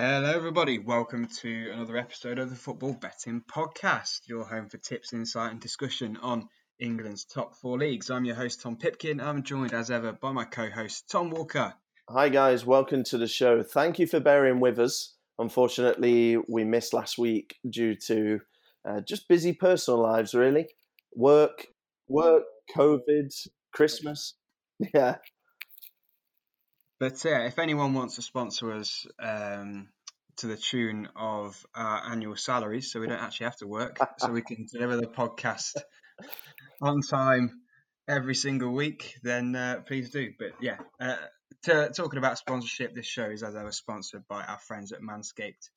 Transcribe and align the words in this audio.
Hello, 0.00 0.30
everybody. 0.30 0.78
Welcome 0.78 1.26
to 1.40 1.70
another 1.72 1.96
episode 1.96 2.38
of 2.38 2.50
the 2.50 2.54
Football 2.54 2.92
Betting 2.92 3.42
Podcast, 3.50 4.28
your 4.28 4.44
home 4.44 4.68
for 4.68 4.78
tips, 4.78 5.12
insight, 5.12 5.50
and 5.50 5.60
discussion 5.60 6.16
on 6.22 6.48
England's 6.78 7.24
top 7.24 7.56
four 7.56 7.76
leagues. 7.78 8.08
I'm 8.08 8.24
your 8.24 8.36
host, 8.36 8.60
Tom 8.60 8.76
Pipkin. 8.76 9.20
I'm 9.20 9.42
joined 9.42 9.74
as 9.74 9.90
ever 9.90 10.12
by 10.12 10.30
my 10.30 10.44
co 10.44 10.70
host, 10.70 11.10
Tom 11.10 11.30
Walker. 11.30 11.74
Hi, 12.08 12.28
guys. 12.28 12.64
Welcome 12.64 13.02
to 13.06 13.18
the 13.18 13.26
show. 13.26 13.64
Thank 13.64 13.98
you 13.98 14.06
for 14.06 14.20
bearing 14.20 14.60
with 14.60 14.78
us. 14.78 15.16
Unfortunately, 15.36 16.36
we 16.48 16.62
missed 16.62 16.94
last 16.94 17.18
week 17.18 17.56
due 17.68 17.96
to 18.06 18.38
uh, 18.88 19.00
just 19.00 19.26
busy 19.26 19.52
personal 19.52 20.00
lives, 20.00 20.32
really. 20.32 20.68
Work, 21.16 21.66
work, 22.06 22.44
COVID, 22.72 23.34
Christmas. 23.72 24.34
Yeah. 24.94 25.16
But 27.00 27.24
yeah, 27.24 27.46
if 27.46 27.58
anyone 27.58 27.94
wants 27.94 28.16
to 28.16 28.22
sponsor 28.22 28.72
us 28.72 29.06
um, 29.20 29.88
to 30.38 30.46
the 30.48 30.56
tune 30.56 31.08
of 31.14 31.64
our 31.74 32.02
annual 32.10 32.36
salaries, 32.36 32.90
so 32.90 33.00
we 33.00 33.06
don't 33.06 33.22
actually 33.22 33.44
have 33.44 33.56
to 33.58 33.66
work, 33.66 33.98
so 34.18 34.32
we 34.32 34.42
can 34.42 34.66
deliver 34.72 34.96
the 34.96 35.06
podcast 35.06 35.76
on 36.82 37.00
time 37.02 37.60
every 38.08 38.34
single 38.34 38.72
week, 38.72 39.14
then 39.22 39.54
uh, 39.54 39.80
please 39.86 40.10
do. 40.10 40.32
But 40.38 40.52
yeah, 40.60 40.78
uh, 41.00 41.16
to, 41.64 41.90
talking 41.94 42.18
about 42.18 42.38
sponsorship, 42.38 42.94
this 42.94 43.06
show 43.06 43.26
is 43.26 43.42
as 43.42 43.54
ever 43.54 43.72
sponsored 43.72 44.26
by 44.28 44.42
our 44.42 44.58
friends 44.58 44.92
at 44.92 45.00
Manscaped. 45.00 45.70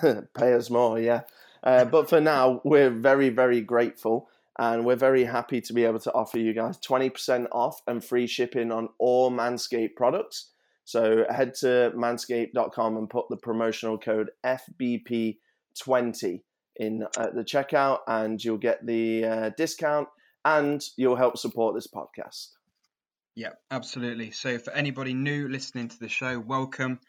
Pay 0.34 0.54
us 0.54 0.70
more, 0.70 0.98
yeah. 0.98 1.22
Uh, 1.62 1.84
but 1.84 2.08
for 2.08 2.20
now, 2.20 2.60
we're 2.64 2.90
very, 2.90 3.30
very 3.30 3.60
grateful 3.60 4.28
and 4.58 4.84
we're 4.84 4.96
very 4.96 5.24
happy 5.24 5.60
to 5.60 5.72
be 5.72 5.84
able 5.84 6.00
to 6.00 6.12
offer 6.12 6.38
you 6.38 6.52
guys 6.52 6.78
20% 6.78 7.46
off 7.52 7.80
and 7.86 8.04
free 8.04 8.26
shipping 8.26 8.70
on 8.70 8.88
all 8.98 9.30
Manscaped 9.30 9.96
products. 9.96 10.51
So 10.84 11.24
head 11.28 11.54
to 11.60 11.92
manscaped.com 11.96 12.96
and 12.96 13.08
put 13.08 13.26
the 13.30 13.36
promotional 13.36 13.98
code 13.98 14.30
FBP20 14.44 16.40
in 16.76 17.06
at 17.18 17.34
the 17.34 17.44
checkout, 17.44 17.98
and 18.06 18.42
you'll 18.42 18.58
get 18.58 18.84
the 18.84 19.24
uh, 19.24 19.50
discount 19.56 20.08
and 20.44 20.82
you'll 20.96 21.16
help 21.16 21.38
support 21.38 21.74
this 21.74 21.86
podcast. 21.86 22.48
Yeah, 23.34 23.50
absolutely. 23.70 24.30
So 24.32 24.58
for 24.58 24.72
anybody 24.72 25.14
new 25.14 25.48
listening 25.48 25.88
to 25.88 25.98
the 25.98 26.08
show, 26.08 26.38
welcome. 26.38 27.00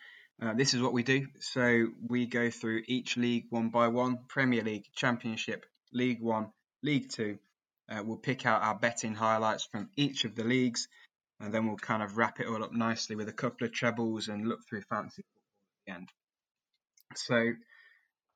Uh, 0.42 0.54
this 0.54 0.74
is 0.74 0.82
what 0.82 0.94
we 0.94 1.04
do. 1.04 1.28
So 1.40 1.88
we 2.08 2.26
go 2.26 2.50
through 2.50 2.84
each 2.88 3.18
league 3.18 3.46
one 3.50 3.70
by 3.70 3.88
one 3.90 4.20
Premier 4.28 4.64
League, 4.64 4.86
Championship, 4.96 5.66
League 5.92 6.22
One, 6.22 6.52
League 6.82 7.10
Two. 7.10 7.40
Uh, 7.90 8.02
we'll 8.04 8.18
pick 8.18 8.46
out 8.46 8.62
our 8.62 8.76
betting 8.76 9.16
highlights 9.16 9.66
from 9.66 9.90
each 9.96 10.24
of 10.26 10.36
the 10.36 10.44
leagues 10.44 10.88
and 11.40 11.54
then 11.54 11.68
we'll 11.68 11.78
kind 11.78 12.04
of 12.04 12.18
wrap 12.18 12.40
it 12.40 12.48
all 12.48 12.64
up 12.64 12.74
nicely 12.74 13.16
with 13.16 13.28
a 13.28 13.34
couple 13.34 13.66
of 13.66 13.74
trebles 13.74 14.28
and 14.28 14.48
look 14.48 14.60
through 14.68 14.82
fantasy 14.82 15.24
football 15.24 15.44
at 15.66 15.86
the 15.86 15.94
end. 15.94 16.10
So 17.16 17.54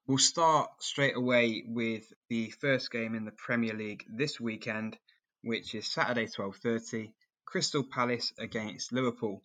we'll 0.08 0.17
start 0.17 0.70
straight 0.80 1.16
away 1.16 1.64
with 1.66 2.12
the 2.30 2.50
first 2.62 2.92
game 2.92 3.16
in 3.16 3.26
the 3.26 3.31
Premier 3.31 3.73
League 3.73 4.06
this 4.09 4.39
weekend, 4.39 4.98
which 5.42 5.73
is 5.76 5.88
Saturday 5.88 6.28
12:30, 6.28 7.14
Crystal 7.45 7.84
Palace 7.84 8.34
against 8.38 8.92
Liverpool. 8.92 9.42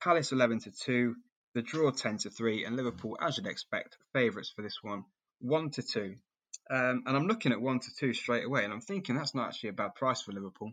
Palace 0.00 0.30
11 0.30 0.60
to 0.60 0.70
2, 0.70 1.16
the 1.54 1.62
draw 1.62 1.90
10 1.90 2.18
to 2.18 2.30
3, 2.30 2.64
and 2.64 2.76
Liverpool, 2.76 3.18
as 3.20 3.36
you'd 3.36 3.46
expect, 3.46 3.96
favourites 4.12 4.52
for 4.54 4.62
this 4.62 4.78
one, 4.82 5.04
1 5.40 5.70
to 5.70 5.82
2. 5.82 6.16
Um, 6.70 7.02
and 7.06 7.16
I'm 7.16 7.26
looking 7.26 7.52
at 7.52 7.60
1 7.60 7.80
to 7.80 7.94
2 7.96 8.14
straight 8.14 8.44
away, 8.44 8.64
and 8.64 8.72
I'm 8.72 8.80
thinking 8.80 9.16
that's 9.16 9.34
not 9.34 9.48
actually 9.48 9.70
a 9.70 9.72
bad 9.72 9.94
price 9.94 10.22
for 10.22 10.32
Liverpool 10.32 10.72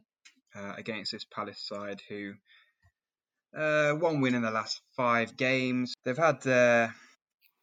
uh, 0.55 0.73
against 0.77 1.11
this 1.11 1.25
Palace 1.25 1.59
side 1.59 2.01
who 2.09 2.33
uh, 3.55 3.93
one 3.93 4.21
win 4.21 4.35
in 4.35 4.41
the 4.41 4.51
last 4.51 4.81
five 4.95 5.37
games. 5.37 5.93
They've 6.03 6.17
had 6.17 6.45
uh, 6.45 6.89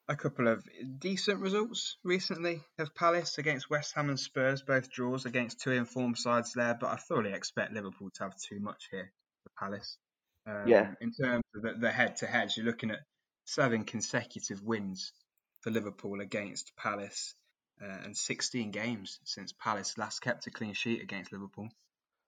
a 0.08 0.16
couple 0.16 0.48
of 0.48 0.64
decent 0.98 1.40
results 1.40 1.96
recently 2.02 2.62
of 2.78 2.94
Palace 2.94 3.38
against 3.38 3.70
West 3.70 3.92
Ham 3.94 4.08
and 4.08 4.18
Spurs, 4.18 4.62
both 4.62 4.90
draws 4.90 5.26
against 5.26 5.60
two 5.60 5.72
informed 5.72 6.18
sides 6.18 6.52
there. 6.54 6.76
But 6.78 6.90
I 6.90 6.96
thoroughly 6.96 7.32
expect 7.32 7.72
Liverpool 7.72 8.10
to 8.14 8.25
have 8.25 8.36
too 8.36 8.60
much 8.60 8.88
here 8.91 9.12
for 9.42 9.50
Palace. 9.58 9.98
Um, 10.47 10.66
yeah. 10.66 10.92
In 11.00 11.12
terms 11.12 11.44
of 11.54 11.81
the 11.81 11.91
head 11.91 12.16
to 12.16 12.26
head, 12.26 12.50
you're 12.56 12.66
looking 12.66 12.91
at 12.91 13.00
seven 13.44 13.84
consecutive 13.84 14.62
wins 14.62 15.12
for 15.60 15.70
Liverpool 15.70 16.20
against 16.20 16.72
Palace. 16.76 17.34
Uh, 17.82 18.04
and 18.04 18.16
16 18.16 18.70
games 18.70 19.19
since 19.25 19.52
Palace 19.52 19.98
last 19.98 20.20
kept 20.20 20.47
a 20.47 20.50
clean 20.50 20.72
sheet 20.72 21.02
against 21.02 21.32
Liverpool. 21.32 21.69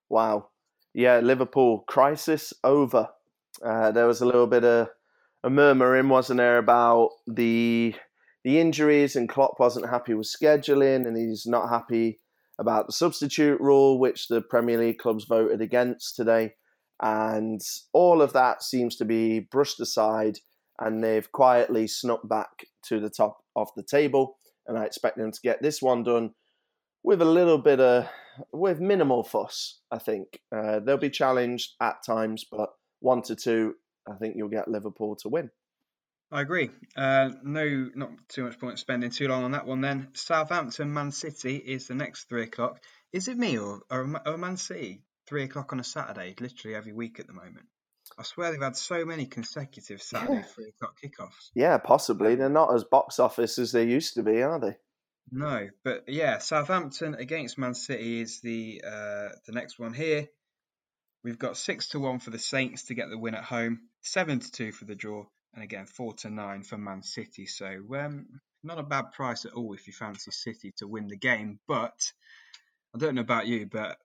Wow. 0.09 0.49
Yeah, 0.95 1.19
Liverpool 1.19 1.81
crisis 1.89 2.53
over. 2.63 3.09
Uh, 3.65 3.91
there 3.91 4.07
was 4.07 4.21
a 4.21 4.27
little 4.27 4.47
bit 4.47 4.65
of 4.65 4.89
a 5.43 5.51
murmuring, 5.51 6.09
wasn't 6.09 6.39
there, 6.39 6.59
about 6.59 7.11
the 7.27 7.95
the 8.45 8.61
injuries, 8.61 9.17
and 9.17 9.29
Klopp 9.29 9.59
wasn't 9.59 9.91
happy 9.91 10.15
with 10.15 10.29
scheduling, 10.29 11.07
and 11.07 11.17
he's 11.17 11.47
not 11.47 11.69
happy 11.69 12.21
about 12.61 12.87
the 12.87 12.93
substitute 12.93 13.61
rule, 13.61 13.99
which 13.99 14.29
the 14.29 14.41
Premier 14.41 14.79
League 14.79 14.99
clubs 14.99 15.25
voted 15.25 15.61
against 15.61 16.15
today. 16.15 16.53
And 17.03 17.61
all 17.93 18.23
of 18.23 18.33
that 18.35 18.63
seems 18.63 18.95
to 18.97 19.05
be 19.05 19.41
brushed 19.41 19.81
aside, 19.81 20.39
and 20.79 21.03
they've 21.03 21.31
quietly 21.33 21.89
snuck 21.89 22.29
back 22.29 22.67
to 22.85 23.01
the 23.01 23.11
top 23.11 23.39
of 23.57 23.69
the 23.77 23.83
table. 23.83 24.37
And 24.67 24.79
I 24.79 24.85
expect 24.85 25.19
them 25.19 25.33
to 25.33 25.41
get 25.43 25.61
this 25.61 25.83
one 25.83 26.05
done 26.05 26.35
with 27.05 27.21
a 27.23 27.27
little 27.27 27.59
bit 27.59 27.79
of 27.79 28.09
with 28.53 28.81
minimal 28.81 29.23
fuss. 29.23 29.81
I 29.93 29.99
think 29.99 30.41
uh, 30.51 30.81
they'll 30.81 30.97
be 30.97 31.11
challenged 31.11 31.75
at 31.81 32.03
times, 32.05 32.45
but 32.51 32.71
one 33.01 33.23
to 33.23 33.37
two, 33.37 33.75
I 34.11 34.15
think 34.15 34.35
you'll 34.37 34.49
get 34.49 34.67
Liverpool 34.67 35.15
to 35.17 35.29
win. 35.29 35.51
I 36.33 36.41
agree. 36.41 36.71
Uh, 36.97 37.31
no, 37.45 37.91
not 37.95 38.11
too 38.29 38.45
much 38.45 38.59
point 38.59 38.79
spending 38.79 39.11
too 39.11 39.29
long 39.29 39.45
on 39.45 39.53
that 39.53 39.67
one. 39.67 39.83
Then 39.83 40.09
Southampton, 40.15 40.93
Man 40.93 41.13
City 41.13 41.57
is 41.57 41.87
the 41.87 41.95
next 41.95 42.25
three 42.25 42.43
o'clock. 42.43 42.81
Is 43.13 43.29
it 43.29 43.37
me 43.37 43.59
or 43.59 43.83
or, 43.91 44.21
or 44.27 44.37
Man 44.37 44.57
City? 44.57 45.03
Three 45.27 45.45
o'clock 45.45 45.73
on 45.73 45.81
a 45.81 45.85
Saturday, 45.85 46.35
literally 46.39 46.77
every 46.77 46.93
week 46.93 47.19
at 47.19 47.27
the 47.27 47.33
moment. 47.33 47.67
I 48.19 48.25
swear 48.25 48.53
they've 48.53 48.61
had 48.61 48.77
so 48.77 49.07
many 49.07 49.25
consecutive 49.25 50.03
Saturday 50.03 50.35
yeah. 50.35 50.43
three 50.43 50.69
o'clock 50.69 50.97
kickoffs. 51.03 51.51
Yeah, 51.55 51.79
possibly. 51.79 52.35
They're 52.35 52.51
not 52.51 52.75
as 52.75 52.85
box 52.85 53.19
office 53.19 53.59
as 53.59 53.73
they 53.73 53.85
used 53.85 54.15
to 54.15 54.23
be, 54.23 54.43
are 54.43 54.61
they? 54.61 54.77
No, 55.31 55.69
but 55.83 56.05
yeah, 56.09 56.39
Southampton 56.39 57.15
against 57.15 57.59
Man 57.59 57.75
City 57.75 58.21
is 58.21 58.41
the 58.41 58.83
uh, 58.87 59.29
the 59.47 59.53
next 59.53 59.79
one 59.79 59.93
here. 59.95 60.29
We've 61.25 61.39
got 61.39 61.57
six 61.57 61.89
to 61.89 61.99
one 61.99 62.21
for 62.21 62.31
the 62.31 62.39
Saints 62.39 62.85
to 62.85 62.95
get 62.95 63.09
the 63.09 63.19
win 63.19 63.35
at 63.35 63.45
home, 63.45 63.81
seven 64.03 64.41
to 64.41 64.51
two 64.51 64.73
for 64.73 64.85
the 64.85 64.95
draw, 64.95 65.25
and 65.55 65.65
again 65.65 65.87
four 65.87 66.13
to 66.15 66.31
nine 66.31 66.63
for 66.63 66.77
Man 66.77 67.03
City. 67.03 67.47
So 67.47 67.67
um, 67.95 68.27
not 68.63 68.79
a 68.79 68.83
bad 68.83 69.13
price 69.13 69.45
at 69.45 69.53
all 69.53 69.73
if 69.75 69.87
you 69.87 69.93
fancy 69.93 70.31
City 70.31 70.73
to 70.79 70.87
win 70.87 71.09
the 71.09 71.17
game. 71.17 71.59
But 71.67 72.13
I 72.95 72.99
don't 72.99 73.15
know 73.15 73.23
about 73.23 73.47
you, 73.47 73.67
but 73.67 73.97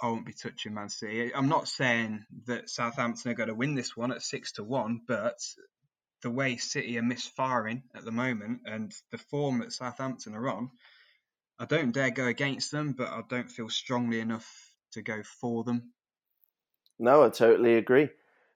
I 0.00 0.08
won't 0.08 0.26
be 0.26 0.34
touching 0.34 0.74
Man 0.74 0.88
City. 0.88 1.32
I'm 1.34 1.48
not 1.48 1.68
saying 1.68 2.26
that 2.46 2.68
Southampton 2.68 3.30
are 3.30 3.34
going 3.34 3.48
to 3.48 3.54
win 3.54 3.74
this 3.74 3.96
one 3.96 4.12
at 4.12 4.22
six 4.22 4.52
to 4.52 4.64
one, 4.64 5.00
but 5.06 5.38
the 6.22 6.30
way 6.30 6.56
City 6.56 6.98
are 6.98 7.02
misfiring 7.02 7.82
at 7.94 8.04
the 8.04 8.12
moment 8.12 8.60
and 8.64 8.94
the 9.10 9.18
form 9.18 9.60
that 9.60 9.72
Southampton 9.72 10.34
are 10.34 10.48
on, 10.48 10.70
I 11.58 11.64
don't 11.64 11.92
dare 11.92 12.10
go 12.10 12.26
against 12.26 12.70
them, 12.70 12.92
but 12.92 13.08
I 13.08 13.22
don't 13.28 13.50
feel 13.50 13.68
strongly 13.68 14.20
enough 14.20 14.72
to 14.92 15.02
go 15.02 15.22
for 15.22 15.64
them. 15.64 15.92
No, 16.98 17.24
I 17.24 17.28
totally 17.28 17.76
agree. 17.76 18.08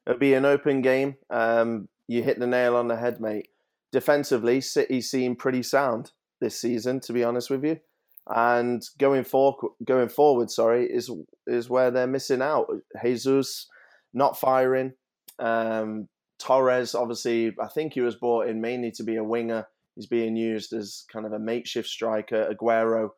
It'll 0.07 0.19
be 0.19 0.35
an 0.35 0.45
open 0.45 0.83
game. 0.83 1.17
Um, 1.29 1.89
you 2.09 2.23
hit 2.23 2.39
the 2.39 2.47
nail 2.47 2.77
on 2.77 2.89
the 2.89 2.97
head, 2.97 3.21
mate. 3.21 3.49
Defensively, 3.93 4.61
City 4.61 5.01
seem 5.01 5.37
pretty 5.37 5.63
sound 5.63 6.13
this 6.41 6.61
season, 6.61 7.01
to 7.01 7.13
be 7.13 7.25
honest 7.25 7.51
with 7.51 7.65
you. 7.65 7.81
And 8.27 8.83
going 8.99 9.25
for 9.25 9.57
going 9.85 10.09
forward, 10.09 10.51
sorry, 10.51 10.87
is 10.87 11.11
is 11.47 11.69
where 11.69 11.91
they're 11.91 12.07
missing 12.07 12.43
out. 12.43 12.69
Jesus 13.03 13.67
not 14.15 14.39
firing. 14.39 14.93
Um, 15.39 16.09
Torres, 16.41 16.95
obviously, 16.95 17.55
I 17.61 17.69
think 17.69 17.93
he 17.93 18.01
was 18.01 18.17
brought 18.17 18.49
in 18.49 18.61
mainly 18.61 18.91
to 18.93 19.05
be 19.05 19.17
a 19.17 19.25
winger. 19.25 19.67
He's 19.95 20.07
being 20.07 20.37
used 20.37 20.73
as 20.73 21.05
kind 21.13 21.27
of 21.27 21.33
a 21.33 21.39
makeshift 21.39 21.89
striker. 21.89 22.53
Aguero 22.53 23.11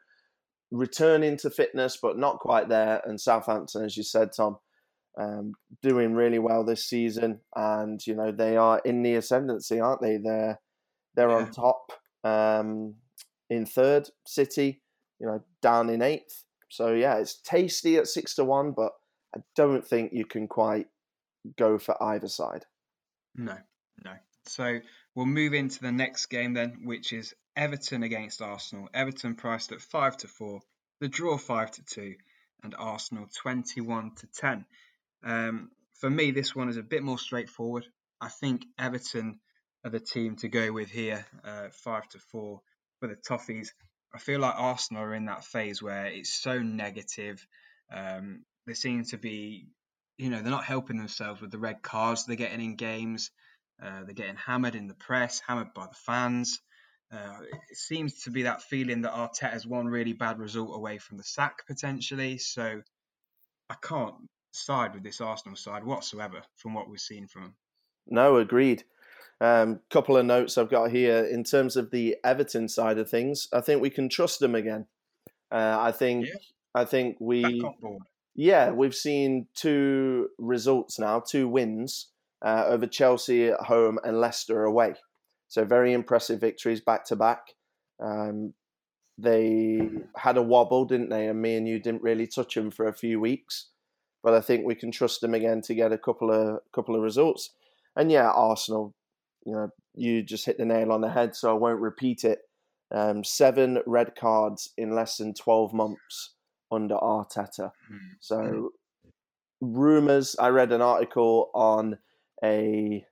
returning 0.71 1.37
to 1.37 1.51
fitness, 1.51 1.99
but 2.01 2.19
not 2.19 2.41
quite 2.41 2.69
there. 2.69 3.01
And 3.05 3.21
Southampton, 3.21 3.85
as 3.85 3.97
you 3.97 4.03
said, 4.03 4.31
Tom, 4.37 4.57
um, 5.21 5.53
doing 5.83 6.15
really 6.15 6.39
well 6.39 6.65
this 6.65 6.87
season. 6.87 7.41
And 7.55 8.05
you 8.07 8.15
know 8.15 8.33
they 8.33 8.57
are 8.57 8.81
in 8.85 9.03
the 9.03 9.15
ascendancy, 9.15 9.79
aren't 9.79 10.03
they? 10.03 10.17
They're 10.17 10.59
they're 11.15 11.31
yeah. 11.31 11.37
on 11.37 11.51
top 11.51 11.93
um, 12.25 12.95
in 13.51 13.67
third. 13.67 14.09
City, 14.27 14.83
you 15.21 15.27
know, 15.27 15.43
down 15.61 15.91
in 15.91 16.03
eighth. 16.03 16.45
So 16.69 16.93
yeah, 16.95 17.17
it's 17.17 17.41
tasty 17.43 17.99
at 17.99 18.09
six 18.09 18.35
to 18.37 18.45
one, 18.45 18.73
but 18.73 18.93
I 19.37 19.41
don't 19.55 19.87
think 19.87 20.13
you 20.13 20.25
can 20.25 20.49
quite 20.49 20.87
go 21.59 21.79
for 21.79 22.03
either 22.03 22.29
side. 22.29 22.65
No, 23.35 23.57
no. 24.05 24.13
So 24.45 24.81
we'll 25.15 25.27
move 25.27 25.55
into 25.55 25.81
the 25.81 25.93
next 25.93 26.27
game 26.27 26.55
then, 26.55 26.83
which 26.85 27.13
is 27.13 27.35
Everton 27.57 28.03
against 28.03 28.43
Arsenal. 28.43 28.89
Everton 28.93 29.35
priced 29.35 29.73
at 29.73 29.81
five 29.81 30.17
to 30.19 30.29
four, 30.29 30.61
the 31.01 31.09
draw 31.09 31.39
five 31.39 31.71
to 31.73 31.83
two, 31.85 32.15
and 32.63 32.75
Arsenal 32.79 33.29
twenty-one 33.43 34.13
to 34.17 34.27
ten. 34.27 34.65
Um, 35.25 35.71
for 36.01 36.11
me, 36.11 36.33
this 36.33 36.55
one 36.57 36.69
is 36.69 36.77
a 36.77 36.83
bit 36.83 37.03
more 37.03 37.19
straightforward. 37.19 37.87
I 38.21 38.29
think 38.29 38.65
Everton 38.79 39.39
are 39.85 39.91
the 39.91 40.01
team 40.01 40.37
to 40.37 40.49
go 40.49 40.73
with 40.73 40.91
here, 40.91 41.27
uh, 41.45 41.69
five 41.73 42.09
to 42.11 42.19
four 42.19 42.61
for 43.01 43.09
the 43.09 43.17
Toffees. 43.17 43.69
I 44.15 44.19
feel 44.19 44.41
like 44.41 44.55
Arsenal 44.57 45.05
are 45.05 45.15
in 45.15 45.27
that 45.27 45.45
phase 45.45 45.83
where 45.83 46.07
it's 46.07 46.33
so 46.33 46.61
negative. 46.61 47.45
Um, 47.93 48.45
they 48.67 48.75
seem 48.75 49.05
to 49.07 49.17
be, 49.19 49.67
you 50.19 50.31
know, 50.31 50.41
they're 50.43 50.51
not 50.51 50.65
helping 50.65 50.99
themselves 50.99 51.41
with 51.41 51.51
the 51.51 51.59
red 51.59 51.83
cards 51.83 52.25
they're 52.25 52.37
getting 52.37 52.61
in 52.61 52.77
games. 52.77 53.31
Uh, 53.83 54.05
they're 54.05 54.15
getting 54.15 54.37
hammered 54.37 54.75
in 54.75 54.87
the 54.87 54.95
press, 54.95 55.41
hammered 55.47 55.75
by 55.75 55.87
the 55.87 55.95
fans. 55.95 56.61
Uh, 57.13 57.41
it 57.71 57.77
seems 57.77 58.23
to 58.23 58.31
be 58.31 58.43
that 58.43 58.63
feeling 58.63 59.03
that 59.03 59.13
Arteta's 59.13 59.67
one 59.67 59.87
really 59.87 60.13
bad 60.13 60.39
result 60.39 60.75
away 60.75 60.99
from 60.99 61.19
the 61.19 61.25
sack 61.25 61.67
potentially. 61.67 62.39
So 62.39 62.81
I 63.69 63.75
can't 63.83 64.15
side 64.53 64.95
with 64.95 65.03
this 65.03 65.21
Arsenal 65.21 65.57
side 65.57 65.85
whatsoever 65.85 66.43
from 66.57 66.75
what 66.75 66.89
we've 66.89 67.01
seen 67.01 67.27
from 67.27 67.43
them. 67.43 67.55
No, 68.07 68.37
agreed. 68.37 68.85
Um, 69.41 69.81
couple 69.91 70.17
of 70.17 70.25
notes 70.25 70.57
I've 70.57 70.71
got 70.71 70.91
here 70.91 71.25
in 71.25 71.43
terms 71.43 71.77
of 71.77 71.91
the 71.91 72.17
Everton 72.25 72.69
side 72.69 72.99
of 72.99 73.11
things. 73.11 73.49
I 73.53 73.61
think 73.61 73.83
we 73.83 73.91
can 73.91 74.09
trust 74.09 74.39
them 74.39 74.55
again. 74.55 74.87
Uh, 75.51 75.77
I 75.81 75.93
think 75.93 76.27
yeah. 76.27 76.35
I 76.75 76.85
think 76.85 77.17
we 77.21 77.61
yeah 78.35 78.71
we've 78.71 78.95
seen 78.95 79.47
two 79.55 80.29
results 80.39 80.99
now, 80.99 81.21
two 81.21 81.49
wins 81.49 82.09
uh, 82.45 82.65
over 82.67 82.87
Chelsea 82.87 83.49
at 83.49 83.61
home 83.61 83.99
and 84.05 84.21
Leicester 84.21 84.65
away. 84.65 84.95
So 85.49 85.65
very 85.65 85.93
impressive 85.93 86.41
victories 86.41 86.81
back 86.81 87.05
to 87.07 87.17
back. 87.17 87.43
Um, 88.03 88.55
they 89.19 89.81
had 90.17 90.37
a 90.37 90.43
wobble, 90.43 90.85
didn't 90.85 91.11
they? 91.11 91.29
And 91.29 91.41
me 91.41 91.57
and 91.57 91.69
you 91.69 91.79
didn't 91.79 92.03
really 92.03 92.27
touch 92.27 92.55
them 92.55 92.71
for 92.71 92.89
a 92.89 92.95
few 92.95 93.21
weeks, 93.21 93.69
but 94.23 94.35
I 94.35 94.41
think 94.41 94.65
we 94.65 94.75
can 94.75 94.91
trust 94.91 95.21
them 95.21 95.35
again 95.35 95.61
to 95.63 95.75
get 95.75 95.93
a 95.93 95.99
couple 95.99 96.31
of 96.31 96.61
couple 96.75 96.97
of 96.97 97.03
results. 97.03 97.51
And 97.95 98.11
yeah, 98.11 98.31
Arsenal, 98.31 98.95
you 99.45 99.53
know, 99.53 99.69
you 99.95 100.23
just 100.23 100.47
hit 100.47 100.57
the 100.59 100.65
nail 100.65 100.91
on 100.91 101.03
the 101.03 101.11
head, 101.11 101.37
so 101.37 101.51
I 101.51 101.59
won't 101.59 101.81
repeat 101.81 102.25
it. 102.25 102.41
Um, 102.91 103.23
seven 103.23 103.79
red 103.87 104.17
cards 104.17 104.71
in 104.77 104.95
less 104.95 105.19
than 105.19 105.35
twelve 105.35 105.73
months 105.73 106.35
under 106.73 106.97
Arteta. 106.97 107.71
Mm. 107.91 107.99
So 108.21 108.73
rumors. 109.63 110.37
I 110.39 110.49
read 110.49 110.73
an 110.73 110.83
article 110.83 111.51
on 111.55 111.99
a 112.45 113.07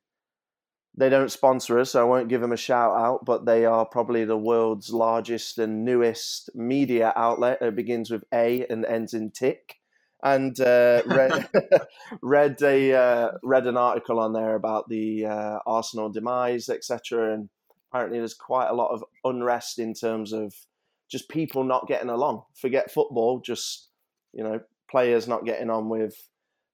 they 0.97 1.09
don't 1.09 1.31
sponsor 1.31 1.79
us, 1.79 1.93
so 1.93 2.01
I 2.01 2.05
won't 2.05 2.29
give 2.29 2.41
them 2.41 2.53
a 2.53 2.57
shout 2.57 2.97
out, 2.97 3.25
but 3.25 3.47
they 3.47 3.65
are 3.65 3.87
probably 3.87 4.25
the 4.25 4.37
world's 4.37 4.93
largest 4.93 5.59
and 5.59 5.85
newest 5.85 6.51
media 6.55 7.13
outlet. 7.15 7.59
It 7.63 7.77
begins 7.77 8.11
with 8.11 8.25
A 8.35 8.67
and 8.69 8.85
ends 8.85 9.15
in 9.15 9.31
tick. 9.31 9.77
And 10.23 10.61
uh, 10.61 11.03
read, 11.07 11.49
read 12.23 12.61
a 12.61 12.93
uh, 12.93 13.31
read 13.43 13.67
an 13.67 13.77
article 13.77 14.19
on 14.19 14.33
there 14.33 14.57
about 14.57 14.89
the 14.89 15.27
uh, 15.27 15.59
Arsenal 15.65 16.11
demise, 16.11 16.69
etc. 16.69 17.35
And 17.35 17.49
apparently, 17.91 18.19
there's 18.19 18.35
quite 18.35 18.69
a 18.69 18.75
lot 18.75 18.91
of 18.91 19.05
unrest 19.25 19.79
in 19.79 19.95
terms 19.95 20.33
of 20.33 20.55
just 21.11 21.29
people 21.29 21.65
not 21.65 21.89
getting 21.89 22.11
along. 22.11 22.43
Forget 22.55 22.91
football, 22.91 23.41
just 23.41 23.89
you 24.33 24.45
know, 24.45 24.61
players 24.91 25.27
not 25.27 25.45
getting 25.45 25.71
on 25.71 25.89
with 25.89 26.15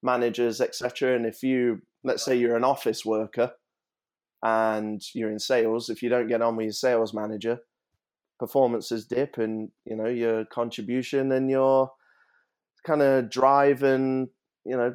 managers, 0.03 0.61
etc. 0.61 1.15
And 1.15 1.25
if 1.25 1.41
you, 1.43 1.81
let's 2.03 2.23
say, 2.23 2.35
you're 2.35 2.55
an 2.55 2.63
office 2.63 3.03
worker 3.03 3.51
and 4.43 5.01
you're 5.13 5.31
in 5.31 5.39
sales, 5.39 5.89
if 5.89 6.03
you 6.03 6.09
don't 6.09 6.27
get 6.27 6.41
on 6.41 6.55
with 6.55 6.65
your 6.65 6.73
sales 6.73 7.13
manager, 7.13 7.59
performances 8.39 9.05
dip 9.05 9.37
and 9.37 9.69
you 9.85 9.95
know 9.95 10.07
your 10.07 10.45
contribution 10.45 11.31
and 11.31 11.49
your 11.49 11.91
kind 12.85 13.01
of 13.01 13.31
drive 13.31 13.81
and 13.81 14.27
you 14.63 14.77
know 14.77 14.93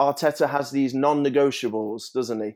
Arteta 0.00 0.48
has 0.48 0.70
these 0.70 0.94
non-negotiables, 0.94 2.12
doesn't 2.12 2.42
he? 2.42 2.54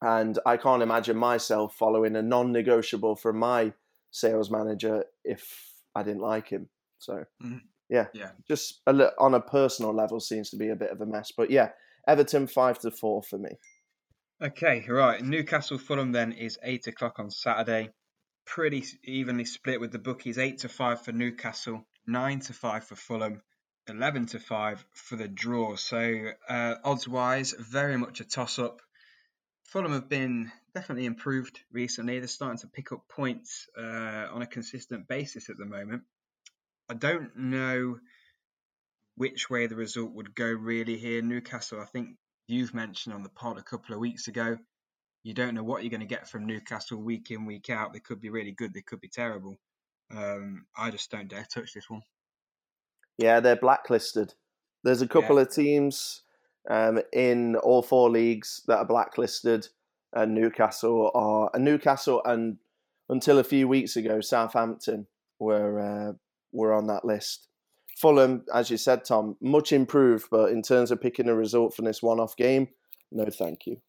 And 0.00 0.38
I 0.46 0.56
can't 0.56 0.82
imagine 0.82 1.16
myself 1.16 1.74
following 1.74 2.16
a 2.16 2.22
non-negotiable 2.22 3.16
from 3.16 3.38
my 3.38 3.72
sales 4.10 4.50
manager 4.50 5.04
if 5.26 5.72
I 5.94 6.02
didn't 6.02 6.22
like 6.22 6.48
him. 6.48 6.68
So 6.98 7.24
mm-hmm. 7.42 7.58
yeah, 7.88 8.06
yeah, 8.14 8.30
just 8.48 8.80
a 8.86 8.92
li- 8.92 9.16
on 9.18 9.34
a 9.34 9.40
personal 9.40 9.94
level 9.94 10.20
seems 10.20 10.50
to 10.50 10.56
be 10.56 10.70
a 10.70 10.76
bit 10.76 10.90
of 10.90 11.00
a 11.00 11.06
mess. 11.06 11.32
But 11.36 11.50
yeah, 11.50 11.70
Everton 12.06 12.46
five 12.46 12.78
to 12.80 12.90
four 12.90 13.22
for 13.22 13.38
me. 13.38 13.50
Okay, 14.42 14.84
right. 14.88 15.22
Newcastle 15.22 15.78
Fulham 15.78 16.12
then 16.12 16.32
is 16.32 16.58
eight 16.62 16.86
o'clock 16.86 17.18
on 17.18 17.30
Saturday. 17.30 17.90
Pretty 18.44 18.84
evenly 19.02 19.44
split 19.44 19.80
with 19.80 19.92
the 19.92 19.98
bookies. 19.98 20.38
Eight 20.38 20.58
to 20.58 20.68
five 20.68 21.02
for 21.02 21.12
Newcastle, 21.12 21.86
nine 22.06 22.40
to 22.40 22.52
five 22.52 22.84
for 22.84 22.96
Fulham, 22.96 23.40
eleven 23.88 24.26
to 24.26 24.38
five 24.38 24.84
for 24.92 25.16
the 25.16 25.26
draw. 25.26 25.76
So 25.76 26.30
uh, 26.48 26.74
odds 26.84 27.08
wise, 27.08 27.54
very 27.58 27.96
much 27.96 28.20
a 28.20 28.24
toss 28.24 28.58
up. 28.58 28.80
Fulham 29.66 29.92
have 29.92 30.08
been 30.08 30.52
definitely 30.74 31.06
improved 31.06 31.60
recently. 31.72 32.18
They're 32.18 32.28
starting 32.28 32.58
to 32.58 32.68
pick 32.68 32.92
up 32.92 33.08
points 33.08 33.66
uh, 33.76 34.28
on 34.32 34.42
a 34.42 34.46
consistent 34.46 35.08
basis 35.08 35.50
at 35.50 35.58
the 35.58 35.66
moment. 35.66 36.02
I 36.88 36.94
don't 36.94 37.36
know 37.36 37.98
which 39.16 39.50
way 39.50 39.66
the 39.66 39.74
result 39.74 40.12
would 40.12 40.34
go 40.34 40.46
really 40.46 40.96
here. 40.96 41.20
Newcastle, 41.20 41.80
I 41.80 41.86
think 41.86 42.10
you've 42.46 42.74
mentioned 42.74 43.14
on 43.14 43.24
the 43.24 43.28
pod 43.28 43.58
a 43.58 43.62
couple 43.62 43.94
of 43.94 44.00
weeks 44.00 44.28
ago. 44.28 44.56
You 45.24 45.34
don't 45.34 45.54
know 45.54 45.64
what 45.64 45.82
you're 45.82 45.90
going 45.90 46.00
to 46.00 46.06
get 46.06 46.28
from 46.28 46.46
Newcastle 46.46 47.02
week 47.02 47.32
in, 47.32 47.44
week 47.44 47.68
out. 47.68 47.92
They 47.92 47.98
could 47.98 48.20
be 48.20 48.30
really 48.30 48.52
good, 48.52 48.72
they 48.72 48.82
could 48.82 49.00
be 49.00 49.08
terrible. 49.08 49.56
Um, 50.14 50.66
I 50.76 50.90
just 50.90 51.10
don't 51.10 51.28
dare 51.28 51.46
touch 51.52 51.72
this 51.74 51.90
one. 51.90 52.02
Yeah, 53.18 53.40
they're 53.40 53.56
blacklisted. 53.56 54.34
There's 54.84 55.02
a 55.02 55.08
couple 55.08 55.36
yeah. 55.36 55.42
of 55.42 55.52
teams 55.52 56.22
um, 56.68 57.00
in 57.12 57.56
all 57.56 57.82
four 57.82 58.10
leagues 58.10 58.62
that 58.66 58.78
are 58.78 58.86
blacklisted, 58.86 59.68
and 60.12 60.34
Newcastle 60.34 61.10
are 61.14 61.50
and 61.54 61.64
Newcastle 61.64 62.22
and 62.24 62.58
until 63.08 63.38
a 63.38 63.44
few 63.44 63.68
weeks 63.68 63.96
ago, 63.96 64.20
Southampton 64.20 65.06
were 65.38 65.80
uh, 65.80 66.12
were 66.52 66.72
on 66.72 66.86
that 66.88 67.04
list. 67.04 67.48
Fulham, 67.96 68.44
as 68.52 68.70
you 68.70 68.76
said, 68.76 69.04
Tom, 69.04 69.36
much 69.40 69.72
improved, 69.72 70.28
but 70.30 70.50
in 70.50 70.62
terms 70.62 70.90
of 70.90 71.00
picking 71.00 71.28
a 71.28 71.34
result 71.34 71.74
from 71.74 71.86
this 71.86 72.02
one 72.02 72.20
off 72.20 72.36
game, 72.36 72.68
no 73.10 73.24
thank 73.26 73.66
you. 73.66 73.80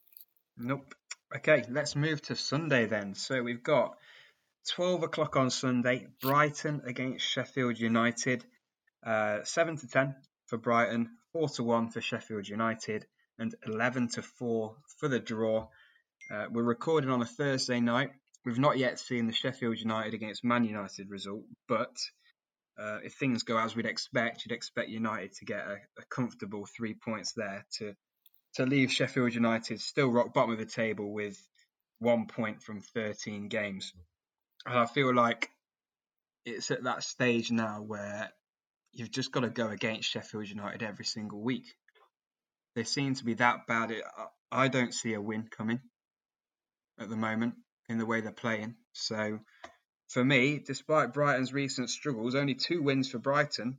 Nope. 0.57 0.95
Okay, 1.35 1.65
let's 1.69 1.95
move 1.95 2.21
to 2.23 2.35
Sunday 2.35 2.85
then. 2.85 3.13
So 3.13 3.43
we've 3.43 3.63
got 3.63 3.97
12 4.69 5.03
o'clock 5.03 5.35
on 5.35 5.49
Sunday, 5.49 6.07
Brighton 6.21 6.83
against 6.85 7.25
Sheffield 7.25 7.77
United. 7.77 8.45
Uh, 9.05 9.39
7 9.43 9.77
to 9.77 9.87
10 9.87 10.15
for 10.47 10.57
Brighton, 10.57 11.09
4 11.37 11.49
to 11.49 11.63
1 11.63 11.89
for 11.91 12.01
Sheffield 12.01 12.47
United, 12.47 13.05
and 13.37 13.53
11 13.67 14.07
to 14.07 14.23
4 14.23 14.75
for 14.97 15.07
the 15.07 15.19
draw. 15.19 15.67
Uh, 16.31 16.47
we're 16.49 16.63
recording 16.63 17.11
on 17.11 17.21
a 17.21 17.27
Thursday 17.27 17.79
night. 17.79 18.09
We've 18.43 18.57
not 18.57 18.79
yet 18.79 18.97
seen 18.97 19.27
the 19.27 19.33
Sheffield 19.33 19.77
United 19.77 20.15
against 20.15 20.43
Man 20.43 20.63
United 20.63 21.11
result, 21.11 21.43
but 21.67 21.95
uh, 22.79 22.97
if 23.03 23.13
things 23.13 23.43
go 23.43 23.59
as 23.59 23.75
we'd 23.75 23.85
expect, 23.85 24.45
you'd 24.45 24.55
expect 24.55 24.89
United 24.89 25.31
to 25.33 25.45
get 25.45 25.59
a, 25.59 25.75
a, 25.99 26.05
comfortable 26.09 26.65
three 26.75 26.95
points 26.95 27.33
there 27.33 27.67
to 27.77 27.93
to 28.55 28.65
leave 28.65 28.91
Sheffield 28.91 29.35
United 29.35 29.79
still 29.79 30.09
rock 30.09 30.33
bottom 30.33 30.53
of 30.53 30.57
the 30.57 30.65
table 30.65 31.13
with 31.13 31.37
one 31.99 32.25
point 32.25 32.63
from 32.63 32.81
13 32.81 33.47
games. 33.47 33.93
And 34.65 34.79
I 34.79 34.87
feel 34.87 35.13
like 35.13 35.51
it's 36.45 36.71
at 36.71 36.85
that 36.85 37.03
stage 37.03 37.51
now 37.51 37.83
where 37.85 38.31
you've 38.93 39.11
just 39.11 39.31
got 39.31 39.41
to 39.41 39.49
go 39.49 39.67
against 39.67 40.09
Sheffield 40.09 40.47
United 40.47 40.83
every 40.83 41.05
single 41.05 41.41
week. 41.41 41.65
They 42.75 42.83
seem 42.83 43.15
to 43.15 43.25
be 43.25 43.35
that 43.35 43.67
bad. 43.67 43.93
I 44.51 44.67
don't 44.67 44.93
see 44.93 45.13
a 45.13 45.21
win 45.21 45.47
coming 45.49 45.79
at 46.99 47.09
the 47.09 47.15
moment 47.15 47.55
in 47.89 47.97
the 47.97 48.05
way 48.05 48.21
they're 48.21 48.31
playing. 48.31 48.75
So 48.93 49.39
for 50.09 50.23
me, 50.23 50.61
despite 50.65 51.13
Brighton's 51.13 51.53
recent 51.53 51.89
struggles, 51.89 52.35
only 52.35 52.55
two 52.55 52.81
wins 52.81 53.09
for 53.09 53.19
Brighton. 53.19 53.77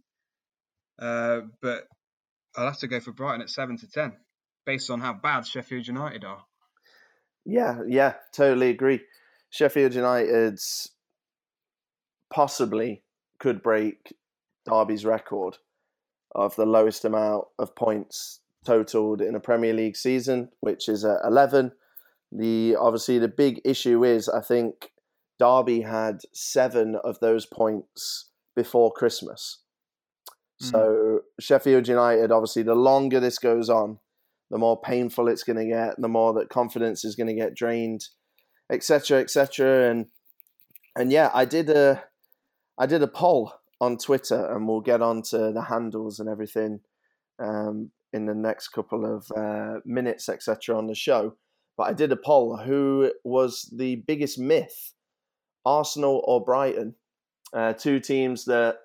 Uh, 1.01 1.43
but 1.63 1.85
I'll 2.57 2.67
have 2.67 2.79
to 2.81 2.89
go 2.89 3.01
for 3.01 3.13
Brighton 3.13 3.43
at 3.43 3.51
seven 3.51 3.77
to 3.79 3.89
ten, 3.89 4.17
based 4.67 4.91
on 4.91 5.01
how 5.01 5.13
bad 5.13 5.47
Sheffield 5.47 5.87
United 5.87 6.25
are. 6.25 6.45
Yeah, 7.45 7.81
yeah, 7.87 8.15
totally 8.35 8.71
agree. 8.71 9.01
Sheffield 9.51 9.95
United's 9.95 10.91
possibly 12.31 13.05
could 13.39 13.63
break 13.63 14.13
Derby's 14.69 15.05
record 15.05 15.59
of 16.35 16.55
the 16.57 16.67
lowest 16.67 17.05
amount 17.05 17.45
of 17.59 17.75
points 17.75 18.41
totaled 18.65 19.21
in 19.21 19.35
a 19.35 19.41
Premier 19.41 19.73
League 19.73 19.97
season, 19.97 20.51
which 20.61 20.89
is 20.89 21.05
at 21.05 21.21
eleven. 21.25 21.73
The 22.31 22.77
obviously 22.77 23.19
the 23.19 23.29
big 23.29 23.61
issue 23.65 24.05
is 24.05 24.29
I 24.29 24.43
think 24.43 24.93
Derby 25.39 25.83
had 25.83 26.21
seven 26.35 26.97
of 27.03 27.21
those 27.21 27.47
points 27.47 28.29
before 28.55 28.93
Christmas. 28.93 29.63
Mm. 30.63 30.71
So 30.71 31.21
Sheffield 31.41 31.89
United, 31.89 32.33
obviously, 32.33 32.63
the 32.63 32.75
longer 32.75 33.21
this 33.21 33.39
goes 33.39 33.71
on, 33.71 33.99
the 34.51 34.59
more 34.59 34.81
painful 34.81 35.29
it's 35.29 35.45
going 35.45 35.59
to 35.59 35.67
get, 35.67 35.95
the 35.99 36.09
more 36.09 36.33
that 36.35 36.49
confidence 36.49 37.05
is 37.05 37.15
going 37.15 37.29
to 37.29 37.35
get 37.35 37.55
drained, 37.55 38.09
etc., 38.71 39.21
etc. 39.21 39.91
And 39.91 40.07
and 40.97 41.13
yeah, 41.13 41.31
I 41.33 41.45
did 41.45 41.71
a 41.71 42.05
I 42.77 42.87
did 42.87 43.03
a 43.03 43.09
poll 43.09 43.53
on 43.81 43.97
Twitter, 43.97 44.53
and 44.53 44.67
we'll 44.67 44.81
get 44.81 45.03
on 45.03 45.23
to 45.23 45.53
the 45.53 45.63
handles 45.63 46.19
and 46.19 46.29
everything 46.29 46.81
um, 47.39 47.91
in 48.13 48.27
the 48.27 48.35
next 48.35 48.69
couple 48.69 49.05
of 49.05 49.31
uh, 49.37 49.81
minutes, 49.85 50.29
etc. 50.29 50.77
on 50.77 50.87
the 50.87 50.95
show. 50.95 51.37
but 51.77 51.85
I 51.85 51.93
did 51.93 52.13
a 52.13 52.17
poll: 52.17 52.57
who 52.57 53.13
was 53.25 53.73
the 53.77 53.97
biggest 53.97 54.39
myth, 54.39 54.95
Arsenal 55.65 56.23
or 56.27 56.45
Brighton? 56.45 56.95
Uh, 57.53 57.73
two 57.73 57.99
teams 57.99 58.45
that 58.45 58.77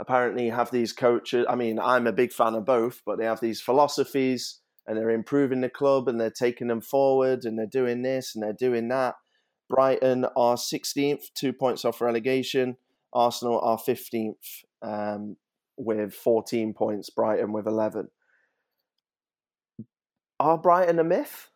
apparently 0.00 0.48
have 0.48 0.70
these 0.70 0.92
coaches. 0.92 1.44
I 1.48 1.54
mean, 1.54 1.78
I'm 1.78 2.06
a 2.06 2.12
big 2.12 2.32
fan 2.32 2.54
of 2.54 2.64
both, 2.64 3.02
but 3.04 3.18
they 3.18 3.26
have 3.26 3.40
these 3.40 3.60
philosophies 3.60 4.60
and 4.86 4.96
they're 4.96 5.10
improving 5.10 5.60
the 5.60 5.68
club 5.68 6.08
and 6.08 6.18
they're 6.18 6.30
taking 6.30 6.68
them 6.68 6.80
forward 6.80 7.44
and 7.44 7.58
they're 7.58 7.66
doing 7.66 8.02
this 8.02 8.34
and 8.34 8.42
they're 8.42 8.52
doing 8.54 8.88
that. 8.88 9.16
Brighton 9.68 10.24
are 10.36 10.56
16th, 10.56 11.32
two 11.34 11.52
points 11.52 11.84
off 11.84 12.00
relegation. 12.00 12.76
Arsenal 13.12 13.60
are 13.60 13.78
15th 13.78 14.64
um, 14.82 15.36
with 15.76 16.14
14 16.14 16.74
points, 16.74 17.10
Brighton 17.10 17.52
with 17.52 17.66
11. 17.66 18.08
Are 20.38 20.58
Brighton 20.58 20.98
a 20.98 21.04
myth? 21.04 21.50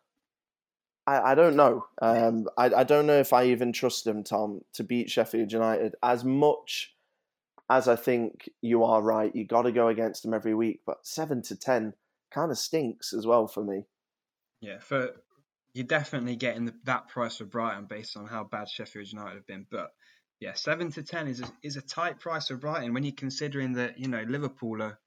I, 1.07 1.31
I 1.31 1.35
don't 1.35 1.55
know. 1.55 1.85
Um, 2.01 2.47
I, 2.57 2.65
I 2.65 2.83
don't 2.83 3.07
know 3.07 3.19
if 3.19 3.33
I 3.33 3.45
even 3.45 3.71
trust 3.71 4.05
them, 4.05 4.23
Tom, 4.23 4.61
to 4.73 4.83
beat 4.83 5.09
Sheffield 5.09 5.51
United 5.51 5.95
as 6.03 6.23
much 6.23 6.95
as 7.69 7.87
I 7.87 7.95
think 7.95 8.49
you 8.61 8.83
are 8.83 9.01
right. 9.01 9.35
You 9.35 9.45
got 9.45 9.63
to 9.63 9.71
go 9.71 9.87
against 9.87 10.23
them 10.23 10.33
every 10.33 10.53
week, 10.53 10.81
but 10.85 11.05
seven 11.05 11.41
to 11.43 11.55
ten 11.55 11.93
kind 12.31 12.51
of 12.51 12.57
stinks 12.57 13.13
as 13.13 13.25
well 13.25 13.47
for 13.47 13.63
me. 13.63 13.85
Yeah, 14.61 14.79
for 14.79 15.11
you're 15.73 15.85
definitely 15.85 16.35
getting 16.35 16.65
the, 16.65 16.73
that 16.85 17.07
price 17.07 17.37
for 17.37 17.45
Brighton 17.45 17.85
based 17.85 18.15
on 18.17 18.27
how 18.27 18.43
bad 18.43 18.69
Sheffield 18.69 19.11
United 19.11 19.35
have 19.35 19.47
been, 19.47 19.65
but 19.69 19.91
yeah, 20.39 20.53
seven 20.53 20.91
to 20.91 21.03
ten 21.03 21.27
is 21.27 21.41
a, 21.41 21.47
is 21.63 21.77
a 21.77 21.81
tight 21.81 22.19
price 22.19 22.47
for 22.47 22.57
Brighton 22.57 22.93
when 22.93 23.03
you're 23.03 23.13
considering 23.13 23.73
that 23.73 23.99
you 23.99 24.07
know 24.07 24.23
Liverpool 24.27 24.81
are 24.81 24.99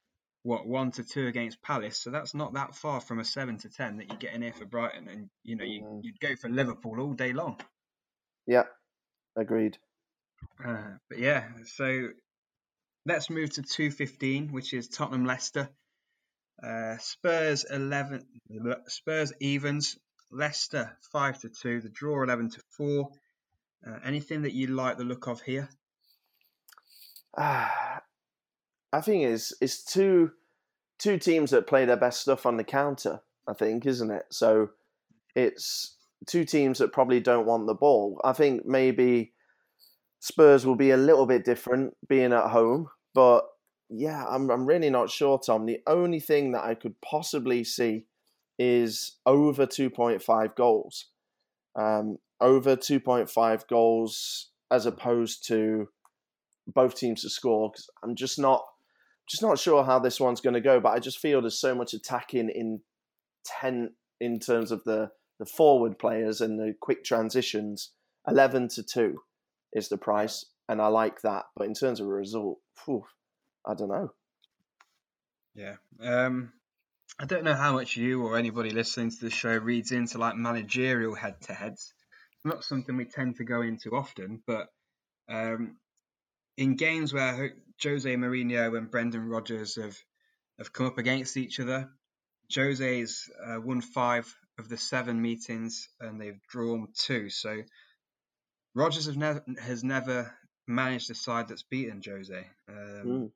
what 0.42 0.66
one 0.66 0.90
to 0.92 1.04
two 1.04 1.26
against 1.26 1.62
Palace, 1.62 1.98
so 1.98 2.10
that's 2.10 2.34
not 2.34 2.54
that 2.54 2.74
far 2.74 3.00
from 3.00 3.18
a 3.18 3.24
seven 3.24 3.58
to 3.58 3.68
ten 3.68 3.98
that 3.98 4.08
you're 4.08 4.18
getting 4.18 4.42
here 4.42 4.52
for 4.52 4.64
Brighton, 4.64 5.08
and 5.08 5.28
you 5.44 5.56
know 5.56 5.64
you, 5.64 5.82
mm. 5.82 6.00
you'd 6.02 6.20
go 6.20 6.34
for 6.36 6.48
Liverpool 6.48 7.00
all 7.00 7.12
day 7.12 7.32
long. 7.32 7.60
Yeah, 8.46 8.64
agreed. 9.36 9.76
Uh, 10.64 10.96
but 11.08 11.18
yeah, 11.18 11.44
so 11.66 12.08
let's 13.04 13.28
move 13.28 13.50
to 13.54 13.62
two 13.62 13.90
fifteen, 13.90 14.48
which 14.52 14.72
is 14.72 14.88
Tottenham 14.88 15.26
Leicester. 15.26 15.68
Uh, 16.62 16.96
Spurs 16.98 17.64
eleven, 17.64 18.24
Spurs 18.86 19.32
evens. 19.40 19.98
Leicester 20.30 20.96
five 21.10 21.38
to 21.40 21.48
two. 21.48 21.80
The 21.80 21.88
draw 21.88 22.22
eleven 22.22 22.50
to 22.50 22.60
four. 22.76 23.10
Uh, 23.86 23.98
anything 24.04 24.42
that 24.42 24.52
you 24.52 24.68
like 24.68 24.98
the 24.98 25.04
look 25.04 25.26
of 25.26 25.42
here? 25.42 25.68
Uh, 27.36 27.68
I 28.92 29.02
think 29.02 29.24
it's 29.24 29.52
it's 29.60 29.84
two 29.84 30.30
two 30.98 31.18
teams 31.18 31.50
that 31.50 31.66
play 31.66 31.84
their 31.84 31.96
best 31.96 32.22
stuff 32.22 32.46
on 32.46 32.56
the 32.56 32.64
counter. 32.64 33.20
I 33.46 33.52
think, 33.54 33.86
isn't 33.86 34.10
it? 34.10 34.24
So 34.30 34.70
it's 35.34 35.96
two 36.26 36.44
teams 36.44 36.78
that 36.78 36.92
probably 36.92 37.20
don't 37.20 37.46
want 37.46 37.66
the 37.66 37.74
ball. 37.74 38.20
I 38.24 38.32
think 38.32 38.66
maybe 38.66 39.32
Spurs 40.20 40.66
will 40.66 40.76
be 40.76 40.90
a 40.90 40.96
little 40.96 41.26
bit 41.26 41.44
different 41.44 41.94
being 42.08 42.32
at 42.32 42.48
home, 42.48 42.88
but 43.14 43.44
yeah, 43.90 44.24
I'm 44.26 44.50
I'm 44.50 44.66
really 44.66 44.90
not 44.90 45.10
sure, 45.10 45.38
Tom. 45.38 45.66
The 45.66 45.80
only 45.86 46.20
thing 46.20 46.52
that 46.52 46.64
I 46.64 46.74
could 46.74 47.00
possibly 47.00 47.64
see 47.64 48.06
is 48.58 49.16
over 49.24 49.66
2.5 49.66 50.56
goals. 50.56 51.06
Um, 51.76 52.18
over 52.40 52.76
2.5 52.76 53.68
goals 53.68 54.50
as 54.70 54.86
opposed 54.86 55.46
to 55.48 55.88
both 56.66 56.94
teams 56.94 57.22
to 57.22 57.30
score 57.30 57.70
because 57.70 57.88
I'm 58.02 58.14
just 58.14 58.38
not 58.38 58.64
just 59.28 59.42
not 59.42 59.58
sure 59.58 59.84
how 59.84 59.98
this 59.98 60.18
one's 60.20 60.40
going 60.40 60.54
to 60.54 60.60
go. 60.60 60.80
But 60.80 60.90
I 60.90 60.98
just 60.98 61.18
feel 61.18 61.40
there's 61.40 61.60
so 61.60 61.74
much 61.74 61.94
attacking 61.94 62.50
intent 62.50 63.92
in 64.20 64.38
terms 64.38 64.70
of 64.70 64.84
the 64.84 65.10
the 65.38 65.46
forward 65.46 65.98
players 65.98 66.40
and 66.40 66.58
the 66.58 66.74
quick 66.80 67.04
transitions. 67.04 67.90
Eleven 68.26 68.68
to 68.68 68.82
two 68.82 69.20
is 69.72 69.88
the 69.88 69.96
price, 69.96 70.44
and 70.68 70.80
I 70.80 70.88
like 70.88 71.22
that. 71.22 71.46
But 71.56 71.66
in 71.66 71.74
terms 71.74 72.00
of 72.00 72.06
a 72.06 72.10
result, 72.10 72.58
whew, 72.84 73.04
I 73.66 73.74
don't 73.74 73.88
know. 73.88 74.12
Yeah. 75.54 75.76
Um, 76.00 76.52
I 77.18 77.24
don't 77.24 77.44
know 77.44 77.54
how 77.54 77.72
much 77.72 77.96
you 77.96 78.22
or 78.22 78.36
anybody 78.36 78.70
listening 78.70 79.10
to 79.10 79.20
the 79.20 79.30
show 79.30 79.56
reads 79.56 79.92
into 79.92 80.18
like 80.18 80.36
managerial 80.36 81.14
head 81.14 81.40
to 81.42 81.54
heads 81.54 81.94
not 82.44 82.64
something 82.64 82.96
we 82.96 83.04
tend 83.04 83.36
to 83.36 83.44
go 83.44 83.62
into 83.62 83.90
often, 83.90 84.42
but 84.46 84.68
um, 85.28 85.76
in 86.56 86.76
games 86.76 87.12
where 87.12 87.54
Jose 87.82 88.14
Mourinho 88.16 88.76
and 88.76 88.90
Brendan 88.90 89.28
Rodgers 89.28 89.76
have 89.76 89.96
have 90.58 90.72
come 90.72 90.86
up 90.86 90.98
against 90.98 91.36
each 91.36 91.60
other, 91.60 91.88
Jose's 92.52 93.30
uh, 93.46 93.60
won 93.60 93.80
five 93.80 94.34
of 94.58 94.68
the 94.68 94.76
seven 94.76 95.22
meetings 95.22 95.88
and 96.00 96.20
they've 96.20 96.40
drawn 96.48 96.88
two. 96.94 97.30
So 97.30 97.62
Rodgers 98.74 99.06
have 99.06 99.16
never 99.16 99.44
has 99.60 99.84
never 99.84 100.34
managed 100.66 101.10
a 101.10 101.14
side 101.14 101.48
that's 101.48 101.62
beaten 101.62 102.02
Jose. 102.04 102.46
Um, 102.68 103.06
mm. 103.06 103.30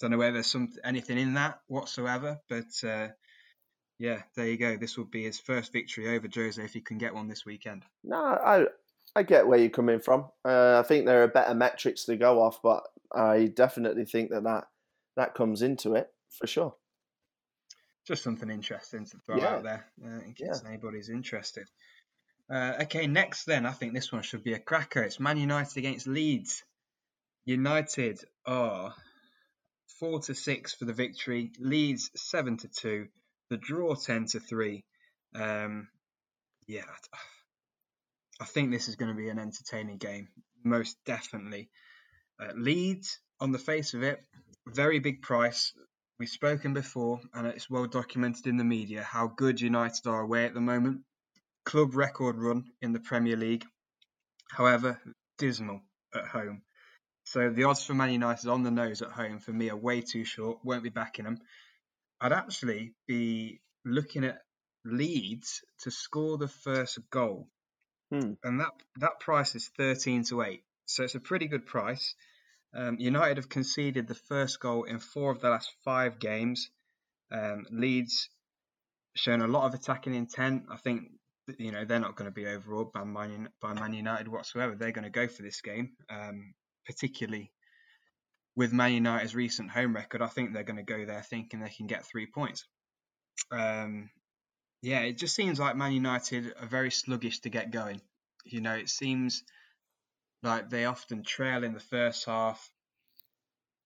Don't 0.00 0.10
know 0.10 0.18
whether 0.18 0.32
there's 0.34 0.46
some 0.46 0.68
anything 0.84 1.18
in 1.18 1.34
that 1.34 1.60
whatsoever, 1.66 2.40
but 2.48 2.88
uh, 2.88 3.08
yeah, 4.02 4.22
there 4.34 4.48
you 4.48 4.56
go. 4.56 4.76
This 4.76 4.98
will 4.98 5.04
be 5.04 5.22
his 5.22 5.38
first 5.38 5.72
victory 5.72 6.16
over 6.16 6.26
Jose 6.34 6.60
if 6.60 6.72
he 6.72 6.80
can 6.80 6.98
get 6.98 7.14
one 7.14 7.28
this 7.28 7.46
weekend. 7.46 7.84
No, 8.02 8.16
I 8.16 8.64
I 9.14 9.22
get 9.22 9.46
where 9.46 9.60
you're 9.60 9.70
coming 9.70 10.00
from. 10.00 10.24
Uh, 10.44 10.82
I 10.84 10.88
think 10.88 11.06
there 11.06 11.22
are 11.22 11.28
better 11.28 11.54
metrics 11.54 12.06
to 12.06 12.16
go 12.16 12.42
off, 12.42 12.60
but 12.62 12.82
I 13.14 13.46
definitely 13.46 14.04
think 14.04 14.30
that 14.30 14.42
that, 14.42 14.64
that 15.14 15.34
comes 15.34 15.62
into 15.62 15.94
it 15.94 16.08
for 16.36 16.48
sure. 16.48 16.74
Just 18.04 18.24
something 18.24 18.50
interesting 18.50 19.06
to 19.06 19.18
throw 19.18 19.36
yeah. 19.36 19.46
out 19.46 19.62
there 19.62 19.86
uh, 20.04 20.24
in 20.26 20.32
case 20.32 20.62
yeah. 20.64 20.68
anybody's 20.68 21.08
interested. 21.08 21.68
Uh, 22.50 22.72
okay, 22.82 23.06
next 23.06 23.44
then, 23.44 23.66
I 23.66 23.70
think 23.70 23.94
this 23.94 24.10
one 24.10 24.22
should 24.22 24.42
be 24.42 24.54
a 24.54 24.58
cracker. 24.58 25.04
It's 25.04 25.20
Man 25.20 25.36
United 25.36 25.76
against 25.76 26.08
Leeds. 26.08 26.64
United 27.44 28.18
are 28.46 28.94
four 30.00 30.18
to 30.22 30.34
six 30.34 30.74
for 30.74 30.86
the 30.86 30.92
victory. 30.92 31.52
Leeds 31.60 32.10
seven 32.16 32.56
to 32.56 32.66
two 32.66 33.06
the 33.52 33.58
draw 33.58 33.94
10 33.94 34.26
to 34.32 34.40
3 34.40 34.82
um, 35.34 35.88
yeah 36.66 36.84
i 38.40 38.44
think 38.46 38.70
this 38.70 38.88
is 38.88 38.96
going 38.96 39.10
to 39.10 39.16
be 39.16 39.28
an 39.28 39.38
entertaining 39.38 39.98
game 39.98 40.28
most 40.64 40.96
definitely. 41.04 41.68
Uh, 42.40 42.52
leeds 42.56 43.18
on 43.40 43.52
the 43.52 43.58
face 43.58 43.94
of 43.94 44.02
it 44.02 44.20
very 44.66 45.00
big 45.00 45.22
price. 45.22 45.72
We've 46.18 46.28
spoken 46.28 46.72
before 46.72 47.20
and 47.34 47.46
it's 47.46 47.68
well 47.68 47.86
documented 47.86 48.46
in 48.46 48.56
the 48.56 48.64
media 48.64 49.02
how 49.02 49.26
good 49.26 49.60
united 49.60 50.06
are 50.06 50.20
away 50.20 50.44
at 50.44 50.54
the 50.54 50.60
moment. 50.60 51.00
Club 51.64 51.94
record 51.94 52.36
run 52.38 52.64
in 52.80 52.92
the 52.92 53.00
premier 53.00 53.36
league 53.36 53.64
however 54.50 55.00
dismal 55.38 55.80
at 56.14 56.26
home. 56.26 56.62
So 57.24 57.50
the 57.50 57.64
odds 57.64 57.84
for 57.84 57.94
man 57.94 58.12
united 58.12 58.48
on 58.48 58.62
the 58.62 58.70
nose 58.70 59.02
at 59.02 59.10
home 59.10 59.40
for 59.40 59.52
me 59.52 59.70
are 59.70 59.76
way 59.76 60.00
too 60.00 60.24
short 60.24 60.58
won't 60.64 60.82
be 60.82 60.90
backing 60.90 61.24
them 61.24 61.38
I'd 62.22 62.32
actually 62.32 62.94
be 63.08 63.60
looking 63.84 64.24
at 64.24 64.38
Leeds 64.84 65.64
to 65.80 65.90
score 65.90 66.38
the 66.38 66.46
first 66.46 66.98
goal, 67.10 67.48
hmm. 68.10 68.34
and 68.44 68.60
that 68.60 68.70
that 68.96 69.18
price 69.18 69.56
is 69.56 69.68
thirteen 69.76 70.22
to 70.24 70.42
eight. 70.42 70.62
So 70.86 71.02
it's 71.02 71.16
a 71.16 71.20
pretty 71.20 71.48
good 71.48 71.66
price. 71.66 72.14
Um, 72.74 72.96
United 73.00 73.38
have 73.38 73.48
conceded 73.48 74.06
the 74.06 74.14
first 74.14 74.60
goal 74.60 74.84
in 74.84 75.00
four 75.00 75.32
of 75.32 75.40
the 75.40 75.50
last 75.50 75.70
five 75.84 76.20
games. 76.20 76.70
Um, 77.32 77.66
Leeds 77.70 78.28
shown 79.16 79.42
a 79.42 79.48
lot 79.48 79.66
of 79.66 79.74
attacking 79.74 80.14
intent. 80.14 80.64
I 80.70 80.76
think 80.76 81.08
you 81.58 81.72
know 81.72 81.84
they're 81.84 81.98
not 81.98 82.14
going 82.14 82.30
to 82.30 82.34
be 82.34 82.46
overawed 82.46 82.92
by 82.92 83.02
Man, 83.02 83.48
by 83.60 83.74
Man 83.74 83.94
United 83.94 84.28
whatsoever. 84.28 84.76
They're 84.76 84.92
going 84.92 85.04
to 85.04 85.10
go 85.10 85.26
for 85.26 85.42
this 85.42 85.60
game, 85.60 85.96
um, 86.08 86.54
particularly 86.86 87.50
with 88.54 88.72
Man 88.72 88.92
United's 88.92 89.34
recent 89.34 89.70
home 89.70 89.94
record, 89.94 90.22
I 90.22 90.26
think 90.26 90.52
they're 90.52 90.62
going 90.62 90.76
to 90.76 90.82
go 90.82 91.04
there 91.04 91.22
thinking 91.22 91.60
they 91.60 91.70
can 91.70 91.86
get 91.86 92.04
three 92.04 92.26
points. 92.26 92.66
Um, 93.50 94.10
yeah, 94.82 95.00
it 95.00 95.16
just 95.16 95.34
seems 95.34 95.58
like 95.58 95.76
Man 95.76 95.92
United 95.92 96.54
are 96.60 96.66
very 96.66 96.90
sluggish 96.90 97.40
to 97.40 97.50
get 97.50 97.70
going. 97.70 98.00
You 98.44 98.60
know, 98.60 98.74
it 98.74 98.88
seems 98.88 99.44
like 100.42 100.68
they 100.68 100.84
often 100.84 101.22
trail 101.22 101.64
in 101.64 101.72
the 101.72 101.80
first 101.80 102.26
half, 102.26 102.70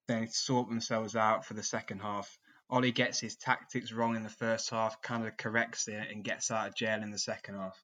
then 0.08 0.28
sort 0.28 0.68
themselves 0.68 1.14
out 1.14 1.44
for 1.44 1.54
the 1.54 1.62
second 1.62 2.00
half. 2.00 2.38
Ollie 2.68 2.92
gets 2.92 3.20
his 3.20 3.37
tactics 3.37 3.92
wrong 3.92 4.16
in 4.16 4.23
the 4.23 4.28
first 4.28 4.70
half, 4.70 5.00
kind 5.02 5.26
of 5.26 5.37
corrects 5.37 5.87
it, 5.87 6.08
and 6.11 6.25
gets 6.25 6.50
out 6.50 6.68
of 6.68 6.75
jail 6.75 7.02
in 7.02 7.11
the 7.11 7.18
second 7.18 7.56
half. 7.56 7.80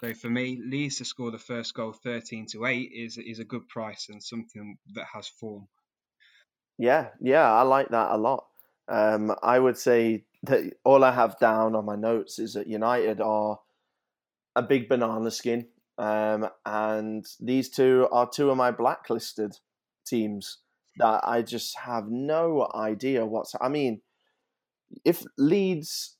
So 0.00 0.14
for 0.14 0.28
me, 0.28 0.60
Leeds 0.62 0.96
to 0.96 1.04
score 1.04 1.30
the 1.30 1.38
first 1.38 1.74
goal 1.74 1.92
13 1.92 2.46
to 2.52 2.66
8 2.66 2.90
is 2.92 3.18
is 3.18 3.38
a 3.38 3.44
good 3.44 3.68
price 3.68 4.08
and 4.08 4.22
something 4.22 4.78
that 4.94 5.06
has 5.12 5.28
form. 5.28 5.68
Yeah, 6.78 7.08
yeah, 7.20 7.52
I 7.52 7.62
like 7.62 7.88
that 7.90 8.12
a 8.12 8.16
lot. 8.16 8.46
Um, 8.88 9.34
I 9.42 9.58
would 9.58 9.78
say 9.78 10.24
that 10.44 10.72
all 10.84 11.04
I 11.04 11.12
have 11.12 11.38
down 11.38 11.74
on 11.74 11.84
my 11.84 11.96
notes 11.96 12.38
is 12.38 12.54
that 12.54 12.68
United 12.68 13.20
are 13.20 13.58
a 14.54 14.62
big 14.62 14.88
banana 14.88 15.30
skin, 15.30 15.66
um, 15.98 16.48
and 16.64 17.24
these 17.40 17.68
two 17.70 18.08
are 18.12 18.28
two 18.28 18.50
of 18.50 18.56
my 18.56 18.70
blacklisted 18.70 19.56
teams 20.06 20.58
that 20.98 21.20
I 21.24 21.42
just 21.42 21.76
have 21.78 22.08
no 22.08 22.70
idea 22.74 23.26
what's. 23.26 23.54
I 23.60 23.68
mean, 23.68 24.02
if 25.04 25.24
Leeds 25.36 26.16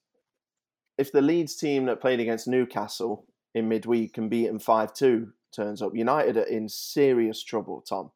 if 0.98 1.12
the 1.12 1.22
Leeds 1.22 1.56
team 1.56 1.86
that 1.86 2.00
played 2.00 2.20
against 2.20 2.48
Newcastle 2.48 3.26
in 3.54 3.68
midweek 3.68 4.16
and 4.18 4.30
beat 4.30 4.46
them 4.46 4.58
five 4.58 4.94
two 4.94 5.32
turns 5.54 5.82
up, 5.82 5.94
United 5.94 6.36
are 6.36 6.42
in 6.42 6.68
serious 6.68 7.42
trouble. 7.42 7.84
Tom, 7.86 8.10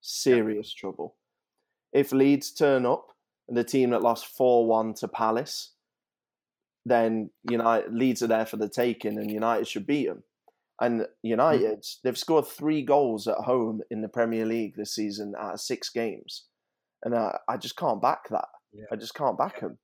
serious 0.00 0.74
yeah. 0.74 0.80
trouble. 0.80 1.16
If 1.92 2.12
Leeds 2.12 2.50
turn 2.50 2.84
up 2.84 3.08
and 3.48 3.56
the 3.56 3.64
team 3.64 3.90
that 3.90 4.02
lost 4.02 4.26
four 4.26 4.66
one 4.66 4.94
to 4.94 5.08
Palace, 5.08 5.72
then 6.84 7.30
United 7.48 7.92
Leeds 7.92 8.22
are 8.22 8.28
there 8.28 8.46
for 8.46 8.56
the 8.56 8.68
taking, 8.68 9.18
and 9.18 9.30
United 9.30 9.66
should 9.66 9.86
beat 9.86 10.06
them. 10.06 10.22
And 10.80 11.00
mm. 11.00 11.06
United, 11.22 11.82
mm. 11.82 11.96
they've 12.02 12.18
scored 12.18 12.46
three 12.46 12.82
goals 12.82 13.26
at 13.26 13.36
home 13.36 13.80
in 13.90 14.02
the 14.02 14.08
Premier 14.08 14.46
League 14.46 14.74
this 14.76 14.94
season 14.94 15.34
out 15.38 15.54
of 15.54 15.60
six 15.60 15.88
games, 15.88 16.44
and 17.02 17.14
I, 17.14 17.38
I 17.48 17.56
just 17.56 17.76
can't 17.76 18.02
back 18.02 18.28
that. 18.30 18.48
Yeah. 18.72 18.84
I 18.92 18.96
just 18.96 19.14
can't 19.14 19.38
back 19.38 19.60
them. 19.60 19.78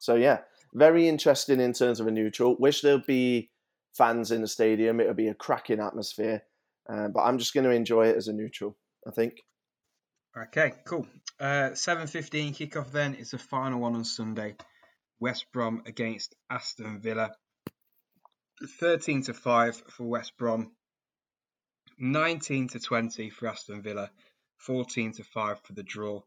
So 0.00 0.14
yeah, 0.14 0.40
very 0.74 1.08
interesting 1.08 1.60
in 1.60 1.72
terms 1.72 2.00
of 2.00 2.06
a 2.06 2.10
neutral. 2.10 2.56
Wish 2.58 2.82
there'd 2.82 3.06
be 3.06 3.50
fans 3.96 4.30
in 4.30 4.42
the 4.42 4.48
stadium. 4.48 5.00
It'll 5.00 5.14
be 5.14 5.28
a 5.28 5.34
cracking 5.34 5.80
atmosphere, 5.80 6.42
uh, 6.92 7.08
but 7.08 7.22
I'm 7.22 7.38
just 7.38 7.54
going 7.54 7.64
to 7.64 7.70
enjoy 7.70 8.08
it 8.08 8.16
as 8.16 8.28
a 8.28 8.32
neutral. 8.32 8.76
I 9.06 9.10
think. 9.10 9.42
Okay, 10.42 10.72
cool. 10.84 11.06
Uh, 11.40 11.70
7.15 11.72 12.54
kickoff 12.54 12.92
then 12.92 13.14
is 13.14 13.32
the 13.32 13.38
final 13.38 13.80
one 13.80 13.96
on 13.96 14.04
Sunday. 14.04 14.54
West 15.18 15.46
Brom 15.52 15.82
against 15.84 16.36
Aston 16.48 17.00
Villa. 17.00 17.32
13 18.78 19.22
to 19.24 19.34
5 19.34 19.82
for 19.88 20.04
West 20.04 20.36
Brom. 20.38 20.70
19 21.98 22.68
to 22.68 22.78
20 22.78 23.30
for 23.30 23.48
Aston 23.48 23.82
Villa. 23.82 24.10
14 24.58 25.12
to 25.14 25.24
5 25.24 25.60
for 25.60 25.72
the 25.72 25.82
draw. 25.82 26.22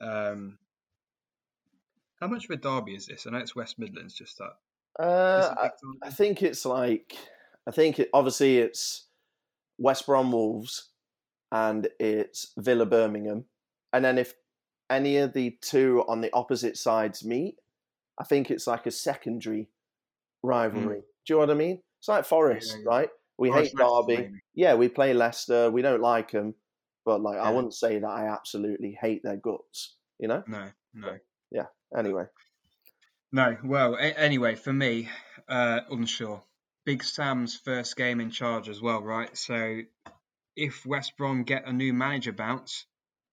Um, 0.00 0.58
how 2.20 2.28
much 2.28 2.44
of 2.44 2.50
a 2.52 2.56
derby 2.56 2.94
is 2.94 3.06
this? 3.06 3.26
I 3.26 3.30
know 3.30 3.38
it's 3.38 3.56
West 3.56 3.78
Midlands, 3.78 4.14
just 4.14 4.38
that. 4.38 5.02
Uh, 5.02 5.54
I, 5.58 5.70
I, 6.06 6.10
think 6.10 6.42
it's 6.42 6.64
like, 6.64 7.16
I 7.66 7.70
think 7.70 7.98
it, 7.98 8.08
obviously 8.14 8.58
it's 8.58 9.06
West 9.78 10.06
Brom 10.06 10.32
Wolves 10.32 10.91
and 11.52 11.86
it's 12.00 12.52
Villa 12.56 12.86
Birmingham. 12.86 13.44
And 13.92 14.04
then 14.04 14.16
if 14.18 14.32
any 14.90 15.18
of 15.18 15.34
the 15.34 15.56
two 15.60 16.02
on 16.08 16.22
the 16.22 16.32
opposite 16.32 16.78
sides 16.78 17.24
meet, 17.24 17.56
I 18.18 18.24
think 18.24 18.50
it's 18.50 18.66
like 18.66 18.86
a 18.86 18.90
secondary 18.90 19.68
rivalry. 20.42 20.98
Mm. 20.98 21.02
Do 21.26 21.34
you 21.34 21.34
know 21.36 21.40
what 21.40 21.50
I 21.50 21.54
mean? 21.54 21.82
It's 22.00 22.08
like 22.08 22.24
Forest, 22.24 22.72
yeah, 22.72 22.82
yeah. 22.82 22.88
right? 22.88 23.08
We 23.38 23.50
Forest 23.50 23.74
hate 23.78 24.06
Derby. 24.08 24.30
Yeah, 24.54 24.74
we 24.74 24.88
play 24.88 25.12
Leicester. 25.12 25.70
We 25.70 25.82
don't 25.82 26.00
like 26.00 26.32
them, 26.32 26.54
but 27.04 27.20
like 27.20 27.36
yeah. 27.36 27.42
I 27.42 27.50
wouldn't 27.50 27.74
say 27.74 27.98
that 27.98 28.08
I 28.08 28.28
absolutely 28.28 28.96
hate 29.00 29.22
their 29.22 29.36
guts. 29.36 29.94
You 30.18 30.28
know? 30.28 30.42
No, 30.46 30.68
no. 30.94 31.18
Yeah. 31.50 31.66
Anyway. 31.96 32.24
No. 33.30 33.56
Well, 33.62 33.94
a- 33.94 34.18
anyway, 34.18 34.54
for 34.54 34.72
me, 34.72 35.10
uh, 35.48 35.80
unsure. 35.90 36.42
Big 36.84 37.04
Sam's 37.04 37.56
first 37.56 37.96
game 37.96 38.20
in 38.20 38.30
charge 38.30 38.68
as 38.68 38.80
well, 38.80 39.02
right? 39.02 39.36
So 39.36 39.82
if 40.56 40.84
West 40.86 41.16
Brom 41.16 41.44
get 41.44 41.66
a 41.66 41.72
new 41.72 41.92
manager 41.92 42.32
bounce, 42.32 42.86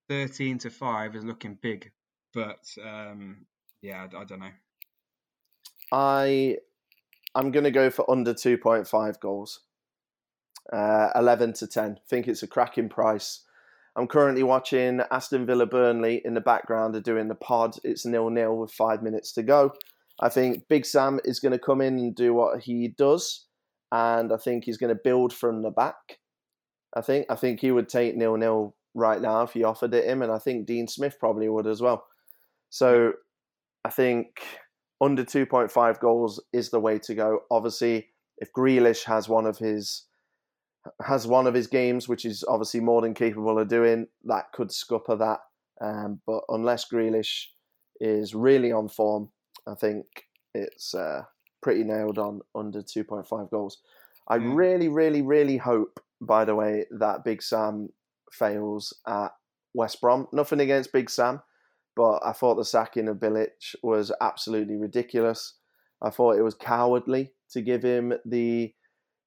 thirteen 0.08 0.58
to 0.60 0.70
five 0.70 1.16
is 1.16 1.24
looking 1.24 1.58
big. 1.62 1.92
But 2.34 2.66
um, 2.84 3.46
yeah, 3.82 4.08
I, 4.14 4.22
I 4.22 4.24
don't 4.26 4.40
know. 4.40 4.52
I 5.92 6.58
I'm 7.36 7.52
going 7.52 7.64
to 7.64 7.72
go 7.72 7.90
for 7.90 8.10
under 8.10 8.34
2.5 8.34 9.20
goals. 9.20 9.62
Uh, 10.72 11.10
11 11.16 11.54
to 11.54 11.68
10. 11.68 11.92
I 11.92 11.96
think 12.10 12.28
it's 12.28 12.44
a 12.44 12.48
cracking 12.48 12.90
price. 12.90 13.42
I'm 13.96 14.08
currently 14.08 14.44
watching 14.44 15.02
Aston 15.12 15.46
Villa 15.46 15.66
Burnley 15.66 16.22
in 16.24 16.36
the 16.36 16.42
background 16.42 16.96
are 16.96 17.02
doing 17.02 17.28
the 17.28 17.36
pod. 17.36 17.76
It's 17.84 18.06
nil 18.06 18.30
nil 18.30 18.58
with 18.58 18.72
five 18.72 19.02
minutes 19.02 19.34
to 19.34 19.44
go. 19.44 19.74
I 20.22 20.30
think 20.30 20.68
Big 20.68 20.86
Sam 20.86 21.20
is 21.24 21.40
going 21.40 21.54
to 21.54 21.60
come 21.60 21.82
in 21.82 21.98
and 21.98 22.16
do 22.16 22.34
what 22.34 22.62
he 22.62 22.90
does, 22.90 23.46
and 23.92 24.32
I 24.32 24.38
think 24.38 24.66
he's 24.66 24.78
going 24.78 24.94
to 24.94 25.02
build 25.02 25.34
from 25.34 25.64
the 25.64 25.72
back. 25.72 26.20
I 26.96 27.02
think 27.02 27.28
I 27.30 27.36
think 27.36 27.60
he 27.60 27.72
would 27.72 27.90
take 27.90 28.16
nil 28.16 28.38
nil 28.38 28.76
right 28.94 29.22
now 29.22 29.44
if 29.44 29.54
he 29.54 29.64
offered 29.64 29.94
it 29.94 30.06
him, 30.06 30.22
and 30.22 30.32
I 30.32 30.40
think 30.40 30.66
Dean 30.66 30.88
Smith 30.88 31.18
probably 31.20 31.50
would 31.50 31.68
as 31.68 31.82
well. 31.82 32.06
So 32.70 33.14
I 33.86 33.90
think 33.90 34.42
under 35.02 35.24
2.5 35.24 36.00
goals 36.00 36.42
is 36.52 36.70
the 36.70 36.80
way 36.80 37.00
to 37.00 37.16
go. 37.16 37.42
Obviously, 37.50 38.10
if 38.38 38.52
Grealish 38.54 39.06
has 39.06 39.30
one 39.30 39.46
of 39.46 39.58
his 39.58 40.06
has 41.06 41.28
one 41.28 41.46
of 41.48 41.54
his 41.54 41.68
games, 41.68 42.08
which 42.08 42.26
is 42.26 42.44
obviously 42.48 42.80
more 42.80 43.02
than 43.02 43.14
capable 43.14 43.60
of 43.60 43.68
doing, 43.68 44.08
that 44.26 44.52
could 44.54 44.72
scupper 44.72 45.16
that. 45.16 45.40
Um, 45.82 46.22
but 46.26 46.42
unless 46.50 46.90
Grealish 46.90 47.46
is 48.00 48.34
really 48.34 48.72
on 48.72 48.88
form, 48.88 49.30
I 49.68 49.76
think 49.76 50.06
it's 50.54 50.96
uh, 50.96 51.24
pretty 51.62 51.84
nailed 51.84 52.18
on 52.18 52.42
under 52.56 52.82
2.5 52.82 53.50
goals. 53.50 53.80
I 54.28 54.38
mm. 54.38 54.56
really, 54.56 54.88
really, 54.88 55.22
really 55.22 55.58
hope, 55.58 56.00
by 56.22 56.46
the 56.46 56.56
way, 56.56 56.86
that 57.00 57.24
Big 57.24 57.42
Sam 57.42 57.90
fails 58.32 58.94
at 59.08 59.30
West 59.74 60.02
Brom. 60.02 60.28
Nothing 60.32 60.60
against 60.60 60.94
Big 60.94 61.10
Sam 61.10 61.42
but 62.00 62.22
I 62.26 62.32
thought 62.32 62.56
the 62.56 62.64
sacking 62.64 63.10
of 63.10 63.18
Bilic 63.18 63.76
was 63.84 64.10
absolutely 64.22 64.78
ridiculous. 64.78 65.56
I 66.02 66.10
thought 66.10 66.38
it 66.38 66.44
was 66.44 66.56
cowardly 66.56 67.34
to 67.52 67.62
give 67.62 67.84
him 67.84 68.14
the 68.24 68.74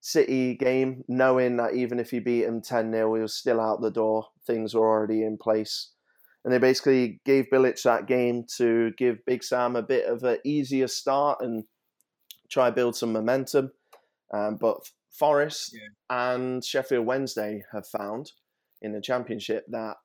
City 0.01 0.55
game, 0.55 1.05
knowing 1.07 1.59
that 1.59 1.75
even 1.75 2.01
if 2.01 2.13
he 2.13 2.19
beat 2.19 2.45
him 2.45 2.63
10 2.63 2.91
0, 2.91 3.15
he 3.15 3.21
was 3.21 3.35
still 3.35 3.61
out 3.61 3.83
the 3.83 3.91
door. 3.91 4.29
Things 4.47 4.75
were 4.75 4.89
already 4.89 5.23
in 5.23 5.37
place. 5.37 5.91
And 6.47 6.53
they 6.55 6.57
basically 6.57 7.21
gave 7.27 7.51
Bilic 7.53 7.81
that 7.83 8.07
game 8.07 8.47
to 8.57 8.93
give 8.97 9.25
Big 9.27 9.45
Sam 9.45 9.77
a 9.77 9.83
bit 9.83 10.07
of 10.07 10.25
an 10.25 10.39
easier 10.43 10.89
start 10.89 11.43
and 11.43 11.65
try 12.51 12.71
build 12.71 12.97
some 12.97 13.13
momentum. 13.13 13.73
Um, 14.33 14.57
but 14.59 14.79
Forest 15.13 15.75
yeah. 15.75 16.27
and 16.33 16.65
Sheffield 16.65 17.07
Wednesday 17.07 17.65
have 17.73 17.87
found 17.87 18.33
in 18.81 18.93
the 18.93 19.01
Championship 19.01 19.65
that 19.69 19.97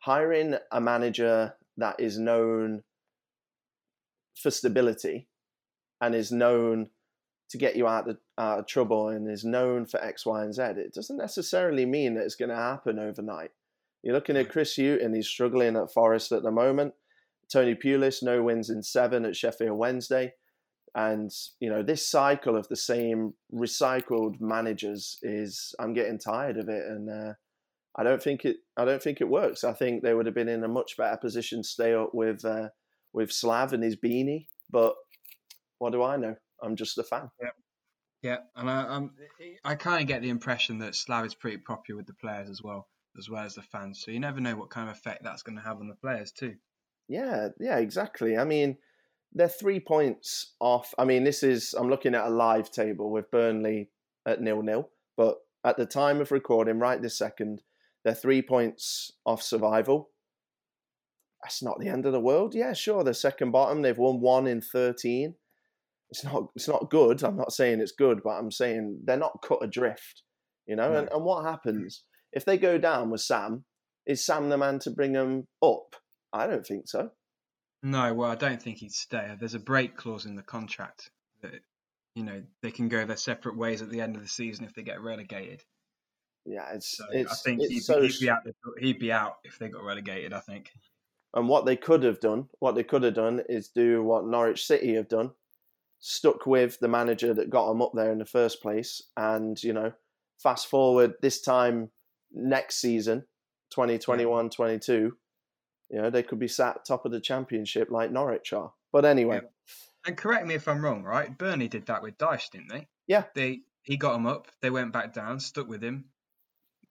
hiring 0.00 0.56
a 0.70 0.80
manager 0.80 1.54
that 1.78 1.96
is 1.98 2.18
known 2.18 2.82
for 4.36 4.50
stability 4.50 5.28
and 6.00 6.14
is 6.14 6.30
known 6.30 6.90
to 7.48 7.58
get 7.58 7.76
you 7.76 7.86
out 7.86 8.08
of, 8.08 8.18
out 8.38 8.58
of 8.58 8.66
trouble 8.66 9.08
and 9.08 9.30
is 9.30 9.44
known 9.44 9.86
for 9.86 10.02
X, 10.02 10.26
Y, 10.26 10.42
and 10.42 10.54
Z, 10.54 10.62
it 10.62 10.94
doesn't 10.94 11.16
necessarily 11.16 11.86
mean 11.86 12.14
that 12.14 12.24
it's 12.24 12.34
going 12.34 12.48
to 12.48 12.56
happen 12.56 12.98
overnight. 12.98 13.50
You're 14.02 14.14
looking 14.14 14.36
at 14.36 14.50
Chris 14.50 14.76
Hughton, 14.76 15.14
he's 15.14 15.28
struggling 15.28 15.76
at 15.76 15.92
Forest 15.92 16.32
at 16.32 16.42
the 16.42 16.50
moment. 16.50 16.94
Tony 17.50 17.74
Pulis, 17.74 18.22
no 18.22 18.42
wins 18.42 18.70
in 18.70 18.82
seven 18.82 19.24
at 19.24 19.36
Sheffield 19.36 19.78
Wednesday. 19.78 20.34
And, 20.98 21.30
you 21.60 21.68
know, 21.68 21.82
this 21.82 22.08
cycle 22.08 22.56
of 22.56 22.66
the 22.68 22.76
same 22.76 23.34
recycled 23.52 24.40
managers 24.40 25.18
is, 25.22 25.74
I'm 25.78 25.92
getting 25.92 26.18
tired 26.18 26.56
of 26.56 26.70
it. 26.70 26.86
And 26.86 27.10
uh, 27.10 27.34
I 27.96 28.02
don't 28.02 28.22
think 28.22 28.44
it. 28.44 28.56
I 28.76 28.84
don't 28.84 29.02
think 29.02 29.20
it 29.20 29.28
works. 29.28 29.62
I 29.62 29.72
think 29.72 30.02
they 30.02 30.14
would 30.14 30.26
have 30.26 30.34
been 30.34 30.48
in 30.48 30.64
a 30.64 30.68
much 30.68 30.96
better 30.96 31.16
position 31.16 31.62
to 31.62 31.68
stay 31.68 31.94
up 31.94 32.14
with 32.14 32.44
uh, 32.44 32.68
with 33.12 33.32
Slav 33.32 33.72
and 33.72 33.82
his 33.82 33.96
beanie. 33.96 34.46
But 34.70 34.94
what 35.78 35.92
do 35.92 36.02
I 36.02 36.16
know? 36.16 36.36
I'm 36.62 36.76
just 36.76 36.98
a 36.98 37.02
fan. 37.02 37.30
Yeah, 37.42 37.48
yeah, 38.22 38.36
and 38.54 38.70
I, 38.70 38.86
I'm. 38.86 39.12
I 39.64 39.74
kind 39.74 40.02
of 40.02 40.08
get 40.08 40.22
the 40.22 40.28
impression 40.28 40.78
that 40.78 40.94
Slav 40.94 41.24
is 41.24 41.34
pretty 41.34 41.58
popular 41.58 41.98
with 41.98 42.06
the 42.06 42.14
players 42.14 42.50
as 42.50 42.62
well, 42.62 42.88
as 43.18 43.30
well 43.30 43.44
as 43.44 43.54
the 43.54 43.62
fans. 43.62 44.02
So 44.04 44.10
you 44.10 44.20
never 44.20 44.40
know 44.40 44.56
what 44.56 44.70
kind 44.70 44.90
of 44.90 44.96
effect 44.96 45.24
that's 45.24 45.42
going 45.42 45.56
to 45.56 45.64
have 45.64 45.78
on 45.78 45.88
the 45.88 45.94
players 45.94 46.32
too. 46.32 46.56
Yeah, 47.08 47.48
yeah, 47.60 47.78
exactly. 47.78 48.36
I 48.36 48.44
mean, 48.44 48.76
they're 49.36 49.48
three 49.48 49.78
points 49.78 50.54
off. 50.60 50.94
I 50.98 51.04
mean, 51.04 51.22
this 51.22 51.42
is. 51.42 51.74
I'm 51.74 51.90
looking 51.90 52.14
at 52.14 52.26
a 52.26 52.30
live 52.30 52.70
table 52.70 53.10
with 53.10 53.30
Burnley 53.30 53.90
at 54.26 54.40
nil 54.40 54.62
nil, 54.62 54.88
but 55.16 55.36
at 55.62 55.76
the 55.76 55.86
time 55.86 56.20
of 56.20 56.32
recording, 56.32 56.78
right 56.78 57.00
this 57.00 57.18
second, 57.18 57.62
they're 58.04 58.14
three 58.14 58.40
points 58.40 59.12
off 59.26 59.42
survival. 59.42 60.10
That's 61.42 61.62
not 61.62 61.78
the 61.78 61.88
end 61.88 62.06
of 62.06 62.12
the 62.12 62.20
world. 62.20 62.54
Yeah, 62.54 62.72
sure, 62.72 63.04
they're 63.04 63.12
second 63.12 63.50
bottom. 63.50 63.82
They've 63.82 63.96
won 63.96 64.20
one 64.20 64.46
in 64.46 64.62
13. 64.62 65.34
It's 66.10 66.24
not 66.24 66.44
it's 66.56 66.68
not 66.68 66.90
good. 66.90 67.22
I'm 67.22 67.36
not 67.36 67.52
saying 67.52 67.80
it's 67.80 67.92
good, 67.92 68.22
but 68.24 68.30
I'm 68.30 68.50
saying 68.50 69.00
they're 69.04 69.18
not 69.18 69.44
cut 69.44 69.58
adrift. 69.62 70.22
You 70.66 70.76
know, 70.76 70.92
no. 70.92 70.98
and, 70.98 71.08
and 71.12 71.24
what 71.24 71.44
happens 71.44 72.04
if 72.32 72.44
they 72.44 72.56
go 72.56 72.78
down 72.78 73.10
with 73.10 73.20
Sam? 73.20 73.64
Is 74.06 74.24
Sam 74.24 74.48
the 74.48 74.56
man 74.56 74.78
to 74.80 74.90
bring 74.90 75.12
them 75.12 75.46
up? 75.62 75.96
I 76.32 76.46
don't 76.46 76.64
think 76.64 76.88
so. 76.88 77.10
No, 77.82 78.12
well, 78.14 78.30
I 78.30 78.34
don't 78.34 78.60
think 78.60 78.78
he'd 78.78 78.92
stay. 78.92 79.34
There's 79.38 79.54
a 79.54 79.60
break 79.60 79.96
clause 79.96 80.26
in 80.26 80.34
the 80.34 80.42
contract 80.42 81.10
that 81.42 81.60
you 82.14 82.24
know 82.24 82.42
they 82.62 82.70
can 82.70 82.88
go 82.88 83.04
their 83.04 83.16
separate 83.16 83.56
ways 83.56 83.82
at 83.82 83.90
the 83.90 84.00
end 84.00 84.16
of 84.16 84.22
the 84.22 84.28
season 84.28 84.64
if 84.64 84.74
they 84.74 84.82
get 84.82 85.00
relegated. 85.00 85.62
Yeah, 86.44 86.72
it's. 86.72 86.96
So 86.96 87.04
it's 87.12 87.30
I 87.30 87.34
think 87.34 87.60
it's 87.60 87.72
he'd, 87.72 87.82
so... 87.82 88.02
he'd, 88.02 88.18
be 88.20 88.30
out. 88.30 88.42
He'd 88.78 88.98
be 88.98 89.12
out 89.12 89.38
if 89.44 89.58
they 89.58 89.68
got 89.68 89.84
relegated. 89.84 90.32
I 90.32 90.40
think. 90.40 90.72
And 91.34 91.48
what 91.48 91.66
they 91.66 91.76
could 91.76 92.02
have 92.02 92.20
done, 92.20 92.48
what 92.60 92.74
they 92.74 92.84
could 92.84 93.02
have 93.02 93.14
done, 93.14 93.42
is 93.48 93.68
do 93.68 94.02
what 94.02 94.26
Norwich 94.26 94.64
City 94.64 94.94
have 94.94 95.08
done, 95.08 95.32
stuck 95.98 96.46
with 96.46 96.78
the 96.80 96.88
manager 96.88 97.34
that 97.34 97.50
got 97.50 97.68
them 97.68 97.82
up 97.82 97.92
there 97.94 98.10
in 98.10 98.18
the 98.18 98.24
first 98.24 98.62
place, 98.62 99.02
and 99.16 99.62
you 99.62 99.72
know, 99.72 99.92
fast 100.38 100.68
forward 100.68 101.14
this 101.20 101.42
time 101.42 101.90
next 102.32 102.76
season, 102.76 103.24
2021-22, 103.76 105.12
you 105.90 106.00
know, 106.00 106.10
they 106.10 106.22
could 106.22 106.38
be 106.38 106.48
sat 106.48 106.84
top 106.84 107.04
of 107.04 107.12
the 107.12 107.20
championship 107.20 107.90
like 107.90 108.10
Norwich 108.10 108.52
are. 108.52 108.72
But 108.92 109.04
anyway. 109.04 109.40
Yeah. 109.42 109.48
And 110.06 110.16
correct 110.16 110.46
me 110.46 110.54
if 110.54 110.68
I'm 110.68 110.84
wrong, 110.84 111.02
right? 111.02 111.36
Burnley 111.36 111.68
did 111.68 111.86
that 111.86 112.02
with 112.02 112.16
Dyche, 112.18 112.50
didn't 112.50 112.68
they? 112.68 112.86
Yeah. 113.06 113.24
They 113.34 113.62
he 113.82 113.96
got 113.96 114.14
them 114.14 114.26
up. 114.26 114.48
They 114.60 114.70
went 114.70 114.92
back 114.92 115.14
down, 115.14 115.38
stuck 115.38 115.68
with 115.68 115.82
him, 115.82 116.06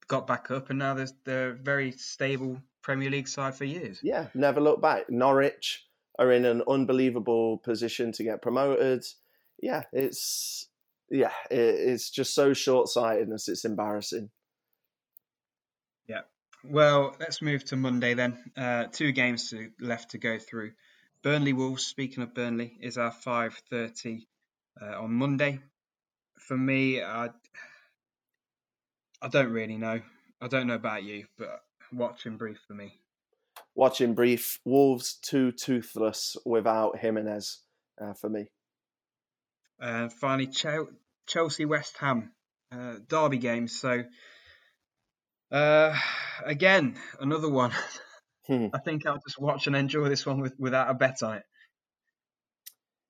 got 0.08 0.28
back 0.28 0.50
up, 0.50 0.70
and 0.70 0.80
now 0.80 0.94
they're, 0.94 1.10
they're 1.26 1.54
very 1.54 1.92
stable 1.92 2.62
Premier 2.82 3.10
League 3.10 3.28
side 3.28 3.56
for 3.56 3.66
years. 3.66 4.00
Yeah, 4.02 4.28
never 4.34 4.62
look 4.62 4.82
back. 4.82 5.10
Norwich 5.10 5.86
are 6.18 6.32
in 6.32 6.46
an 6.46 6.62
unbelievable 6.68 7.58
position 7.58 8.12
to 8.14 8.24
get 8.24 8.42
promoted. 8.42 9.04
Yeah, 9.62 9.84
it's 9.92 10.70
yeah, 11.10 11.32
it's 11.50 12.10
just 12.10 12.34
so 12.34 12.54
short 12.54 12.88
sightedness. 12.88 13.50
It's 13.50 13.66
embarrassing. 13.66 14.30
Yeah. 16.08 16.22
Well, 16.70 17.16
let's 17.20 17.42
move 17.42 17.64
to 17.66 17.76
Monday 17.76 18.16
then. 18.16 18.38
Uh, 18.58 18.86
two 18.92 19.12
games 19.12 19.52
to, 19.52 19.70
left 19.80 20.12
to 20.12 20.18
go 20.18 20.40
through. 20.40 20.72
Burnley 21.22 21.54
Wolves. 21.54 21.86
Speaking 21.86 22.24
of 22.24 22.34
Burnley, 22.34 22.78
is 22.82 22.98
our 22.98 23.12
five 23.12 23.54
thirty 23.70 24.28
uh, 24.82 25.02
on 25.02 25.14
Monday. 25.14 25.60
For 26.40 26.58
me, 26.58 27.02
I 27.02 27.30
I 29.22 29.28
don't 29.28 29.52
really 29.52 29.78
know. 29.78 30.02
I 30.42 30.48
don't 30.48 30.68
know 30.68 30.76
about 30.76 31.04
you, 31.04 31.26
but 31.38 31.62
watching 31.92 32.38
brief 32.38 32.60
for 32.68 32.74
me. 32.74 33.00
Watching 33.76 34.14
brief, 34.14 34.60
Wolves 34.66 35.16
too 35.22 35.52
toothless 35.52 36.38
without 36.46 36.98
Jimenez 36.98 37.60
uh, 38.02 38.14
for 38.14 38.30
me. 38.30 38.50
Uh, 39.80 40.10
finally, 40.10 40.50
Chelsea 41.28 41.66
West 41.66 41.98
Ham 42.00 42.32
uh, 42.72 42.96
derby 43.08 43.38
game. 43.38 43.68
So 43.68 44.04
uh, 45.52 45.96
again, 46.44 46.98
another 47.20 47.50
one. 47.50 47.72
Hmm. 48.48 48.68
I 48.74 48.80
think 48.80 49.06
I'll 49.06 49.22
just 49.26 49.40
watch 49.40 49.68
and 49.68 49.76
enjoy 49.76 50.10
this 50.10 50.26
one 50.26 50.40
with, 50.40 50.54
without 50.60 50.90
a 50.90 50.94
bet 50.94 51.24
on 51.24 51.38
it. 51.38 51.44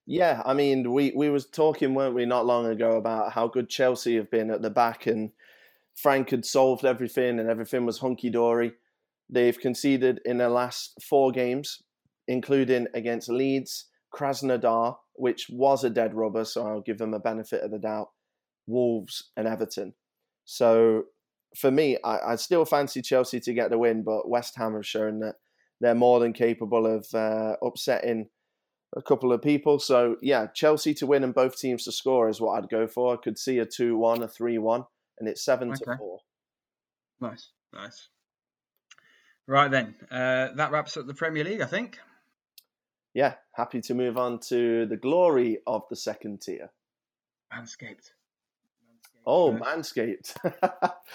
Yeah, 0.08 0.42
I 0.46 0.54
mean, 0.54 0.94
we 0.94 1.12
we 1.16 1.30
was 1.30 1.48
talking, 1.48 1.96
weren't 1.96 2.14
we, 2.14 2.26
not 2.26 2.46
long 2.46 2.68
ago 2.68 2.92
about 2.92 3.34
how 3.34 3.48
good 3.48 3.70
Chelsea 3.70 4.16
have 4.18 4.30
been 4.30 4.52
at 4.52 4.62
the 4.62 4.70
back, 4.70 5.08
and 5.08 5.32
Frank 5.96 6.30
had 6.30 6.46
solved 6.46 6.86
everything, 6.86 7.40
and 7.40 7.50
everything 7.50 7.86
was 7.86 8.00
hunky 8.00 8.30
dory. 8.30 8.74
They've 9.30 9.58
conceded 9.58 10.22
in 10.24 10.38
their 10.38 10.50
last 10.50 11.02
four 11.02 11.32
games, 11.32 11.82
including 12.28 12.88
against 12.94 13.30
Leeds, 13.30 13.86
Krasnodar, 14.14 14.98
which 15.14 15.48
was 15.50 15.84
a 15.84 15.90
dead 15.90 16.14
rubber, 16.14 16.46
so 16.46 16.68
I'll 16.68 16.82
give 16.82 17.00
them 17.00 17.16
a 17.16 17.20
benefit 17.20 17.64
of 17.64 17.72
the 17.72 17.80
doubt, 17.80 18.10
Wolves, 18.68 19.32
and 19.36 19.48
Everton. 19.48 19.96
So 20.46 21.06
for 21.56 21.72
me, 21.72 21.98
I, 22.04 22.34
I 22.34 22.36
still 22.36 22.66
fancy 22.66 23.02
Chelsea 23.02 23.40
to 23.40 23.54
get 23.54 23.70
the 23.70 23.78
win, 23.78 24.04
but 24.04 24.30
West 24.30 24.56
Ham 24.58 24.74
have 24.74 24.86
shown 24.86 25.20
that 25.20 25.36
they're 25.82 25.96
more 25.96 26.20
than 26.20 26.34
capable 26.34 26.86
of 26.86 27.08
uh, 27.14 27.56
upsetting 27.62 28.30
a 28.96 29.02
couple 29.02 29.34
of 29.34 29.42
people. 29.42 29.80
So 29.80 30.18
yeah, 30.22 30.48
Chelsea 30.54 30.94
to 30.96 31.06
win 31.06 31.24
and 31.24 31.34
both 31.34 31.58
teams 31.58 31.84
to 31.86 31.92
score 31.92 32.30
is 32.30 32.40
what 32.40 32.58
I'd 32.58 32.70
go 32.70 32.88
for. 32.88 33.14
I 33.14 33.18
could 33.18 33.38
see 33.38 33.60
a 33.60 33.66
two-one, 33.66 34.24
a 34.24 34.28
three-one, 34.28 34.86
and 35.20 35.28
it's 35.28 35.44
seven 35.44 35.70
okay. 35.72 35.80
to 35.84 35.98
four. 35.98 36.20
Nice, 37.20 37.50
nice. 37.74 38.08
Right 39.48 39.70
then, 39.70 39.96
uh, 40.10 40.50
that 40.56 40.72
wraps 40.72 40.98
up 40.98 41.08
the 41.08 41.14
Premier 41.14 41.44
League, 41.44 41.62
I 41.62 41.68
think. 41.68 42.00
Yeah, 43.14 43.36
happy 43.54 43.80
to 43.82 43.94
move 43.94 44.18
on 44.18 44.40
to 44.50 44.86
the 44.88 44.98
glory 44.98 45.60
of 45.68 45.84
the 45.90 45.96
second 45.96 46.42
tier. 46.42 46.72
Manscaped. 47.54 48.10
Oh, 49.26 49.52
Manscaped. 49.54 50.36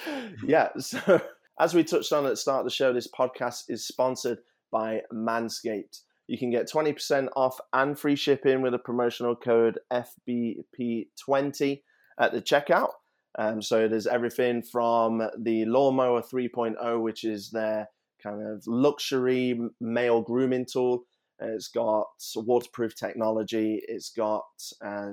yeah, 0.46 0.68
so 0.78 1.20
as 1.60 1.74
we 1.74 1.84
touched 1.84 2.12
on 2.12 2.26
at 2.26 2.30
the 2.30 2.36
start 2.36 2.60
of 2.60 2.64
the 2.64 2.70
show, 2.70 2.92
this 2.92 3.08
podcast 3.08 3.64
is 3.68 3.86
sponsored 3.86 4.38
by 4.72 5.02
Manscaped. 5.12 6.00
You 6.26 6.38
can 6.38 6.50
get 6.50 6.70
20% 6.70 7.28
off 7.34 7.58
and 7.72 7.98
free 7.98 8.16
shipping 8.16 8.62
with 8.62 8.74
a 8.74 8.78
promotional 8.78 9.34
code 9.34 9.80
FBP20 9.92 11.82
at 12.20 12.32
the 12.32 12.40
checkout. 12.40 12.90
Um, 13.38 13.62
so 13.62 13.88
there's 13.88 14.06
everything 14.06 14.62
from 14.62 15.22
the 15.38 15.64
Lawnmower 15.64 16.22
3.0, 16.22 17.02
which 17.02 17.24
is 17.24 17.50
their 17.50 17.88
kind 18.22 18.46
of 18.46 18.62
luxury 18.66 19.58
male 19.80 20.20
grooming 20.20 20.66
tool. 20.66 21.04
It's 21.40 21.68
got 21.68 22.06
waterproof 22.36 22.94
technology. 22.94 23.80
It's 23.88 24.10
got 24.10 24.44
uh, 24.84 25.12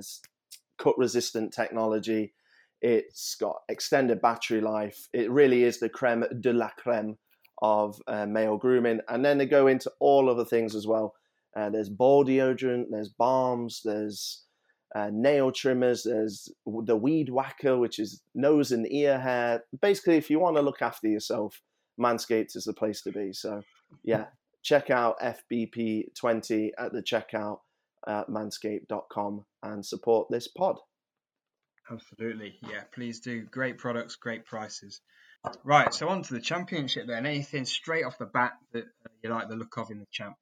cut 0.78 0.98
resistant 0.98 1.52
technology. 1.52 2.32
It's 2.80 3.34
got 3.34 3.62
extended 3.68 4.20
battery 4.20 4.60
life. 4.60 5.08
It 5.12 5.30
really 5.30 5.64
is 5.64 5.80
the 5.80 5.88
creme 5.88 6.24
de 6.40 6.52
la 6.52 6.70
creme 6.76 7.18
of 7.60 8.00
uh, 8.06 8.26
male 8.26 8.56
grooming. 8.56 9.00
And 9.08 9.24
then 9.24 9.38
they 9.38 9.46
go 9.46 9.66
into 9.66 9.90
all 9.98 10.30
other 10.30 10.44
things 10.44 10.74
as 10.74 10.86
well. 10.86 11.14
Uh, 11.56 11.70
there's 11.70 11.88
ball 11.88 12.24
deodorant, 12.24 12.86
there's 12.90 13.08
balms, 13.08 13.80
there's 13.84 14.44
uh, 14.94 15.10
nail 15.12 15.50
trimmers, 15.50 16.04
there's 16.04 16.48
the 16.66 16.96
weed 16.96 17.30
whacker, 17.30 17.76
which 17.76 17.98
is 17.98 18.22
nose 18.34 18.70
and 18.70 18.90
ear 18.92 19.18
hair. 19.18 19.64
Basically, 19.80 20.16
if 20.16 20.30
you 20.30 20.38
want 20.38 20.56
to 20.56 20.62
look 20.62 20.82
after 20.82 21.08
yourself, 21.08 21.60
Manscaped 22.00 22.54
is 22.54 22.64
the 22.64 22.72
place 22.72 23.02
to 23.02 23.12
be. 23.12 23.32
So, 23.32 23.62
yeah, 24.04 24.26
check 24.62 24.90
out 24.90 25.18
FBP20 25.20 26.70
at 26.78 26.92
the 26.92 27.02
checkout 27.02 27.58
at 28.06 28.28
manscaped.com 28.28 29.44
and 29.62 29.84
support 29.84 30.28
this 30.30 30.46
pod. 30.46 30.78
Absolutely. 31.90 32.58
Yeah, 32.62 32.82
please 32.92 33.20
do. 33.20 33.42
Great 33.42 33.78
products, 33.78 34.16
great 34.16 34.44
prices. 34.44 35.00
Right, 35.64 35.94
so 35.94 36.08
on 36.08 36.22
to 36.22 36.34
the 36.34 36.40
championship 36.40 37.06
then. 37.06 37.24
Anything 37.24 37.64
straight 37.64 38.04
off 38.04 38.18
the 38.18 38.26
bat 38.26 38.52
that 38.72 38.84
uh, 38.84 39.10
you 39.22 39.30
like 39.30 39.48
the 39.48 39.56
look 39.56 39.76
of 39.78 39.90
in 39.90 40.00
the 40.00 40.06
champ? 40.10 40.36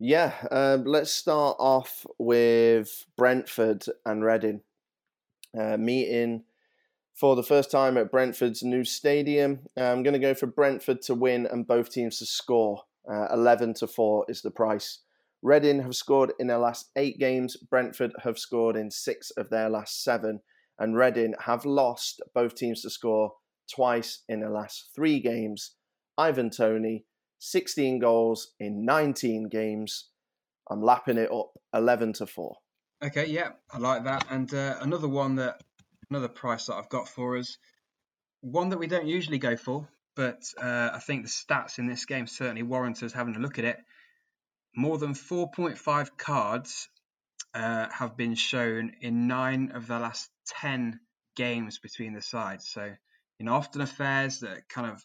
Yeah, 0.00 0.32
um, 0.50 0.84
let's 0.84 1.12
start 1.12 1.56
off 1.58 2.06
with 2.18 3.04
Brentford 3.16 3.84
and 4.06 4.24
Reading 4.24 4.62
uh, 5.58 5.76
meeting 5.76 6.44
for 7.14 7.36
the 7.36 7.42
first 7.42 7.70
time 7.70 7.96
at 7.96 8.10
Brentford's 8.10 8.62
new 8.62 8.84
stadium. 8.84 9.60
Uh, 9.76 9.84
I'm 9.84 10.02
going 10.02 10.14
to 10.14 10.20
go 10.20 10.34
for 10.34 10.46
Brentford 10.46 11.02
to 11.02 11.14
win 11.14 11.46
and 11.46 11.66
both 11.66 11.90
teams 11.90 12.18
to 12.18 12.26
score. 12.26 12.84
Uh, 13.10 13.26
11 13.32 13.74
to 13.74 13.86
4 13.86 14.26
is 14.28 14.42
the 14.42 14.50
price. 14.50 15.00
Reading 15.42 15.82
have 15.82 15.94
scored 15.94 16.32
in 16.38 16.46
their 16.46 16.58
last 16.58 16.90
eight 16.96 17.18
games. 17.18 17.56
Brentford 17.56 18.12
have 18.22 18.38
scored 18.38 18.76
in 18.76 18.90
six 18.90 19.30
of 19.32 19.50
their 19.50 19.68
last 19.68 20.02
seven. 20.02 20.40
And 20.78 20.96
Reading 20.96 21.34
have 21.44 21.64
lost 21.64 22.20
both 22.34 22.54
teams 22.54 22.82
to 22.82 22.90
score 22.90 23.32
twice 23.72 24.22
in 24.28 24.40
their 24.40 24.50
last 24.50 24.90
three 24.94 25.20
games. 25.20 25.74
Ivan 26.16 26.50
Toney, 26.50 27.04
16 27.38 28.00
goals 28.00 28.52
in 28.58 28.84
19 28.84 29.48
games. 29.48 30.08
I'm 30.70 30.82
lapping 30.82 31.18
it 31.18 31.30
up 31.30 31.52
11 31.72 32.14
to 32.14 32.26
4. 32.26 32.56
Okay, 33.04 33.26
yeah, 33.26 33.50
I 33.72 33.78
like 33.78 34.04
that. 34.04 34.26
And 34.30 34.52
uh, 34.52 34.76
another 34.80 35.08
one 35.08 35.36
that 35.36 35.62
another 36.10 36.28
price 36.28 36.66
that 36.66 36.74
I've 36.74 36.88
got 36.88 37.08
for 37.08 37.36
us. 37.36 37.58
One 38.40 38.70
that 38.70 38.78
we 38.78 38.86
don't 38.86 39.06
usually 39.06 39.38
go 39.38 39.56
for, 39.56 39.88
but 40.16 40.42
uh, 40.60 40.90
I 40.92 40.98
think 41.00 41.24
the 41.24 41.28
stats 41.28 41.78
in 41.78 41.86
this 41.86 42.04
game 42.04 42.26
certainly 42.26 42.62
warrant 42.62 43.02
us 43.02 43.12
having 43.12 43.36
a 43.36 43.40
look 43.40 43.58
at 43.58 43.64
it. 43.64 43.78
More 44.78 44.96
than 44.96 45.14
4.5 45.14 46.16
cards 46.16 46.88
uh, 47.52 47.88
have 47.90 48.16
been 48.16 48.36
shown 48.36 48.92
in 49.00 49.26
nine 49.26 49.72
of 49.74 49.88
the 49.88 49.98
last 49.98 50.30
10 50.60 51.00
games 51.34 51.80
between 51.80 52.12
the 52.12 52.22
sides. 52.22 52.68
So, 52.68 52.94
you 53.40 53.46
know, 53.46 53.54
often 53.54 53.80
affairs 53.80 54.38
that 54.38 54.50
are 54.50 54.64
kind 54.68 54.86
of 54.92 55.04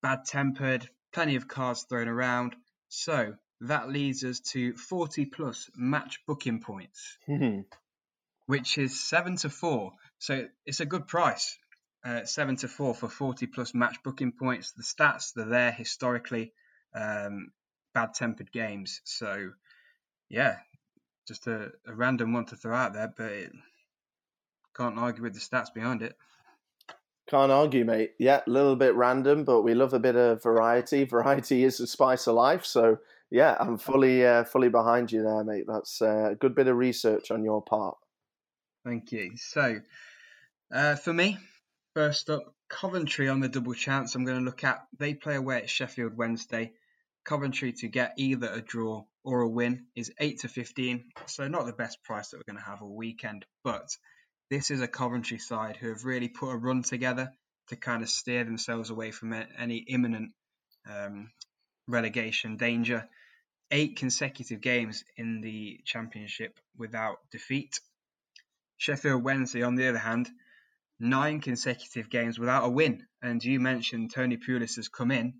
bad 0.00 0.26
tempered, 0.26 0.88
plenty 1.12 1.34
of 1.34 1.48
cards 1.48 1.82
thrown 1.82 2.06
around. 2.06 2.54
So 2.88 3.34
that 3.62 3.88
leads 3.88 4.22
us 4.22 4.38
to 4.52 4.76
40 4.76 5.24
plus 5.24 5.68
match 5.74 6.20
booking 6.24 6.60
points, 6.60 7.18
which 8.46 8.78
is 8.78 9.00
7 9.00 9.34
to 9.38 9.50
4. 9.50 9.90
So 10.20 10.46
it's 10.64 10.78
a 10.78 10.86
good 10.86 11.08
price. 11.08 11.58
Uh, 12.04 12.24
seven 12.26 12.54
to 12.56 12.68
four 12.68 12.94
for 12.94 13.08
40 13.08 13.46
plus 13.48 13.74
match 13.74 13.96
booking 14.04 14.32
points. 14.32 14.70
The 14.70 14.84
stats, 14.84 15.34
they're 15.34 15.46
there 15.46 15.72
historically. 15.72 16.52
Um, 16.94 17.50
bad 17.94 18.14
tempered 18.14 18.52
games. 18.52 19.00
So, 19.04 19.50
yeah, 20.28 20.56
just 21.26 21.46
a, 21.46 21.72
a, 21.86 21.94
random 21.94 22.32
one 22.32 22.46
to 22.46 22.56
throw 22.56 22.74
out 22.74 22.92
there, 22.92 23.12
but 23.16 23.32
it, 23.32 23.52
can't 24.76 24.98
argue 24.98 25.22
with 25.22 25.34
the 25.34 25.40
stats 25.40 25.72
behind 25.72 26.02
it. 26.02 26.16
Can't 27.28 27.52
argue, 27.52 27.84
mate. 27.84 28.12
Yeah, 28.18 28.40
a 28.46 28.50
little 28.50 28.76
bit 28.76 28.94
random, 28.94 29.44
but 29.44 29.62
we 29.62 29.74
love 29.74 29.92
a 29.92 30.00
bit 30.00 30.16
of 30.16 30.42
variety. 30.42 31.04
Variety 31.10 31.64
is 31.64 31.78
the 31.78 31.86
spice 31.86 32.26
of 32.26 32.34
life. 32.34 32.64
So, 32.64 32.98
yeah, 33.30 33.56
I'm 33.60 33.78
fully 33.78 34.26
uh, 34.26 34.42
fully 34.44 34.68
behind 34.68 35.12
you 35.12 35.22
there, 35.22 35.44
mate. 35.44 35.64
That's 35.68 36.02
uh, 36.02 36.30
a 36.32 36.34
good 36.34 36.56
bit 36.56 36.66
of 36.66 36.76
research 36.76 37.30
on 37.30 37.44
your 37.44 37.62
part. 37.62 37.96
Thank 38.84 39.12
you. 39.12 39.32
So, 39.36 39.80
uh, 40.74 40.96
for 40.96 41.12
me, 41.12 41.38
first 41.94 42.30
up, 42.30 42.42
Coventry 42.68 43.28
on 43.28 43.40
the 43.40 43.48
double 43.48 43.74
chance. 43.74 44.14
I'm 44.14 44.24
going 44.24 44.38
to 44.38 44.44
look 44.44 44.64
at. 44.64 44.84
They 44.98 45.14
play 45.14 45.36
away 45.36 45.58
at 45.58 45.70
Sheffield 45.70 46.16
Wednesday. 46.16 46.72
Coventry 47.24 47.72
to 47.74 47.88
get 47.88 48.14
either 48.16 48.48
a 48.48 48.60
draw 48.60 49.04
or 49.24 49.42
a 49.42 49.48
win 49.48 49.86
is 49.94 50.12
8 50.18 50.40
to 50.40 50.48
15. 50.48 51.04
So, 51.26 51.48
not 51.48 51.66
the 51.66 51.72
best 51.72 52.02
price 52.02 52.30
that 52.30 52.38
we're 52.38 52.52
going 52.52 52.62
to 52.62 52.70
have 52.70 52.82
all 52.82 52.96
weekend. 52.96 53.44
But 53.62 53.88
this 54.48 54.70
is 54.70 54.80
a 54.80 54.88
Coventry 54.88 55.38
side 55.38 55.76
who 55.76 55.88
have 55.88 56.04
really 56.04 56.28
put 56.28 56.50
a 56.50 56.56
run 56.56 56.82
together 56.82 57.32
to 57.68 57.76
kind 57.76 58.02
of 58.02 58.08
steer 58.08 58.44
themselves 58.44 58.90
away 58.90 59.10
from 59.10 59.32
any 59.32 59.76
imminent 59.76 60.32
um, 60.90 61.30
relegation 61.86 62.56
danger. 62.56 63.08
eight 63.70 63.96
consecutive 63.96 64.60
games 64.60 65.04
in 65.16 65.40
the 65.40 65.80
championship 65.84 66.58
without 66.76 67.18
defeat. 67.30 67.80
Sheffield 68.78 69.22
Wednesday, 69.22 69.62
on 69.62 69.76
the 69.76 69.88
other 69.88 69.98
hand, 69.98 70.28
nine 70.98 71.40
consecutive 71.40 72.10
games 72.10 72.38
without 72.38 72.64
a 72.64 72.68
win. 72.68 73.06
And 73.22 73.44
you 73.44 73.60
mentioned 73.60 74.12
Tony 74.12 74.36
Pulis 74.36 74.76
has 74.76 74.88
come 74.88 75.10
in, 75.10 75.34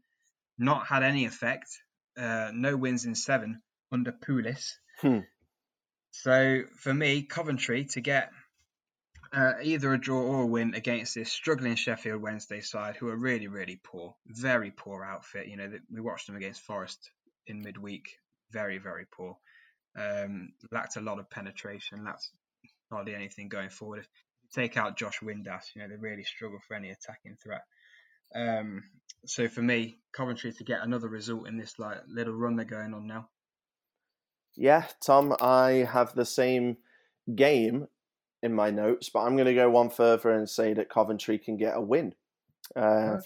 not 0.60 0.86
had 0.86 1.02
any 1.02 1.24
effect, 1.24 1.68
uh, 2.16 2.50
no 2.54 2.76
wins 2.76 3.04
in 3.04 3.14
seven 3.14 3.62
under 3.90 4.12
Pulis. 4.12 4.72
Hmm. 5.00 5.20
So 6.12 6.62
for 6.76 6.92
me, 6.92 7.22
Coventry 7.22 7.84
to 7.86 8.00
get 8.00 8.30
uh, 9.32 9.54
either 9.62 9.92
a 9.92 10.00
draw 10.00 10.20
or 10.20 10.42
a 10.42 10.46
win 10.46 10.74
against 10.74 11.14
this 11.14 11.32
struggling 11.32 11.76
Sheffield 11.76 12.20
Wednesday 12.20 12.60
side, 12.60 12.96
who 12.96 13.08
are 13.08 13.16
really, 13.16 13.46
really 13.46 13.80
poor, 13.82 14.14
very 14.26 14.70
poor 14.70 15.04
outfit. 15.04 15.46
You 15.46 15.56
know, 15.56 15.70
we 15.90 16.00
watched 16.00 16.26
them 16.26 16.36
against 16.36 16.62
Forest 16.62 17.10
in 17.46 17.62
midweek, 17.62 18.18
very, 18.50 18.78
very 18.78 19.06
poor. 19.10 19.38
Um, 19.96 20.52
lacked 20.70 20.96
a 20.96 21.00
lot 21.00 21.18
of 21.18 21.30
penetration, 21.30 22.04
lacked 22.04 22.28
hardly 22.90 23.14
anything 23.14 23.48
going 23.48 23.70
forward. 23.70 24.00
If 24.00 24.08
you 24.42 24.62
take 24.62 24.76
out 24.76 24.98
Josh 24.98 25.20
Windass, 25.20 25.74
you 25.74 25.82
know, 25.82 25.88
they 25.88 25.96
really 25.96 26.24
struggle 26.24 26.58
for 26.66 26.74
any 26.74 26.90
attacking 26.90 27.36
threat. 27.42 27.62
Um, 28.34 28.84
so 29.26 29.48
for 29.48 29.62
me, 29.62 29.98
Coventry 30.12 30.52
to 30.52 30.64
get 30.64 30.82
another 30.82 31.08
result 31.08 31.48
in 31.48 31.56
this 31.56 31.78
like 31.78 31.98
little 32.08 32.34
run 32.34 32.56
they're 32.56 32.64
going 32.64 32.94
on 32.94 33.06
now. 33.06 33.28
Yeah, 34.56 34.84
Tom, 35.04 35.34
I 35.40 35.88
have 35.90 36.14
the 36.14 36.24
same 36.24 36.76
game 37.34 37.86
in 38.42 38.54
my 38.54 38.70
notes, 38.70 39.08
but 39.08 39.20
I'm 39.20 39.36
going 39.36 39.46
to 39.46 39.54
go 39.54 39.70
one 39.70 39.90
further 39.90 40.30
and 40.30 40.48
say 40.48 40.74
that 40.74 40.90
Coventry 40.90 41.38
can 41.38 41.56
get 41.56 41.76
a 41.76 41.80
win. 41.80 42.14
Uh, 42.74 43.18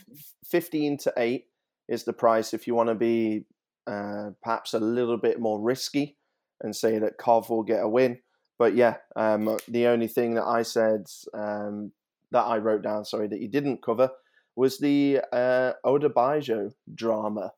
15 0.47 0.99
to 0.99 1.13
8 1.17 1.45
is 1.89 2.05
the 2.05 2.13
price 2.13 2.55
if 2.55 2.67
you 2.67 2.75
want 2.75 2.89
to 2.89 2.95
be 2.95 3.45
uh, 3.87 4.31
perhaps 4.43 4.75
a 4.75 4.79
little 4.79 5.17
bit 5.17 5.41
more 5.41 5.61
risky 5.61 6.17
and 6.63 6.75
say 6.75 6.99
that 6.99 7.19
Cov 7.19 7.51
will 7.51 7.63
get 7.63 7.83
a 7.83 7.89
win. 7.89 8.19
But 8.59 8.75
yeah, 8.75 8.97
um, 9.17 9.59
the 9.69 9.87
only 9.87 10.09
thing 10.09 10.35
that 10.35 10.45
I 10.45 10.63
said 10.63 11.07
um, 11.33 11.93
that 12.31 12.43
I 12.43 12.59
wrote 12.59 12.83
down, 12.83 13.05
sorry, 13.05 13.29
that 13.29 13.41
you 13.41 13.49
didn't 13.49 13.83
cover 13.83 14.11
was 14.57 14.79
the 14.79 15.21
uh, 15.33 15.73
Odubajo 15.85 16.73
drama 16.95 17.53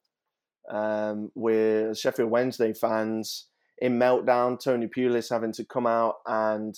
um, 0.70 1.30
with 1.34 1.98
Sheffield 1.98 2.30
Wednesday 2.30 2.72
fans 2.72 3.48
in 3.78 3.98
meltdown. 3.98 4.58
Tony 4.58 4.86
Pulis 4.86 5.30
having 5.30 5.52
to 5.52 5.64
come 5.64 5.86
out 5.86 6.16
and 6.26 6.74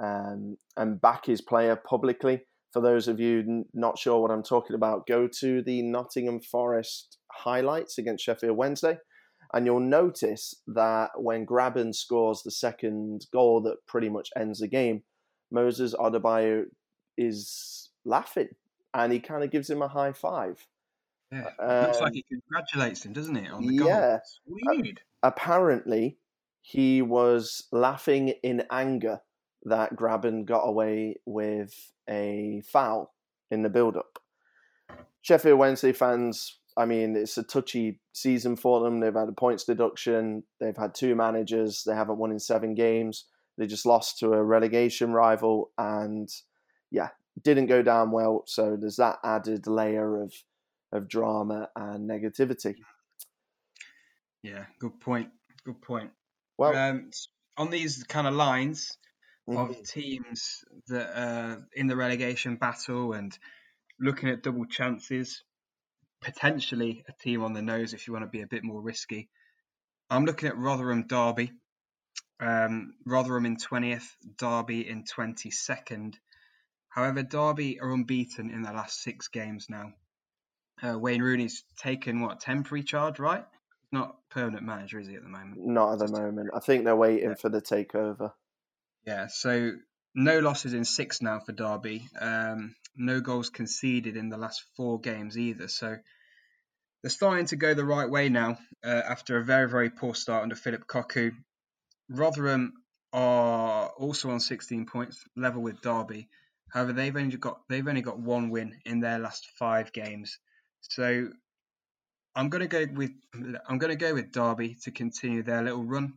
um, 0.00 0.56
and 0.76 1.00
back 1.00 1.26
his 1.26 1.40
player 1.40 1.76
publicly. 1.76 2.42
For 2.72 2.80
those 2.80 3.06
of 3.06 3.20
you 3.20 3.66
not 3.74 3.98
sure 3.98 4.20
what 4.20 4.30
I'm 4.30 4.42
talking 4.42 4.74
about, 4.74 5.06
go 5.06 5.28
to 5.40 5.62
the 5.62 5.82
Nottingham 5.82 6.40
Forest 6.40 7.18
highlights 7.30 7.98
against 7.98 8.24
Sheffield 8.24 8.56
Wednesday, 8.56 8.96
and 9.52 9.66
you'll 9.66 9.80
notice 9.80 10.54
that 10.68 11.10
when 11.16 11.44
Grabban 11.44 11.94
scores 11.94 12.42
the 12.42 12.50
second 12.50 13.26
goal 13.30 13.60
that 13.62 13.76
pretty 13.86 14.08
much 14.08 14.30
ends 14.34 14.60
the 14.60 14.68
game, 14.68 15.02
Moses 15.50 15.94
Odubajo 15.94 16.64
is 17.18 17.90
laughing 18.06 18.48
and 18.94 19.12
he 19.12 19.20
kind 19.20 19.42
of 19.42 19.50
gives 19.50 19.68
him 19.68 19.82
a 19.82 19.88
high 19.88 20.12
five. 20.12 20.66
Yeah, 21.30 21.48
um, 21.58 21.86
looks 21.86 22.00
like 22.00 22.12
he 22.12 22.24
congratulates 22.28 23.04
him, 23.04 23.12
doesn't 23.12 23.36
it? 23.36 23.50
On 23.50 23.66
the 23.66 23.74
yeah, 23.74 24.18
goal. 24.46 24.82
apparently 25.22 26.18
he 26.60 27.02
was 27.02 27.64
laughing 27.72 28.28
in 28.42 28.64
anger 28.70 29.20
that 29.64 29.96
Grabban 29.96 30.44
got 30.44 30.62
away 30.62 31.16
with 31.24 31.92
a 32.08 32.62
foul 32.66 33.14
in 33.50 33.62
the 33.62 33.70
build-up. 33.70 34.18
Sheffield 35.22 35.58
Wednesday 35.58 35.92
fans, 35.92 36.58
I 36.76 36.84
mean, 36.84 37.16
it's 37.16 37.38
a 37.38 37.42
touchy 37.42 38.00
season 38.12 38.56
for 38.56 38.80
them. 38.80 39.00
They've 39.00 39.14
had 39.14 39.28
a 39.28 39.32
points 39.32 39.64
deduction. 39.64 40.42
They've 40.60 40.76
had 40.76 40.94
two 40.94 41.14
managers. 41.14 41.84
They 41.84 41.94
haven't 41.94 42.18
won 42.18 42.32
in 42.32 42.40
seven 42.40 42.74
games. 42.74 43.26
They 43.56 43.66
just 43.66 43.86
lost 43.86 44.18
to 44.18 44.32
a 44.32 44.42
relegation 44.42 45.12
rival, 45.12 45.70
and 45.78 46.28
yeah, 46.90 47.10
didn't 47.42 47.66
go 47.66 47.82
down 47.82 48.10
well. 48.10 48.44
So 48.46 48.76
there's 48.78 48.96
that 48.96 49.18
added 49.24 49.66
layer 49.66 50.22
of 50.22 50.32
of 50.92 51.08
drama 51.08 51.70
and 51.74 52.08
negativity. 52.08 52.74
Yeah, 54.42 54.66
good 54.78 55.00
point. 55.00 55.30
Good 55.64 55.80
point. 55.80 56.10
Well, 56.58 56.76
um, 56.76 57.10
on 57.56 57.70
these 57.70 58.04
kind 58.04 58.26
of 58.26 58.34
lines 58.34 58.98
mm-hmm. 59.48 59.58
of 59.58 59.82
teams 59.88 60.64
that 60.88 61.18
are 61.18 61.66
in 61.74 61.86
the 61.86 61.96
relegation 61.96 62.56
battle 62.56 63.12
and 63.12 63.36
looking 64.00 64.28
at 64.28 64.42
double 64.42 64.66
chances, 64.66 65.42
potentially 66.20 67.04
a 67.08 67.12
team 67.22 67.42
on 67.42 67.52
the 67.52 67.62
nose 67.62 67.94
if 67.94 68.06
you 68.06 68.12
want 68.12 68.24
to 68.24 68.30
be 68.30 68.42
a 68.42 68.46
bit 68.46 68.64
more 68.64 68.80
risky. 68.80 69.28
I'm 70.10 70.24
looking 70.24 70.48
at 70.48 70.58
Rotherham 70.58 71.06
Derby. 71.06 71.52
Um, 72.40 72.94
Rotherham 73.06 73.46
in 73.46 73.56
20th, 73.56 74.08
Derby 74.36 74.88
in 74.88 75.04
22nd. 75.04 76.14
However, 76.94 77.22
Derby 77.22 77.80
are 77.80 77.90
unbeaten 77.90 78.50
in 78.50 78.62
their 78.62 78.74
last 78.74 79.02
six 79.02 79.28
games 79.28 79.66
now. 79.70 79.94
Uh, 80.82 80.98
Wayne 80.98 81.22
Rooney's 81.22 81.64
taken 81.78 82.20
what 82.20 82.40
temporary 82.40 82.82
charge, 82.82 83.18
right? 83.18 83.44
He's 83.80 83.92
not 83.92 84.16
permanent 84.28 84.64
manager, 84.64 85.00
is 85.00 85.08
he 85.08 85.14
at 85.14 85.22
the 85.22 85.28
moment? 85.28 85.58
Not 85.58 85.94
at 85.94 85.98
the 86.00 86.20
moment. 86.20 86.50
I 86.54 86.60
think 86.60 86.84
they're 86.84 86.94
waiting 86.94 87.30
yeah. 87.30 87.34
for 87.36 87.48
the 87.48 87.62
takeover. 87.62 88.32
Yeah, 89.06 89.28
so 89.28 89.72
no 90.14 90.40
losses 90.40 90.74
in 90.74 90.84
six 90.84 91.22
now 91.22 91.40
for 91.40 91.52
Derby. 91.52 92.08
Um, 92.20 92.74
no 92.94 93.20
goals 93.20 93.48
conceded 93.48 94.16
in 94.16 94.28
the 94.28 94.36
last 94.36 94.62
four 94.76 95.00
games 95.00 95.38
either. 95.38 95.68
So 95.68 95.96
they're 97.02 97.10
starting 97.10 97.46
to 97.46 97.56
go 97.56 97.72
the 97.72 97.86
right 97.86 98.10
way 98.10 98.28
now 98.28 98.58
uh, 98.84 99.02
after 99.08 99.38
a 99.38 99.44
very, 99.44 99.68
very 99.68 99.88
poor 99.88 100.14
start 100.14 100.42
under 100.42 100.54
Philip 100.54 100.86
Cocu. 100.86 101.32
Rotherham 102.10 102.74
are 103.14 103.88
also 103.96 104.30
on 104.30 104.40
16 104.40 104.84
points, 104.84 105.24
level 105.36 105.62
with 105.62 105.80
Derby. 105.80 106.28
However, 106.72 106.94
they've 106.94 107.14
only 107.14 107.36
got 107.36 107.60
they've 107.68 107.86
only 107.86 108.00
got 108.00 108.18
one 108.18 108.48
win 108.48 108.80
in 108.86 109.00
their 109.00 109.18
last 109.18 109.46
five 109.58 109.92
games. 109.92 110.38
So 110.80 111.28
I'm 112.34 112.48
going 112.48 112.62
to 112.62 112.66
go 112.66 112.86
with 112.94 113.10
I'm 113.68 113.76
going 113.76 113.90
to 113.90 113.96
go 113.96 114.14
with 114.14 114.32
Derby 114.32 114.76
to 114.84 114.90
continue 114.90 115.42
their 115.42 115.62
little 115.62 115.84
run. 115.84 116.14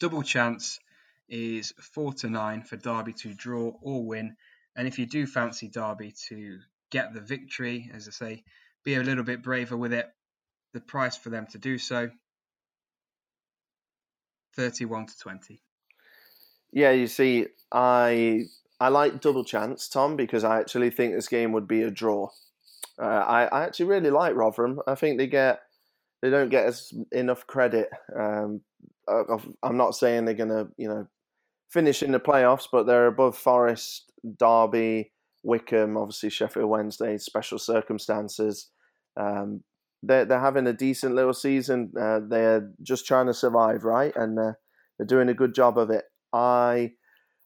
Double 0.00 0.22
chance 0.22 0.80
is 1.28 1.72
four 1.94 2.14
to 2.14 2.28
nine 2.28 2.62
for 2.62 2.76
Derby 2.76 3.12
to 3.12 3.32
draw 3.32 3.72
or 3.80 4.04
win, 4.04 4.36
and 4.74 4.88
if 4.88 4.98
you 4.98 5.06
do 5.06 5.24
fancy 5.24 5.68
Derby 5.68 6.12
to 6.28 6.58
get 6.90 7.14
the 7.14 7.20
victory, 7.20 7.90
as 7.94 8.08
I 8.08 8.10
say, 8.10 8.44
be 8.84 8.96
a 8.96 9.02
little 9.02 9.24
bit 9.24 9.42
braver 9.42 9.76
with 9.76 9.92
it. 9.92 10.06
The 10.74 10.80
price 10.80 11.16
for 11.16 11.30
them 11.30 11.46
to 11.52 11.58
do 11.58 11.78
so, 11.78 12.10
thirty-one 14.56 15.06
to 15.06 15.18
twenty. 15.18 15.62
Yeah, 16.72 16.90
you 16.90 17.06
see, 17.06 17.46
I 17.70 18.46
I 18.78 18.88
like 18.88 19.20
double 19.20 19.44
chance, 19.44 19.88
Tom, 19.88 20.16
because 20.16 20.44
I 20.44 20.60
actually 20.60 20.90
think 20.90 21.14
this 21.14 21.28
game 21.28 21.52
would 21.52 21.66
be 21.66 21.82
a 21.82 21.90
draw. 21.90 22.28
Uh, 23.00 23.06
I, 23.06 23.44
I 23.44 23.64
actually 23.64 23.86
really 23.86 24.10
like 24.10 24.34
Rotherham. 24.34 24.80
I 24.86 24.94
think 24.94 25.18
they 25.18 25.26
get 25.26 25.60
they 26.22 26.30
don't 26.30 26.48
get 26.48 26.66
as 26.66 26.92
enough 27.12 27.46
credit. 27.46 27.88
Um, 28.18 28.62
I'm 29.08 29.76
not 29.76 29.94
saying 29.94 30.24
they're 30.24 30.34
to 30.34 30.68
you 30.76 30.88
know 30.88 31.06
finish 31.70 32.02
in 32.02 32.12
the 32.12 32.20
playoffs, 32.20 32.66
but 32.70 32.86
they're 32.86 33.06
above 33.06 33.36
Forest, 33.36 34.12
Derby, 34.38 35.12
Wycombe, 35.42 35.96
obviously 35.96 36.30
Sheffield 36.30 36.68
Wednesday. 36.70 37.18
Special 37.18 37.58
circumstances. 37.58 38.70
Um, 39.16 39.62
they're 40.02 40.24
they're 40.24 40.40
having 40.40 40.66
a 40.66 40.72
decent 40.72 41.14
little 41.14 41.34
season. 41.34 41.92
Uh, 41.98 42.20
they're 42.28 42.70
just 42.82 43.06
trying 43.06 43.26
to 43.26 43.34
survive, 43.34 43.84
right? 43.84 44.14
And 44.16 44.38
uh, 44.38 44.52
they're 44.98 45.06
doing 45.06 45.28
a 45.28 45.34
good 45.34 45.54
job 45.54 45.78
of 45.78 45.90
it. 45.90 46.04
I 46.32 46.92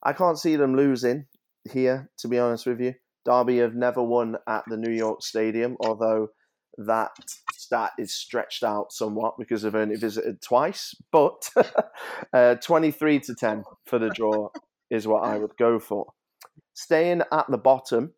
I 0.03 0.13
can't 0.13 0.39
see 0.39 0.57
them 0.57 0.77
losing 0.77 1.27
here, 1.71 2.11
to 2.19 2.29
be 2.29 2.39
honest 2.39 2.67
with 2.67 2.81
you. 2.81 2.95
Derby 3.25 3.59
have 3.59 3.75
never 3.75 4.03
won 4.03 4.37
at 4.49 4.65
the 4.67 4.77
New 4.77 4.93
York 4.93 5.23
Stadium, 5.23 5.77
although 5.81 6.29
that 6.79 7.11
stat 7.53 7.93
is 7.99 8.15
stretched 8.15 8.63
out 8.63 8.93
somewhat 8.93 9.35
because 9.39 9.63
they've 9.63 9.75
only 9.75 9.97
visited 9.97 10.41
twice. 10.41 10.95
But 11.13 11.51
uh, 12.33 12.55
23 12.57 13.21
to 13.21 13.35
10 13.35 13.65
for 13.87 13.99
the 13.99 14.11
draw 14.11 14.49
is 14.91 15.07
what 15.07 15.25
I 15.25 15.39
would 15.39 15.57
go 15.59 15.79
for. 15.79 16.07
Staying 16.73 17.23
at 17.33 17.47
the 17.51 17.59
bottom, 17.59 18.15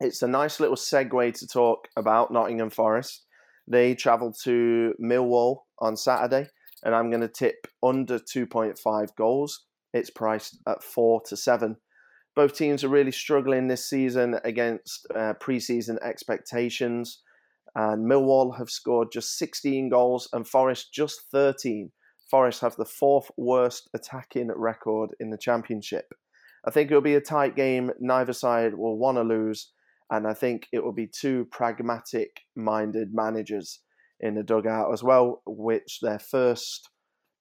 it's 0.00 0.22
a 0.22 0.28
nice 0.28 0.58
little 0.60 0.76
segue 0.76 1.34
to 1.38 1.46
talk 1.46 1.88
about 1.96 2.32
Nottingham 2.32 2.70
Forest. 2.70 3.26
They 3.68 3.94
travel 3.94 4.32
to 4.44 4.94
Millwall 5.00 5.58
on 5.78 5.96
Saturday, 5.96 6.48
and 6.82 6.94
I'm 6.94 7.10
going 7.10 7.20
to 7.20 7.28
tip 7.28 7.66
under 7.82 8.18
2.5 8.18 9.08
goals. 9.16 9.66
It's 9.92 10.10
priced 10.10 10.58
at 10.66 10.82
four 10.82 11.20
to 11.26 11.36
seven. 11.36 11.76
Both 12.34 12.56
teams 12.56 12.82
are 12.82 12.88
really 12.88 13.12
struggling 13.12 13.68
this 13.68 13.88
season 13.88 14.36
against 14.44 15.06
uh, 15.14 15.34
preseason 15.40 15.98
expectations. 16.02 17.22
And 17.74 18.10
Millwall 18.10 18.56
have 18.58 18.70
scored 18.70 19.08
just 19.12 19.38
16 19.38 19.90
goals 19.90 20.28
and 20.32 20.46
Forest 20.46 20.92
just 20.92 21.22
13. 21.30 21.90
Forest 22.30 22.60
have 22.62 22.76
the 22.76 22.86
fourth 22.86 23.30
worst 23.36 23.90
attacking 23.94 24.50
record 24.54 25.10
in 25.20 25.30
the 25.30 25.38
Championship. 25.38 26.06
I 26.66 26.70
think 26.70 26.90
it'll 26.90 27.02
be 27.02 27.14
a 27.14 27.20
tight 27.20 27.56
game. 27.56 27.90
Neither 28.00 28.32
side 28.32 28.74
will 28.74 28.98
want 28.98 29.18
to 29.18 29.22
lose. 29.22 29.72
And 30.10 30.26
I 30.26 30.34
think 30.34 30.68
it 30.72 30.84
will 30.84 30.92
be 30.92 31.06
two 31.06 31.46
pragmatic 31.50 32.40
minded 32.56 33.08
managers 33.12 33.80
in 34.20 34.34
the 34.34 34.42
dugout 34.42 34.92
as 34.92 35.02
well, 35.02 35.42
which 35.46 35.98
their 36.00 36.18
first 36.18 36.88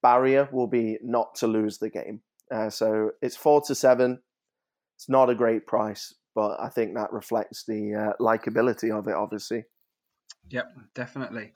barrier 0.01 0.49
will 0.51 0.67
be 0.67 0.97
not 1.01 1.35
to 1.35 1.47
lose 1.47 1.77
the 1.77 1.89
game. 1.89 2.21
Uh, 2.51 2.69
so 2.69 3.11
it's 3.21 3.37
four 3.37 3.61
to 3.61 3.75
seven. 3.75 4.19
It's 4.97 5.09
not 5.09 5.29
a 5.29 5.35
great 5.35 5.65
price, 5.65 6.13
but 6.35 6.59
I 6.59 6.69
think 6.69 6.95
that 6.95 7.13
reflects 7.13 7.63
the 7.65 7.95
uh, 7.95 8.23
likability 8.23 8.95
of 8.95 9.07
it, 9.07 9.15
obviously. 9.15 9.63
Yep, 10.49 10.73
definitely. 10.93 11.53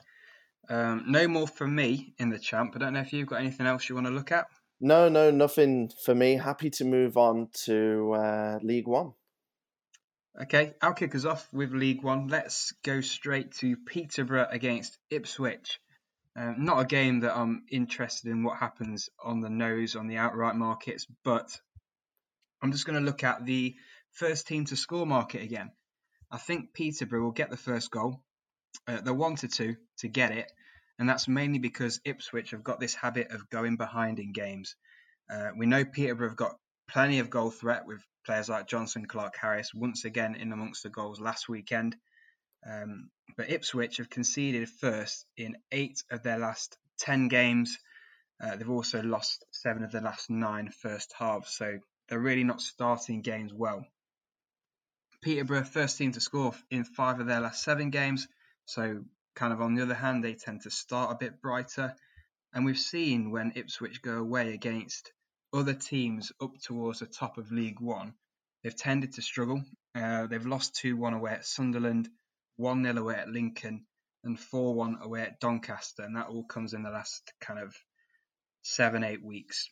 Um, 0.70 1.04
no 1.08 1.28
more 1.28 1.48
for 1.48 1.68
me 1.68 2.14
in 2.18 2.30
the 2.30 2.40
champ. 2.40 2.74
I 2.76 2.80
don't 2.80 2.94
know 2.94 3.02
if 3.02 3.14
you've 3.14 3.28
got 3.28 3.42
anything 3.42 3.68
else 3.68 3.88
you 3.88 3.96
want 3.96 4.08
to 4.08 4.14
look 4.14 4.32
at. 4.32 4.48
No, 4.82 5.10
no, 5.10 5.32
nothing 5.32 5.92
for 6.04 6.16
me. 6.16 6.36
Happy 6.36 6.70
to 6.72 6.86
move 6.86 7.18
on 7.18 7.50
to 7.66 8.14
uh, 8.14 8.60
League 8.62 8.88
One. 8.88 9.14
Okay, 10.42 10.74
I'll 10.82 10.94
kick 10.94 11.16
us 11.16 11.24
off 11.24 11.48
with 11.54 11.72
League 11.72 12.04
One. 12.04 12.28
Let's 12.28 12.74
go 12.84 13.00
straight 13.00 13.54
to 13.60 13.78
Peterborough 13.78 14.48
against 14.50 14.98
Ipswich. 15.10 15.80
Um, 16.38 16.66
not 16.66 16.80
a 16.80 16.86
game 16.86 17.22
that 17.22 17.36
I'm 17.36 17.64
interested 17.72 18.30
in 18.30 18.44
what 18.44 18.58
happens 18.58 19.10
on 19.24 19.40
the 19.40 19.50
nose 19.50 19.96
on 19.96 20.08
the 20.08 20.18
outright 20.18 20.56
markets, 20.56 21.08
but 21.24 21.58
I'm 22.62 22.72
just 22.72 22.86
going 22.86 23.00
to 23.00 23.06
look 23.06 23.24
at 23.24 23.46
the 23.46 23.76
first 24.12 24.48
team 24.48 24.66
to 24.66 24.76
score 24.76 25.06
market 25.06 25.44
again. 25.44 25.72
I 26.30 26.38
think 26.38 26.74
Peterborough 26.74 27.24
will 27.24 27.32
get 27.32 27.50
the 27.50 27.58
first 27.58 27.90
goal. 27.90 28.22
Uh, 28.88 29.00
they 29.00 29.12
wanted 29.12 29.54
to 29.54 29.76
to 30.00 30.08
get 30.10 30.32
it, 30.32 30.52
and 31.00 31.08
that's 31.08 31.28
mainly 31.28 31.60
because 31.60 32.02
Ipswich 32.04 32.52
have 32.52 32.64
got 32.64 32.80
this 32.82 32.94
habit 32.94 33.32
of 33.32 33.50
going 33.50 33.78
behind 33.78 34.20
in 34.20 34.34
games. 34.34 34.76
Uh, 35.30 35.52
we 35.58 35.66
know 35.66 35.86
Peterborough 35.86 36.30
have 36.30 36.38
got 36.38 36.58
plenty 36.90 37.20
of 37.20 37.30
goal 37.30 37.52
threat 37.52 37.86
with 37.86 38.06
players 38.26 38.50
like 38.50 38.68
Jonson 38.68 39.08
Clarke-Harris 39.08 39.74
once 39.74 40.04
again 40.04 40.36
in 40.36 40.52
amongst 40.52 40.84
the 40.84 40.90
goals 40.90 41.20
last 41.20 41.48
weekend. 41.48 41.96
Um, 42.66 43.10
but 43.38 43.50
Ipswich 43.50 43.98
have 43.98 44.10
conceded 44.10 44.70
first 44.70 45.26
in 45.38 45.58
eight 45.72 46.04
of 46.10 46.24
their 46.24 46.40
last 46.40 46.78
10 47.00 47.28
games. 47.28 47.78
Uh, 48.42 48.56
they've 48.56 48.70
also 48.70 49.02
lost 49.02 49.46
seven 49.52 49.84
of 49.84 49.92
their 49.92 50.02
last 50.02 50.30
nine 50.30 50.70
first 50.70 51.14
halves, 51.18 51.52
so 51.52 51.80
they're 52.08 52.20
really 52.20 52.44
not 52.44 52.62
starting 52.62 53.22
games 53.22 53.54
well. 53.54 53.86
Peterborough, 55.22 55.64
first 55.64 55.98
team 55.98 56.12
to 56.12 56.22
score 56.22 56.54
in 56.70 56.84
five 56.84 57.20
of 57.20 57.28
their 57.28 57.40
last 57.40 57.64
seven 57.64 57.90
games, 57.90 58.28
so 58.66 59.04
kind 59.36 59.54
of 59.54 59.62
on 59.62 59.76
the 59.76 59.82
other 59.82 59.94
hand, 59.94 60.24
they 60.24 60.34
tend 60.34 60.62
to 60.62 60.72
start 60.72 61.12
a 61.12 61.18
bit 61.18 61.42
brighter. 61.42 61.96
And 62.54 62.66
we've 62.66 62.80
seen 62.80 63.32
when 63.32 63.54
Ipswich 63.56 64.02
go 64.02 64.18
away 64.18 64.54
against 64.54 65.12
other 65.54 65.74
teams 65.74 66.32
up 66.42 66.52
towards 66.62 67.00
the 67.00 67.06
top 67.06 67.38
of 67.38 67.52
League 67.52 67.82
One, 67.82 68.14
they've 68.64 68.76
tended 68.76 69.14
to 69.14 69.22
struggle. 69.22 69.64
Uh, 69.94 70.28
they've 70.28 70.46
lost 70.46 70.76
2 70.76 70.96
1 70.96 71.14
away 71.14 71.32
at 71.32 71.46
Sunderland, 71.46 72.10
1 72.58 72.84
0 72.84 72.98
away 72.98 73.16
at 73.16 73.30
Lincoln, 73.30 73.86
and 74.24 74.40
4 74.40 74.74
1 74.74 75.00
away 75.02 75.22
at 75.24 75.40
Doncaster. 75.40 76.04
And 76.04 76.16
that 76.16 76.28
all 76.28 76.44
comes 76.44 76.74
in 76.74 76.84
the 76.84 76.90
last 76.90 77.32
kind 77.40 77.60
of 77.60 77.76
seven, 78.62 79.04
eight 79.04 79.24
weeks. 79.24 79.70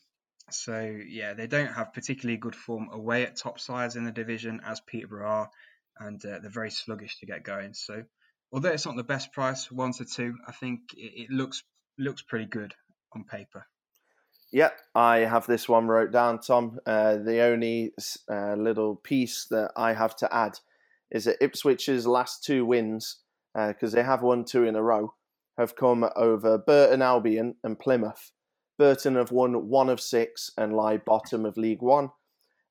So, 0.50 0.98
yeah, 1.06 1.34
they 1.34 1.46
don't 1.46 1.72
have 1.72 1.94
particularly 1.94 2.36
good 2.36 2.54
form 2.54 2.88
away 2.92 3.24
at 3.24 3.36
top 3.36 3.58
sides 3.58 3.96
in 3.96 4.04
the 4.04 4.12
division, 4.12 4.60
as 4.64 4.80
Peterborough 4.80 5.26
are, 5.26 5.50
and 5.98 6.24
uh, 6.24 6.38
they're 6.40 6.50
very 6.50 6.70
sluggish 6.70 7.18
to 7.20 7.26
get 7.26 7.44
going. 7.44 7.72
So, 7.72 8.04
although 8.52 8.70
it's 8.70 8.84
not 8.84 8.96
the 8.96 9.04
best 9.04 9.32
price, 9.32 9.70
one 9.70 9.92
to 9.94 10.04
two, 10.04 10.34
I 10.46 10.52
think 10.52 10.80
it, 10.96 11.22
it 11.22 11.30
looks 11.30 11.62
looks 11.98 12.22
pretty 12.22 12.46
good 12.46 12.74
on 13.14 13.24
paper. 13.24 13.66
Yeah, 14.52 14.70
I 14.94 15.18
have 15.18 15.46
this 15.46 15.68
one 15.68 15.88
wrote 15.88 16.12
down, 16.12 16.40
Tom. 16.40 16.78
Uh, 16.86 17.16
the 17.16 17.40
only 17.40 17.92
uh, 18.30 18.54
little 18.54 18.96
piece 18.96 19.46
that 19.50 19.72
I 19.76 19.94
have 19.94 20.14
to 20.16 20.32
add 20.32 20.58
is 21.10 21.24
that 21.24 21.40
Ipswich's 21.40 22.06
last 22.06 22.44
two 22.44 22.64
wins, 22.64 23.20
because 23.54 23.94
uh, 23.94 23.96
they 23.96 24.02
have 24.02 24.22
won 24.22 24.44
two 24.44 24.64
in 24.64 24.76
a 24.76 24.82
row, 24.82 25.14
have 25.58 25.76
come 25.76 26.04
over 26.16 26.58
Burton 26.58 27.02
Albion 27.02 27.56
and 27.62 27.78
Plymouth. 27.78 28.32
Burton 28.78 29.14
have 29.14 29.30
won 29.30 29.68
one 29.68 29.88
of 29.88 30.00
six 30.00 30.50
and 30.56 30.74
lie 30.74 30.96
bottom 30.96 31.44
of 31.44 31.56
League 31.56 31.82
One. 31.82 32.10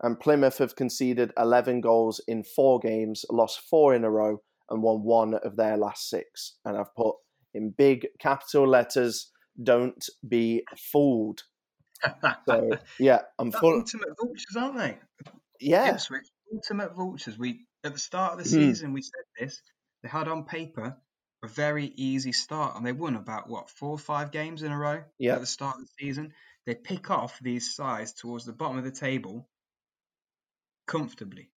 And 0.02 0.20
Plymouth 0.20 0.58
have 0.58 0.76
conceded 0.76 1.32
11 1.38 1.80
goals 1.80 2.20
in 2.28 2.44
four 2.44 2.80
games, 2.80 3.24
lost 3.30 3.62
four 3.62 3.96
in 3.96 4.04
a 4.04 4.10
row, 4.10 4.42
and 4.70 4.84
won 4.84 5.04
one 5.04 5.36
of 5.36 5.56
their 5.56 5.78
last 5.78 6.10
six. 6.10 6.58
And 6.66 6.76
I've 6.76 6.94
put 6.94 7.16
in 7.54 7.70
big 7.70 8.08
capital 8.20 8.68
letters, 8.68 9.32
don't 9.64 10.04
be 10.28 10.64
fooled 10.78 11.44
so 12.46 12.72
yeah, 13.00 13.22
I'm 13.40 13.52
full. 13.52 13.76
Ultimate 13.76 14.10
vultures, 14.20 14.56
aren't 14.58 14.78
they? 14.78 14.98
Yeah, 15.60 15.94
Ipswich, 15.94 16.28
ultimate 16.54 16.96
vultures. 16.96 17.38
We 17.38 17.66
at 17.84 17.94
the 17.94 18.00
start 18.00 18.34
of 18.34 18.38
the 18.44 18.50
hmm. 18.50 18.64
season 18.64 18.94
we 18.94 19.02
said 19.02 19.24
this. 19.40 19.62
They 20.02 20.10
had 20.10 20.28
on 20.28 20.44
paper 20.46 20.98
a 21.44 21.48
very 21.48 21.86
easy 21.96 22.32
start, 22.32 22.76
and 22.76 22.86
they 22.86 22.92
won 22.92 23.16
about 23.16 23.50
what 23.50 23.70
four 23.70 23.92
or 23.92 23.98
five 23.98 24.32
games 24.32 24.64
in 24.64 24.72
a 24.72 24.78
row 24.78 25.04
yeah. 25.18 25.34
at 25.34 25.42
the 25.42 25.46
start 25.46 25.76
of 25.76 25.82
the 25.82 26.06
season. 26.06 26.34
They 26.66 26.76
pick 26.76 27.12
off 27.12 27.40
these 27.42 27.76
sides 27.76 28.14
towards 28.14 28.46
the 28.46 28.54
bottom 28.54 28.78
of 28.78 28.86
the 28.86 28.92
table 28.92 29.50
comfortably, 30.88 31.52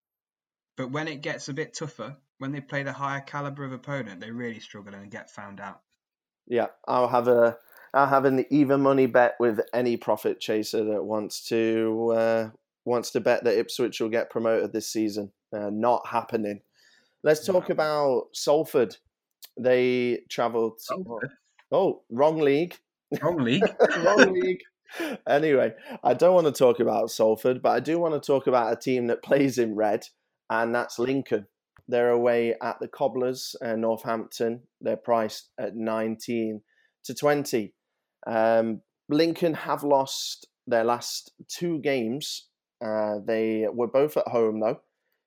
but 0.77 0.91
when 0.91 1.07
it 1.07 1.21
gets 1.21 1.49
a 1.49 1.53
bit 1.53 1.75
tougher, 1.75 2.17
when 2.39 2.51
they 2.51 2.61
play 2.61 2.83
the 2.83 2.93
higher 2.93 3.21
caliber 3.21 3.63
of 3.63 3.71
opponent, 3.71 4.21
they 4.21 4.31
really 4.31 4.59
struggle 4.59 4.93
and 4.93 5.11
get 5.11 5.29
found 5.29 5.59
out. 5.59 5.81
Yeah, 6.47 6.67
I'll 6.87 7.07
have 7.07 7.27
a 7.27 7.57
I'll 7.93 8.07
have 8.07 8.25
an 8.25 8.45
even 8.49 8.81
money 8.81 9.05
bet 9.05 9.35
with 9.39 9.61
any 9.73 9.97
profit 9.97 10.39
chaser 10.39 10.83
that 10.85 11.03
wants 11.03 11.47
to 11.49 12.13
uh, 12.15 12.49
wants 12.83 13.11
to 13.11 13.21
bet 13.21 13.43
that 13.43 13.57
Ipswich 13.57 13.99
will 13.99 14.09
get 14.09 14.29
promoted 14.29 14.73
this 14.73 14.89
season. 14.89 15.31
Uh, 15.55 15.69
not 15.71 16.05
happening. 16.07 16.61
Let's 17.23 17.45
talk 17.45 17.69
about 17.69 18.27
Salford. 18.33 18.97
They 19.57 20.19
travelled. 20.29 20.79
Oh, 21.71 22.03
wrong 22.09 22.39
league. 22.39 22.75
Wrong 23.21 23.37
league. 23.37 23.63
wrong 24.03 24.33
league. 24.33 24.61
Anyway, 25.27 25.73
I 26.03 26.13
don't 26.13 26.33
want 26.33 26.47
to 26.47 26.53
talk 26.53 26.79
about 26.79 27.11
Salford, 27.11 27.61
but 27.61 27.69
I 27.69 27.79
do 27.79 27.99
want 27.99 28.13
to 28.13 28.25
talk 28.25 28.47
about 28.47 28.73
a 28.73 28.79
team 28.79 29.07
that 29.07 29.23
plays 29.23 29.57
in 29.57 29.75
red, 29.75 30.05
and 30.49 30.75
that's 30.75 30.99
Lincoln. 30.99 31.47
They're 31.87 32.11
away 32.11 32.55
at 32.61 32.79
the 32.79 32.87
Cobblers, 32.87 33.55
uh, 33.63 33.75
Northampton. 33.75 34.61
They're 34.81 34.97
priced 34.97 35.51
at 35.59 35.75
19 35.75 36.61
to 37.05 37.13
20. 37.13 37.73
Um, 38.25 38.81
Lincoln 39.09 39.53
have 39.53 39.83
lost 39.83 40.47
their 40.65 40.83
last 40.83 41.31
two 41.47 41.79
games. 41.79 42.47
Uh, 42.83 43.19
they 43.25 43.67
were 43.71 43.87
both 43.87 44.17
at 44.17 44.27
home 44.27 44.59
though, 44.59 44.81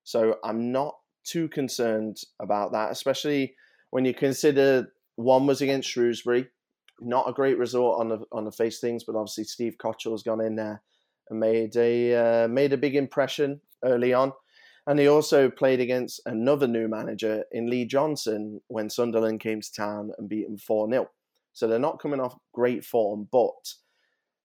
so 0.08 0.36
I'm 0.42 0.72
not 0.72 0.96
too 1.22 1.48
concerned 1.48 2.22
about 2.40 2.72
that, 2.72 2.90
especially 2.90 3.54
when 3.90 4.06
you 4.06 4.14
consider 4.14 4.90
one 5.16 5.46
was 5.46 5.60
against 5.60 5.90
Shrewsbury, 5.90 6.48
not 6.98 7.28
a 7.28 7.34
great 7.34 7.58
result 7.58 8.00
on 8.00 8.08
the 8.08 8.20
on 8.32 8.46
the 8.46 8.50
face 8.50 8.80
things, 8.80 9.04
but 9.04 9.16
obviously 9.16 9.44
Steve 9.44 9.76
Cotterill 9.76 10.12
has 10.12 10.22
gone 10.22 10.40
in 10.40 10.56
there 10.56 10.80
and 11.28 11.38
made 11.38 11.76
a 11.76 12.14
uh, 12.14 12.48
made 12.48 12.72
a 12.72 12.78
big 12.78 12.96
impression 12.96 13.60
early 13.84 14.14
on. 14.14 14.32
And 14.86 14.98
he 14.98 15.08
also 15.08 15.50
played 15.50 15.78
against 15.78 16.22
another 16.24 16.66
new 16.66 16.88
manager 16.88 17.44
in 17.52 17.68
Lee 17.68 17.84
Johnson 17.84 18.62
when 18.68 18.88
Sunderland 18.88 19.40
came 19.40 19.60
to 19.60 19.72
town 19.74 20.12
and 20.16 20.26
beat 20.26 20.46
him 20.46 20.56
4 20.56 20.88
0. 20.88 21.10
So 21.52 21.68
they're 21.68 21.78
not 21.78 22.00
coming 22.00 22.18
off 22.20 22.34
great 22.54 22.82
form. 22.82 23.28
But 23.30 23.74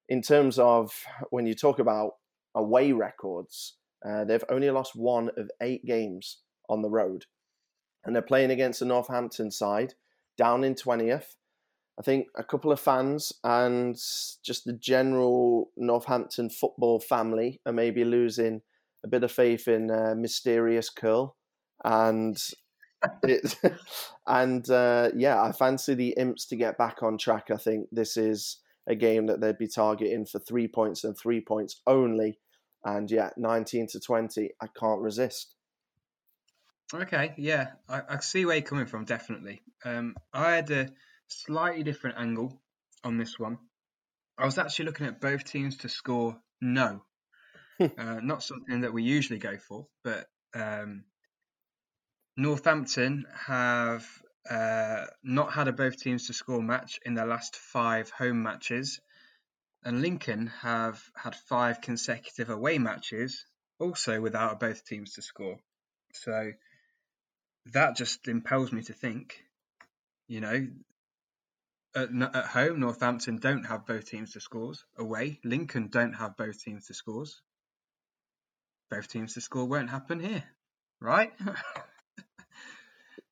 in 0.10 0.22
terms 0.22 0.60
of 0.60 0.92
when 1.30 1.46
you 1.46 1.54
talk 1.54 1.80
about 1.80 2.16
away 2.54 2.92
records, 2.92 3.78
uh, 4.08 4.24
they've 4.26 4.44
only 4.50 4.70
lost 4.70 4.96
one 4.96 5.30
of 5.38 5.50
eight 5.62 5.86
games 5.86 6.40
on 6.70 6.82
the 6.82 6.90
road. 6.90 7.26
And 8.06 8.16
they're 8.16 8.22
playing 8.22 8.52
against 8.52 8.80
the 8.80 8.86
Northampton 8.86 9.52
side 9.52 9.94
down 10.38 10.64
in 10.64 10.76
20th. 10.76 11.36
I 11.98 12.02
think 12.02 12.28
a 12.36 12.44
couple 12.44 12.72
of 12.72 12.80
fans 12.80 13.32
and 13.44 13.96
just 13.96 14.66
the 14.66 14.74
general 14.74 15.70
Northampton 15.78 16.50
football 16.50 17.00
family 17.00 17.62
are 17.66 17.74
maybe 17.74 18.04
losing 18.04 18.62
a 19.06 19.08
bit 19.08 19.24
of 19.24 19.32
faith 19.32 19.68
in 19.68 19.92
uh, 19.92 20.16
Mysterious 20.18 20.90
Curle. 20.90 21.36
And 21.86 22.38
it, 23.24 23.56
and 24.28 24.68
uh, 24.70 25.12
yeah, 25.16 25.42
I 25.42 25.52
fancy 25.52 25.94
the 25.94 26.16
Imps 26.18 26.48
to 26.48 26.56
get 26.56 26.78
back 26.78 27.04
on 27.04 27.18
track. 27.18 27.52
I 27.52 27.58
think 27.58 27.88
this 27.92 28.18
is 28.18 28.58
a 28.88 28.96
game 28.96 29.28
that 29.28 29.40
they'd 29.40 29.58
be 29.58 29.68
targeting 29.68 30.26
for 30.26 30.40
three 30.40 30.68
points 30.68 31.04
and 31.04 31.18
three 31.18 31.42
points 31.42 31.82
only. 31.88 32.40
And 32.86 33.10
yeah, 33.10 33.30
19 33.38 33.88
to 33.88 34.00
20, 34.00 34.52
I 34.62 34.68
can't 34.68 35.02
resist. 35.02 35.56
Okay, 36.94 37.34
yeah, 37.38 37.72
I, 37.90 38.02
I 38.10 38.20
see 38.20 38.46
where 38.46 38.56
you're 38.56 38.66
coming 38.66 38.86
from, 38.86 39.06
definitely. 39.06 39.62
Um, 39.84 40.16
I 40.34 40.52
had 40.52 40.70
a 40.70 40.90
slightly 41.28 41.84
different 41.84 42.18
angle 42.20 42.62
on 43.04 43.18
this 43.18 43.40
one. 43.40 43.58
I 44.38 44.46
was 44.46 44.58
actually 44.58 44.86
looking 44.86 45.08
at 45.08 45.22
both 45.22 45.44
teams 45.44 45.78
to 45.78 45.90
score 45.90 46.38
no. 46.62 47.04
uh, 47.80 48.20
not 48.22 48.44
something 48.44 48.82
that 48.82 48.94
we 48.94 49.04
usually 49.04 49.40
go 49.40 49.58
for, 49.58 49.88
but 50.04 50.28
um, 50.54 51.04
Northampton 52.38 53.26
have 53.48 54.06
uh, 54.50 55.06
not 55.24 55.54
had 55.54 55.68
a 55.68 55.74
both 55.74 55.98
teams 55.98 56.28
to 56.28 56.34
score 56.34 56.62
match 56.62 57.00
in 57.06 57.14
their 57.14 57.26
last 57.26 57.56
five 57.56 58.10
home 58.10 58.44
matches, 58.44 59.00
and 59.86 60.02
Lincoln 60.02 60.48
have 60.62 61.02
had 61.16 61.36
five 61.36 61.82
consecutive 61.82 62.50
away 62.50 62.78
matches, 62.78 63.46
also 63.80 64.22
without 64.22 64.60
both 64.60 64.86
teams 64.86 65.14
to 65.14 65.22
score. 65.22 65.58
So 66.14 66.52
that 67.74 67.96
just 67.96 68.28
impels 68.28 68.72
me 68.72 68.84
to 68.84 68.94
think, 68.94 69.44
you 70.28 70.42
know, 70.42 70.68
At, 71.96 72.10
at 72.36 72.46
home, 72.48 72.80
Northampton 72.80 73.38
don't 73.38 73.66
have 73.66 73.86
both 73.86 74.06
teams 74.06 74.34
to 74.34 74.40
scores. 74.40 74.84
Away, 74.98 75.40
Lincoln 75.44 75.90
don't 75.90 76.14
have 76.14 76.38
both 76.38 76.64
teams 76.64 76.88
to 76.88 76.94
scores. 76.94 77.42
Both 78.90 79.10
teams 79.10 79.34
to 79.36 79.42
score 79.42 79.68
won't 79.68 79.90
happen 79.90 80.20
here, 80.20 80.44
right? 81.00 81.32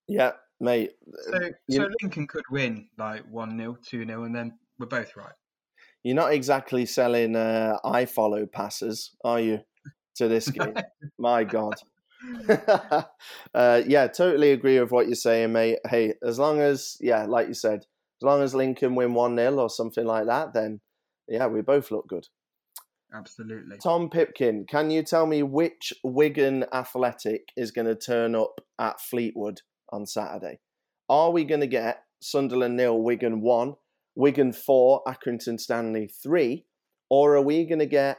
yeah, 0.07 0.31
mate. 0.59 0.91
So, 1.31 1.39
so 1.69 1.87
Lincoln 2.01 2.27
could 2.27 2.43
win 2.51 2.89
like 2.97 3.23
1 3.29 3.57
0, 3.57 3.77
2 3.83 4.05
0, 4.05 4.23
and 4.23 4.35
then 4.35 4.59
we're 4.77 4.87
both 4.87 5.15
right. 5.15 5.33
You're 6.03 6.15
not 6.15 6.33
exactly 6.33 6.85
selling 6.85 7.35
uh, 7.35 7.77
I 7.83 8.05
follow 8.05 8.45
passes, 8.45 9.11
are 9.23 9.39
you, 9.39 9.59
to 10.15 10.27
this 10.27 10.49
game? 10.49 10.75
My 11.17 11.43
God. 11.43 11.75
uh, 13.53 13.81
yeah, 13.85 14.07
totally 14.07 14.51
agree 14.51 14.79
with 14.79 14.91
what 14.91 15.07
you're 15.07 15.15
saying, 15.15 15.51
mate. 15.51 15.79
Hey, 15.87 16.13
as 16.23 16.39
long 16.39 16.59
as, 16.59 16.97
yeah, 16.99 17.25
like 17.25 17.47
you 17.47 17.53
said, 17.53 17.79
as 18.21 18.23
long 18.23 18.41
as 18.41 18.53
Lincoln 18.53 18.95
win 18.95 19.13
1 19.13 19.35
0 19.35 19.55
or 19.55 19.69
something 19.69 20.05
like 20.05 20.27
that, 20.27 20.53
then 20.53 20.81
yeah, 21.27 21.47
we 21.47 21.61
both 21.61 21.91
look 21.91 22.07
good. 22.07 22.27
Absolutely. 23.13 23.77
Tom 23.77 24.09
Pipkin, 24.09 24.65
can 24.65 24.89
you 24.89 25.03
tell 25.03 25.25
me 25.25 25.43
which 25.43 25.93
Wigan 26.03 26.65
Athletic 26.73 27.49
is 27.57 27.71
going 27.71 27.87
to 27.87 27.95
turn 27.95 28.35
up 28.35 28.61
at 28.79 29.01
Fleetwood 29.01 29.61
on 29.89 30.05
Saturday? 30.05 30.59
Are 31.09 31.31
we 31.31 31.43
going 31.43 31.61
to 31.61 31.67
get 31.67 32.03
Sunderland 32.21 32.77
nil, 32.77 33.01
Wigan 33.01 33.41
1, 33.41 33.75
Wigan 34.15 34.53
4, 34.53 35.03
Accrington 35.07 35.59
Stanley 35.59 36.11
3, 36.23 36.65
or 37.09 37.35
are 37.35 37.41
we 37.41 37.65
going 37.65 37.79
to 37.79 37.85
get 37.85 38.17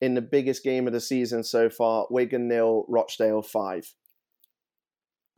in 0.00 0.14
the 0.14 0.22
biggest 0.22 0.64
game 0.64 0.86
of 0.86 0.92
the 0.92 1.00
season 1.00 1.44
so 1.44 1.70
far, 1.70 2.06
Wigan 2.10 2.48
nil, 2.48 2.84
Rochdale 2.88 3.42
5? 3.42 3.94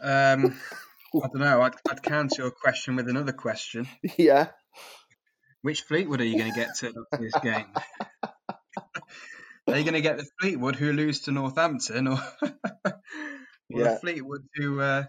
Um, 0.03 0.59
I 1.15 1.19
don't 1.29 1.39
know. 1.39 1.63
I'd, 1.63 1.75
I'd 1.91 2.03
counter 2.03 2.43
your 2.43 2.51
question 2.51 2.97
with 2.97 3.09
another 3.09 3.33
question. 3.33 3.89
Yeah. 4.19 4.49
Which 5.63 5.83
Fleetwood 5.83 6.21
are 6.21 6.25
you 6.25 6.39
going 6.39 6.53
to 6.53 6.59
get 6.59 6.77
to 6.77 6.93
this 7.19 7.33
game? 7.43 7.67
Are 9.69 9.77
you 9.77 9.83
going 9.83 9.95
to 9.95 10.01
get 10.01 10.19
the 10.19 10.27
Fleetwood 10.41 10.77
who 10.77 10.93
lose 10.93 11.23
to 11.23 11.33
Northampton, 11.33 12.07
or, 12.07 12.21
or 12.43 12.93
yeah. 13.69 13.95
the 13.95 13.99
Fleetwood 14.01 14.43
who 14.55 14.81
uh, 14.81 15.05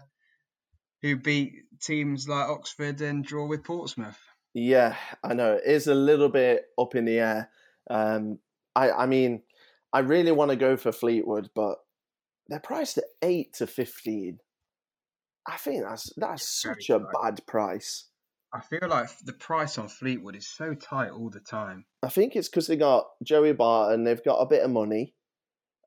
who 1.00 1.16
beat 1.16 1.52
teams 1.80 2.28
like 2.28 2.48
Oxford 2.48 3.00
and 3.00 3.24
draw 3.24 3.46
with 3.46 3.62
Portsmouth? 3.62 4.18
Yeah, 4.58 4.96
I 5.22 5.34
know 5.34 5.54
it 5.54 5.62
is 5.64 5.86
a 5.86 5.94
little 5.94 6.28
bit 6.28 6.64
up 6.76 6.96
in 6.96 7.04
the 7.04 7.20
air. 7.20 7.50
Um, 7.88 8.40
I, 8.74 8.90
I 8.90 9.06
mean, 9.06 9.42
I 9.92 10.00
really 10.00 10.32
want 10.32 10.50
to 10.50 10.56
go 10.56 10.76
for 10.76 10.90
Fleetwood, 10.90 11.50
but 11.54 11.76
they're 12.48 12.58
priced 12.58 12.98
at 12.98 13.04
eight 13.22 13.54
to 13.54 13.68
fifteen. 13.68 14.40
I 15.46 15.56
think 15.56 15.84
that's 15.84 16.12
that's 16.16 16.48
such 16.48 16.90
a 16.90 16.98
bad 16.98 17.46
price. 17.46 18.06
I 18.52 18.60
feel 18.60 18.88
like 18.88 19.10
the 19.24 19.32
price 19.32 19.78
on 19.78 19.88
Fleetwood 19.88 20.34
is 20.34 20.48
so 20.48 20.74
tight 20.74 21.10
all 21.10 21.30
the 21.30 21.40
time. 21.40 21.84
I 22.02 22.08
think 22.08 22.34
it's 22.34 22.48
because 22.48 22.66
they 22.66 22.76
got 22.76 23.06
Joey 23.22 23.52
Barton, 23.52 24.04
they've 24.04 24.24
got 24.24 24.40
a 24.40 24.46
bit 24.46 24.64
of 24.64 24.70
money, 24.72 25.14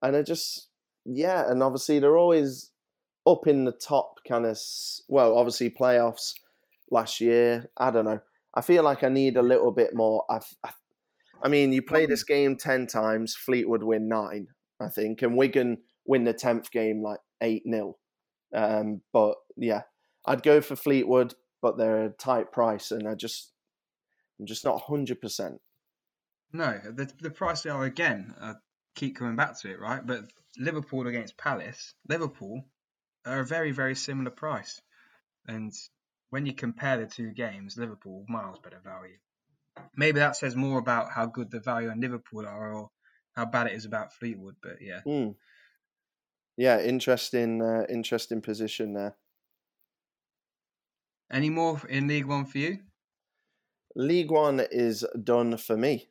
and 0.02 0.16
they're 0.16 0.24
just 0.24 0.70
yeah, 1.06 1.50
and 1.52 1.62
obviously 1.62 2.00
they're 2.00 2.18
always 2.18 2.72
up 3.28 3.48
in 3.48 3.66
the 3.66 3.74
top 3.74 4.20
kind 4.26 4.46
of 4.46 4.58
well, 5.10 5.38
obviously 5.38 5.70
playoffs 5.70 6.36
last 6.90 7.20
year. 7.20 7.70
I 7.76 7.92
don't 7.92 8.06
know. 8.06 8.22
I 8.54 8.62
feel 8.62 8.84
like 8.84 9.04
I 9.04 9.10
need 9.10 9.38
a 9.38 9.42
little 9.42 9.72
bit 9.72 9.94
more. 9.94 10.26
I've, 10.30 10.48
I, 10.64 10.72
I 11.44 11.48
mean, 11.48 11.74
you 11.74 11.82
play 11.82 12.06
this 12.06 12.24
game 12.24 12.58
ten 12.58 12.88
times, 12.88 13.36
Fleetwood 13.36 13.84
win 13.84 14.08
nine, 14.08 14.48
I 14.80 14.90
think, 14.90 15.22
and 15.22 15.38
Wigan 15.38 15.78
win 16.06 16.24
the 16.24 16.34
tenth 16.34 16.72
game 16.72 17.02
like 17.02 17.20
eight 17.42 17.64
0 17.70 17.96
um, 18.54 19.02
But 19.14 19.36
yeah, 19.56 19.82
I'd 20.26 20.44
go 20.44 20.62
for 20.62 20.76
Fleetwood 20.76 21.34
but 21.62 21.78
they're 21.78 22.06
a 22.06 22.10
tight 22.10 22.52
price, 22.52 22.92
and 22.92 23.08
I 23.08 23.16
just 23.16 23.52
I'm 24.40 24.46
just 24.46 24.66
not 24.66 24.82
hundred 24.82 25.22
percent. 25.22 25.62
No, 26.52 26.80
the 26.84 27.12
the 27.22 27.30
price 27.30 27.62
they 27.62 27.70
are 27.70 27.86
again. 27.86 28.34
I 28.42 28.56
keep 28.96 29.16
coming 29.16 29.36
back 29.36 29.60
to 29.62 29.72
it, 29.72 29.80
right? 29.80 30.06
But 30.06 30.26
Liverpool 30.58 31.08
against 31.08 31.38
Palace, 31.38 31.94
Liverpool 32.10 32.66
are 33.26 33.42
a 33.42 33.46
very 33.46 33.72
very 33.72 33.96
similar 33.96 34.32
price, 34.32 34.82
and 35.48 35.72
when 36.32 36.46
you 36.46 36.54
compare 36.56 36.98
the 36.98 37.06
two 37.06 37.32
games, 37.32 37.78
Liverpool 37.78 38.26
miles 38.28 38.58
better 38.60 38.82
value. 38.84 39.18
Maybe 39.96 40.20
that 40.20 40.36
says 40.36 40.56
more 40.56 40.80
about 40.80 41.12
how 41.12 41.28
good 41.28 41.52
the 41.52 41.60
value 41.60 41.90
on 41.90 42.02
Liverpool 42.02 42.48
are, 42.48 42.74
or 42.74 42.90
how 43.36 43.46
bad 43.46 43.68
it 43.68 43.74
is 43.74 43.86
about 43.86 44.14
Fleetwood. 44.14 44.56
But 44.64 44.78
yeah, 44.82 45.02
mm. 45.06 45.36
yeah, 46.58 46.82
interesting, 46.82 47.62
uh, 47.62 47.86
interesting 47.90 48.42
position 48.42 48.94
there. 48.94 49.16
Any 51.32 51.50
more 51.50 51.82
in 51.88 52.08
League 52.08 52.26
One 52.26 52.46
for 52.46 52.58
you? 52.58 52.80
League 53.96 54.32
One 54.32 54.62
is 54.72 55.06
done 55.24 55.58
for 55.58 55.78
me. 55.78 56.10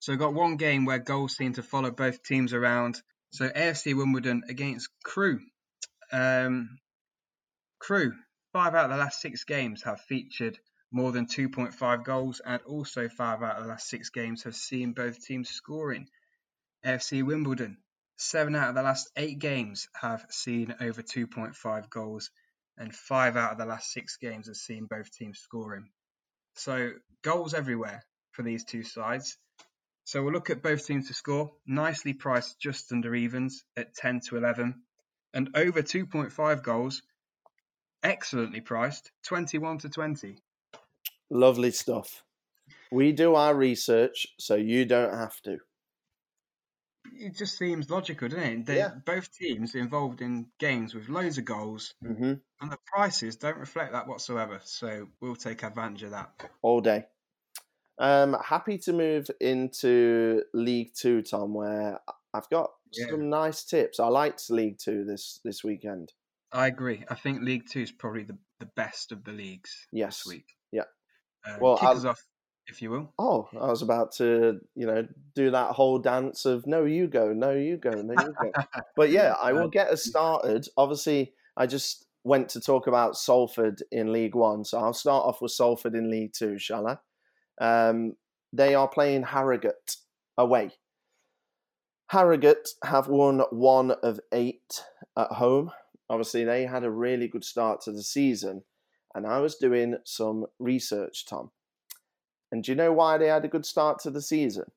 So 0.00 0.12
we've 0.12 0.20
got 0.20 0.34
one 0.34 0.56
game 0.56 0.84
where 0.84 0.98
goals 0.98 1.36
seem 1.36 1.54
to 1.54 1.62
follow 1.62 1.90
both 1.90 2.22
teams 2.22 2.52
around. 2.52 3.00
So 3.30 3.48
AFC 3.48 3.96
Wimbledon 3.96 4.42
against 4.48 4.88
Crewe. 5.04 5.40
Um, 6.12 6.78
Crewe, 7.80 8.12
five 8.54 8.72
out 8.76 8.84
of 8.84 8.90
the 8.92 8.96
last 8.96 9.20
six 9.20 9.42
games 9.42 9.82
have 9.82 10.00
featured 10.02 10.56
more 10.92 11.10
than 11.10 11.26
2.5 11.26 12.04
goals, 12.04 12.40
and 12.46 12.62
also 12.62 13.08
five 13.08 13.42
out 13.42 13.56
of 13.56 13.64
the 13.64 13.68
last 13.68 13.88
six 13.88 14.10
games 14.10 14.44
have 14.44 14.54
seen 14.54 14.92
both 14.92 15.20
teams 15.24 15.50
scoring. 15.50 16.06
AFC 16.86 17.24
Wimbledon, 17.24 17.78
seven 18.16 18.54
out 18.54 18.68
of 18.68 18.76
the 18.76 18.82
last 18.82 19.10
eight 19.16 19.40
games 19.40 19.88
have 20.00 20.24
seen 20.30 20.72
over 20.80 21.02
2.5 21.02 21.90
goals, 21.90 22.30
and 22.78 22.94
five 22.94 23.36
out 23.36 23.50
of 23.50 23.58
the 23.58 23.66
last 23.66 23.90
six 23.90 24.18
games 24.18 24.46
have 24.46 24.56
seen 24.56 24.86
both 24.88 25.10
teams 25.10 25.40
scoring. 25.40 25.90
So 26.54 26.92
goals 27.22 27.54
everywhere 27.54 28.04
for 28.30 28.44
these 28.44 28.64
two 28.64 28.84
sides. 28.84 29.36
So 30.04 30.22
we'll 30.22 30.32
look 30.32 30.50
at 30.50 30.62
both 30.62 30.86
teams 30.86 31.08
to 31.08 31.14
score. 31.14 31.50
Nicely 31.66 32.12
priced 32.12 32.60
just 32.60 32.92
under 32.92 33.16
evens 33.16 33.64
at 33.76 33.94
10 33.94 34.20
to 34.28 34.36
11. 34.36 34.80
And 35.32 35.50
over 35.56 35.82
2.5 35.82 36.62
goals, 36.62 37.02
excellently 38.04 38.60
priced, 38.60 39.10
21 39.24 39.78
to 39.78 39.88
20. 39.88 40.36
Lovely 41.30 41.72
stuff. 41.72 42.22
We 42.92 43.10
do 43.10 43.34
our 43.34 43.54
research 43.54 44.28
so 44.38 44.54
you 44.54 44.84
don't 44.84 45.14
have 45.14 45.40
to 45.42 45.58
it 47.16 47.36
just 47.36 47.58
seems 47.58 47.90
logical, 47.90 48.28
doesn't 48.28 48.44
it? 48.44 48.66
They're 48.66 48.76
yeah. 48.76 48.90
both 49.04 49.32
teams 49.32 49.74
involved 49.74 50.20
in 50.20 50.46
games 50.58 50.94
with 50.94 51.08
loads 51.08 51.38
of 51.38 51.44
goals, 51.44 51.94
mm-hmm. 52.04 52.34
and 52.60 52.72
the 52.72 52.78
prices 52.86 53.36
don't 53.36 53.58
reflect 53.58 53.92
that 53.92 54.06
whatsoever. 54.06 54.60
So 54.64 55.08
we'll 55.20 55.36
take 55.36 55.62
advantage 55.62 56.04
of 56.04 56.10
that 56.12 56.30
all 56.62 56.80
day. 56.80 57.06
Um, 57.98 58.36
happy 58.44 58.78
to 58.78 58.92
move 58.92 59.30
into 59.40 60.42
League 60.52 60.92
Two, 60.94 61.22
Tom, 61.22 61.54
where 61.54 62.00
I've 62.32 62.48
got 62.50 62.70
yeah. 62.92 63.06
some 63.10 63.30
nice 63.30 63.64
tips. 63.64 64.00
I 64.00 64.08
liked 64.08 64.50
League 64.50 64.78
Two 64.78 65.04
this 65.04 65.40
this 65.44 65.62
weekend. 65.62 66.12
I 66.54 66.68
agree. 66.68 67.04
I 67.10 67.14
think 67.16 67.42
League 67.42 67.64
Two 67.70 67.80
is 67.82 67.92
probably 67.92 68.22
the, 68.22 68.38
the 68.60 68.68
best 68.76 69.12
of 69.12 69.24
the 69.24 69.32
leagues 69.32 69.70
yes. 69.92 70.22
this 70.22 70.32
week. 70.32 70.46
Yeah. 70.72 70.84
Um, 71.46 71.58
well, 71.60 71.76
kick 71.76 71.88
us 71.88 72.04
off 72.04 72.24
if 72.66 72.80
you 72.80 72.90
will. 72.90 73.12
Oh, 73.18 73.48
I 73.60 73.66
was 73.66 73.82
about 73.82 74.12
to, 74.16 74.60
you 74.74 74.86
know, 74.86 75.06
do 75.34 75.50
that 75.50 75.72
whole 75.72 75.98
dance 75.98 76.44
of 76.44 76.66
no, 76.66 76.84
you 76.84 77.06
go, 77.06 77.32
no, 77.32 77.50
you 77.50 77.76
go, 77.76 77.90
no, 77.90 78.14
you 78.22 78.34
go. 78.40 78.52
but 78.96 79.10
yeah, 79.10 79.34
I 79.42 79.52
will 79.52 79.68
get 79.68 79.88
us 79.88 80.04
started. 80.04 80.66
Obviously, 80.76 81.34
I 81.56 81.66
just 81.66 82.06
went 82.24 82.48
to 82.50 82.60
talk 82.60 82.86
about 82.86 83.16
Salford 83.16 83.82
in 83.92 84.12
League 84.12 84.34
One, 84.34 84.64
so 84.64 84.78
I'll 84.78 84.94
start 84.94 85.26
off 85.26 85.42
with 85.42 85.52
Salford 85.52 85.94
in 85.94 86.10
League 86.10 86.32
Two, 86.32 86.58
shall 86.58 86.86
I? 86.86 86.96
Um, 87.60 88.14
they 88.52 88.74
are 88.74 88.88
playing 88.88 89.24
Harrogate 89.24 89.96
away. 90.38 90.70
Harrogate 92.08 92.68
have 92.84 93.08
won 93.08 93.40
one 93.50 93.90
of 93.90 94.20
eight 94.32 94.84
at 95.16 95.32
home. 95.32 95.70
Obviously, 96.10 96.44
they 96.44 96.66
had 96.66 96.84
a 96.84 96.90
really 96.90 97.28
good 97.28 97.44
start 97.44 97.80
to 97.82 97.92
the 97.92 98.02
season, 98.02 98.62
and 99.14 99.26
I 99.26 99.40
was 99.40 99.56
doing 99.56 99.96
some 100.04 100.46
research, 100.58 101.24
Tom. 101.26 101.50
And 102.52 102.62
do 102.62 102.72
you 102.72 102.76
know 102.76 102.92
why 102.92 103.18
they 103.18 103.28
had 103.28 103.44
a 103.44 103.48
good 103.48 103.66
start 103.66 103.98
to 104.00 104.10
the 104.10 104.22
season? 104.22 104.70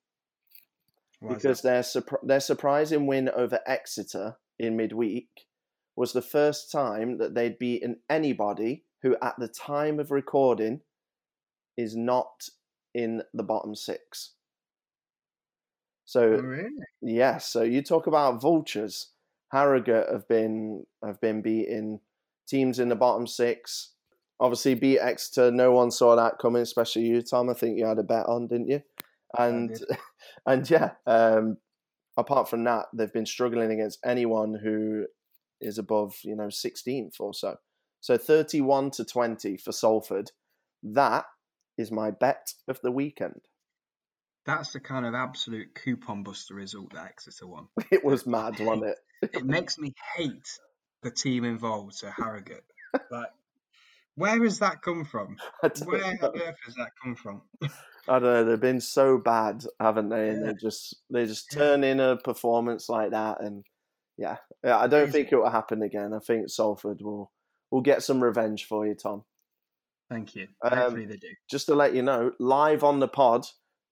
Why 1.20 1.34
because 1.34 1.62
their 1.62 1.84
their 2.24 2.40
surprising 2.40 3.08
win 3.08 3.30
over 3.30 3.60
Exeter 3.66 4.38
in 4.60 4.78
midweek 4.78 5.48
was 5.96 6.14
the 6.14 6.22
first 6.22 6.72
time 6.72 7.18
that 7.18 7.34
they'd 7.34 7.60
beaten 7.60 7.98
anybody 8.10 8.84
who, 9.02 9.18
at 9.22 9.36
the 9.38 9.48
time 9.48 10.00
of 10.00 10.12
recording, 10.12 10.82
is 11.76 11.96
not 11.96 12.48
in 12.94 13.24
the 13.34 13.44
bottom 13.44 13.76
six. 13.76 14.34
So, 16.06 16.22
oh, 16.22 16.38
really? 16.38 16.70
yes. 17.02 17.50
So 17.50 17.64
you 17.64 17.82
talk 17.82 18.08
about 18.08 18.42
vultures. 18.42 19.10
Harrogate 19.52 20.08
have 20.12 20.28
been 20.28 20.86
have 21.04 21.20
been 21.22 21.42
beating 21.42 22.00
teams 22.48 22.80
in 22.80 22.90
the 22.90 22.96
bottom 22.96 23.28
six 23.28 23.94
obviously 24.40 24.76
beat 24.76 25.00
Exeter. 25.00 25.52
No 25.52 25.72
one 25.72 25.92
saw 25.92 26.16
that 26.16 26.40
coming, 26.40 26.62
especially 26.62 27.04
you, 27.04 27.22
Tom. 27.22 27.50
I 27.50 27.54
think 27.54 27.78
you 27.78 27.86
had 27.86 28.00
a 28.00 28.04
bet 28.04 28.26
on, 28.28 28.48
didn't 28.48 28.70
you? 28.70 28.82
And 29.38 29.78
and 30.46 30.70
yeah, 30.70 30.92
um, 31.06 31.58
apart 32.16 32.50
from 32.50 32.64
that, 32.66 32.86
they've 32.94 33.14
been 33.14 33.26
struggling 33.26 33.72
against 33.72 34.00
anyone 34.06 34.60
who 34.62 35.06
is 35.60 35.78
above, 35.78 36.16
you 36.24 36.36
know, 36.36 36.48
16th 36.48 37.16
or 37.20 37.34
so. 37.34 37.56
So 38.00 38.18
31 38.18 38.92
to 38.92 39.06
20 39.06 39.58
for 39.58 39.72
Salford. 39.72 40.32
That 40.84 41.26
is 41.78 41.92
my 41.92 42.12
bet 42.12 42.54
of 42.68 42.80
the 42.82 42.92
weekend. 42.92 43.42
That's 44.46 44.72
the 44.72 44.80
kind 44.80 45.06
of 45.06 45.14
absolute 45.14 45.76
coupon 45.76 46.24
buster 46.24 46.54
result 46.54 46.94
that 46.94 47.08
Exeter 47.08 47.48
won. 47.48 47.68
It 47.92 48.06
was 48.06 48.26
mad, 48.26 48.60
wasn't 48.60 48.86
it? 48.86 48.98
It 49.22 49.46
makes 49.46 49.78
me 49.78 49.94
hate 50.16 50.48
the 51.04 51.12
team 51.12 51.44
involved, 51.44 51.94
so 51.96 52.10
Harrogate. 52.16 52.64
Like, 53.12 53.30
where 54.16 54.42
has 54.44 54.60
that 54.60 54.82
come 54.82 55.06
from? 55.06 55.38
Where 55.86 56.04
on 56.04 56.18
earth 56.24 56.58
has 56.66 56.76
that 56.76 56.90
come 57.04 57.16
from? 57.16 57.42
I 57.62 58.20
don't 58.20 58.24
know. 58.24 58.44
They've 58.46 58.60
been 58.60 58.82
so 58.82 59.18
bad, 59.18 59.64
haven't 59.80 60.10
they? 60.10 60.30
And 60.30 60.42
Yeah. 60.46 60.52
they 60.52 60.58
just 60.60 60.96
they 61.12 61.26
just 61.26 61.52
turn 61.52 61.84
in 61.84 62.00
a 62.00 62.18
performance 62.18 62.90
like 62.90 63.12
that, 63.12 63.42
and 63.42 63.66
yeah, 64.18 64.38
yeah. 64.64 64.78
I 64.80 64.88
don't 64.88 65.12
think 65.12 65.32
it 65.32 65.36
will 65.36 65.50
happen 65.50 65.82
again. 65.84 66.14
I 66.14 66.20
think 66.20 66.50
Salford 66.50 67.02
will 67.02 67.32
will 67.70 67.82
get 67.82 68.02
some 68.04 68.24
revenge 68.24 68.66
for 68.66 68.88
you, 68.88 68.96
Tom. 68.96 69.24
Thank 70.10 70.36
you. 70.36 70.48
Um, 70.64 70.78
Hopefully 70.78 71.06
they 71.06 71.18
do. 71.18 71.28
Just 71.50 71.66
to 71.68 71.76
let 71.76 71.94
you 71.94 72.02
know, 72.02 72.32
live 72.40 72.84
on 72.84 73.00
the 73.00 73.10
pod, 73.10 73.46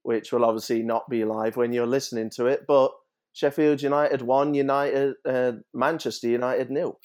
which 0.03 0.31
will 0.31 0.45
obviously 0.45 0.81
not 0.81 1.09
be 1.09 1.25
live 1.25 1.57
when 1.57 1.73
you're 1.73 1.85
listening 1.85 2.29
to 2.31 2.45
it, 2.45 2.61
but 2.67 2.91
Sheffield 3.35 3.81
United 3.81 4.21
won, 4.21 4.53
United 4.53 5.15
uh, 5.27 5.51
Manchester 5.73 6.29
United 6.29 6.71
nil. 6.71 6.99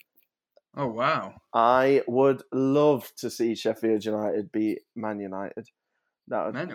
Oh 0.76 0.86
wow. 0.86 1.34
I 1.52 2.02
would 2.06 2.42
love 2.52 3.10
to 3.18 3.28
see 3.30 3.56
Sheffield 3.56 4.04
United 4.04 4.52
beat 4.52 4.78
Man 4.94 5.18
United. 5.18 5.66
That 6.28 6.46
would 6.46 6.68
be 6.68 6.74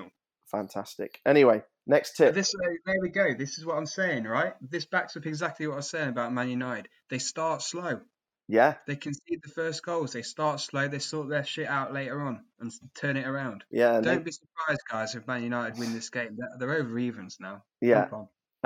fantastic. 0.51 1.21
Anyway, 1.25 1.63
next 1.87 2.17
tip. 2.17 2.35
This 2.35 2.53
uh, 2.53 2.67
there 2.85 2.99
we 3.01 3.07
go. 3.09 3.33
This 3.33 3.57
is 3.57 3.65
what 3.65 3.77
I'm 3.77 3.85
saying, 3.85 4.25
right? 4.25 4.53
This 4.59 4.85
backs 4.85 5.15
up 5.15 5.25
exactly 5.25 5.67
what 5.67 5.75
I 5.75 5.77
was 5.77 5.89
saying 5.89 6.09
about 6.09 6.33
Man 6.33 6.49
United. 6.49 6.89
They 7.09 7.19
start 7.19 7.61
slow. 7.61 8.01
Yeah, 8.47 8.75
They 8.85 8.95
concede 8.97 9.39
the 9.41 9.49
first 9.49 9.83
goals. 9.83 10.11
They 10.13 10.21
start 10.21 10.59
slow. 10.59 10.87
They 10.87 10.99
sort 10.99 11.29
their 11.29 11.43
shit 11.45 11.67
out 11.67 11.93
later 11.93 12.21
on 12.21 12.43
and 12.59 12.71
turn 12.93 13.17
it 13.17 13.25
around. 13.25 13.63
yeah, 13.71 14.01
Don't 14.01 14.23
be 14.23 14.29
surprised, 14.31 14.81
guys, 14.91 15.15
if 15.15 15.25
Man 15.25 15.41
United 15.41 15.79
win 15.79 15.93
this 15.93 16.11
game. 16.11 16.37
They're, 16.37 16.51
they're 16.59 16.77
over 16.83 16.99
evens 16.99 17.37
now. 17.39 17.63
yeah. 17.81 18.07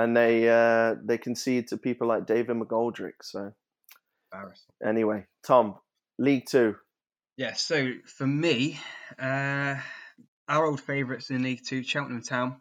And 0.00 0.16
they 0.16 0.48
uh, 0.48 0.94
they 1.04 1.18
concede 1.18 1.68
to 1.68 1.76
people 1.76 2.08
like 2.08 2.26
David 2.26 2.56
McGoldrick. 2.56 3.20
So 3.22 3.52
anyway, 4.82 5.26
Tom, 5.46 5.74
League 6.18 6.46
Two. 6.48 6.76
Yeah, 7.36 7.52
so 7.52 7.92
for 8.06 8.26
me, 8.26 8.80
uh, 9.18 9.76
our 10.48 10.66
old 10.66 10.80
favourites 10.80 11.28
in 11.28 11.42
League 11.42 11.64
Two, 11.66 11.82
Cheltenham 11.82 12.22
Town, 12.22 12.56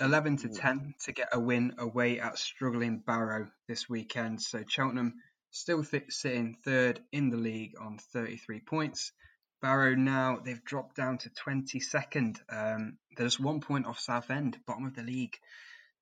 11 0.00 0.38
to 0.38 0.48
10 0.48 0.94
to 1.04 1.12
get 1.12 1.28
a 1.32 1.38
win 1.38 1.74
away 1.78 2.18
at 2.18 2.38
struggling 2.38 2.98
Barrow 2.98 3.48
this 3.68 3.88
weekend. 3.88 4.40
So 4.42 4.64
Cheltenham 4.66 5.14
still 5.50 5.84
th- 5.84 6.10
sitting 6.10 6.56
third 6.64 7.00
in 7.12 7.30
the 7.30 7.36
league 7.36 7.74
on 7.80 7.98
33 8.12 8.60
points. 8.60 9.12
Barrow 9.60 9.94
now, 9.94 10.38
they've 10.42 10.64
dropped 10.64 10.96
down 10.96 11.18
to 11.18 11.30
22nd. 11.30 12.38
Um, 12.48 12.98
they're 13.16 13.26
just 13.26 13.40
one 13.40 13.60
point 13.60 13.86
off 13.86 13.98
Southend, 14.00 14.58
bottom 14.66 14.86
of 14.86 14.96
the 14.96 15.02
league. 15.02 15.36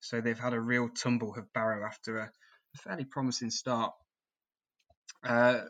So 0.01 0.21
they've 0.21 0.39
had 0.39 0.53
a 0.53 0.59
real 0.59 0.89
tumble 0.89 1.35
of 1.35 1.51
Barrow 1.53 1.85
after 1.85 2.19
a, 2.19 2.23
a 2.23 2.77
fairly 2.77 3.05
promising 3.05 3.51
start. 3.51 3.93
Uh, 5.23 5.61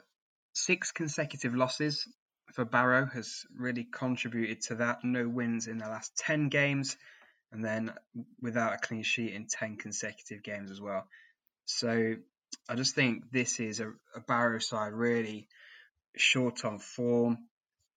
six 0.53 0.91
consecutive 0.91 1.55
losses 1.55 2.07
for 2.53 2.65
Barrow 2.65 3.07
has 3.13 3.45
really 3.55 3.85
contributed 3.91 4.61
to 4.61 4.75
that. 4.75 5.03
No 5.03 5.27
wins 5.27 5.67
in 5.67 5.77
the 5.77 5.87
last 5.87 6.15
10 6.17 6.49
games, 6.49 6.97
and 7.51 7.63
then 7.63 7.93
without 8.41 8.73
a 8.73 8.77
clean 8.77 9.03
sheet 9.03 9.33
in 9.33 9.47
10 9.47 9.77
consecutive 9.77 10.43
games 10.43 10.71
as 10.71 10.81
well. 10.81 11.07
So 11.65 12.15
I 12.67 12.75
just 12.75 12.95
think 12.95 13.31
this 13.31 13.59
is 13.59 13.79
a, 13.79 13.89
a 14.15 14.19
Barrow 14.27 14.59
side 14.59 14.93
really 14.93 15.47
short 16.15 16.65
on 16.65 16.79
form, 16.79 17.37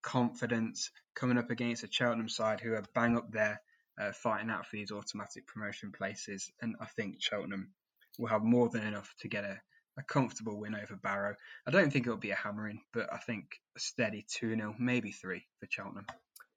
confidence, 0.02 0.90
coming 1.14 1.38
up 1.38 1.50
against 1.50 1.84
a 1.84 1.88
Cheltenham 1.90 2.28
side 2.28 2.60
who 2.60 2.74
are 2.74 2.84
bang 2.94 3.16
up 3.16 3.30
there 3.30 3.60
uh, 4.02 4.12
fighting 4.12 4.50
out 4.50 4.66
for 4.66 4.76
these 4.76 4.90
automatic 4.90 5.46
promotion 5.46 5.92
places. 5.92 6.50
And 6.60 6.76
I 6.80 6.86
think 6.86 7.16
Cheltenham 7.20 7.70
will 8.18 8.28
have 8.28 8.42
more 8.42 8.68
than 8.68 8.86
enough 8.86 9.14
to 9.20 9.28
get 9.28 9.44
a, 9.44 9.60
a 9.98 10.02
comfortable 10.02 10.58
win 10.58 10.74
over 10.74 10.96
Barrow. 10.96 11.36
I 11.66 11.70
don't 11.70 11.92
think 11.92 12.06
it'll 12.06 12.18
be 12.18 12.30
a 12.30 12.36
hammering, 12.36 12.80
but 12.92 13.12
I 13.12 13.18
think 13.18 13.60
a 13.76 13.80
steady 13.80 14.24
2 14.28 14.56
0, 14.56 14.74
maybe 14.78 15.10
3 15.12 15.42
for 15.60 15.66
Cheltenham. 15.70 16.06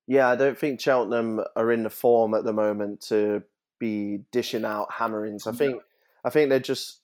Yeah, 0.07 0.27
I 0.27 0.35
don't 0.35 0.57
think 0.57 0.79
Cheltenham 0.79 1.41
are 1.55 1.71
in 1.71 1.83
the 1.83 1.89
form 1.89 2.33
at 2.33 2.43
the 2.43 2.53
moment 2.53 3.01
to 3.07 3.43
be 3.79 4.19
dishing 4.31 4.65
out 4.65 4.91
hammerings. 4.91 5.47
I 5.47 5.51
think 5.51 5.81
I 6.23 6.29
think 6.29 6.49
they're 6.49 6.59
just 6.59 7.01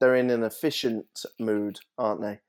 they're 0.00 0.16
in 0.16 0.30
an 0.30 0.42
efficient 0.42 1.06
mood, 1.38 1.78
aren't 1.96 2.22
they? 2.22 2.40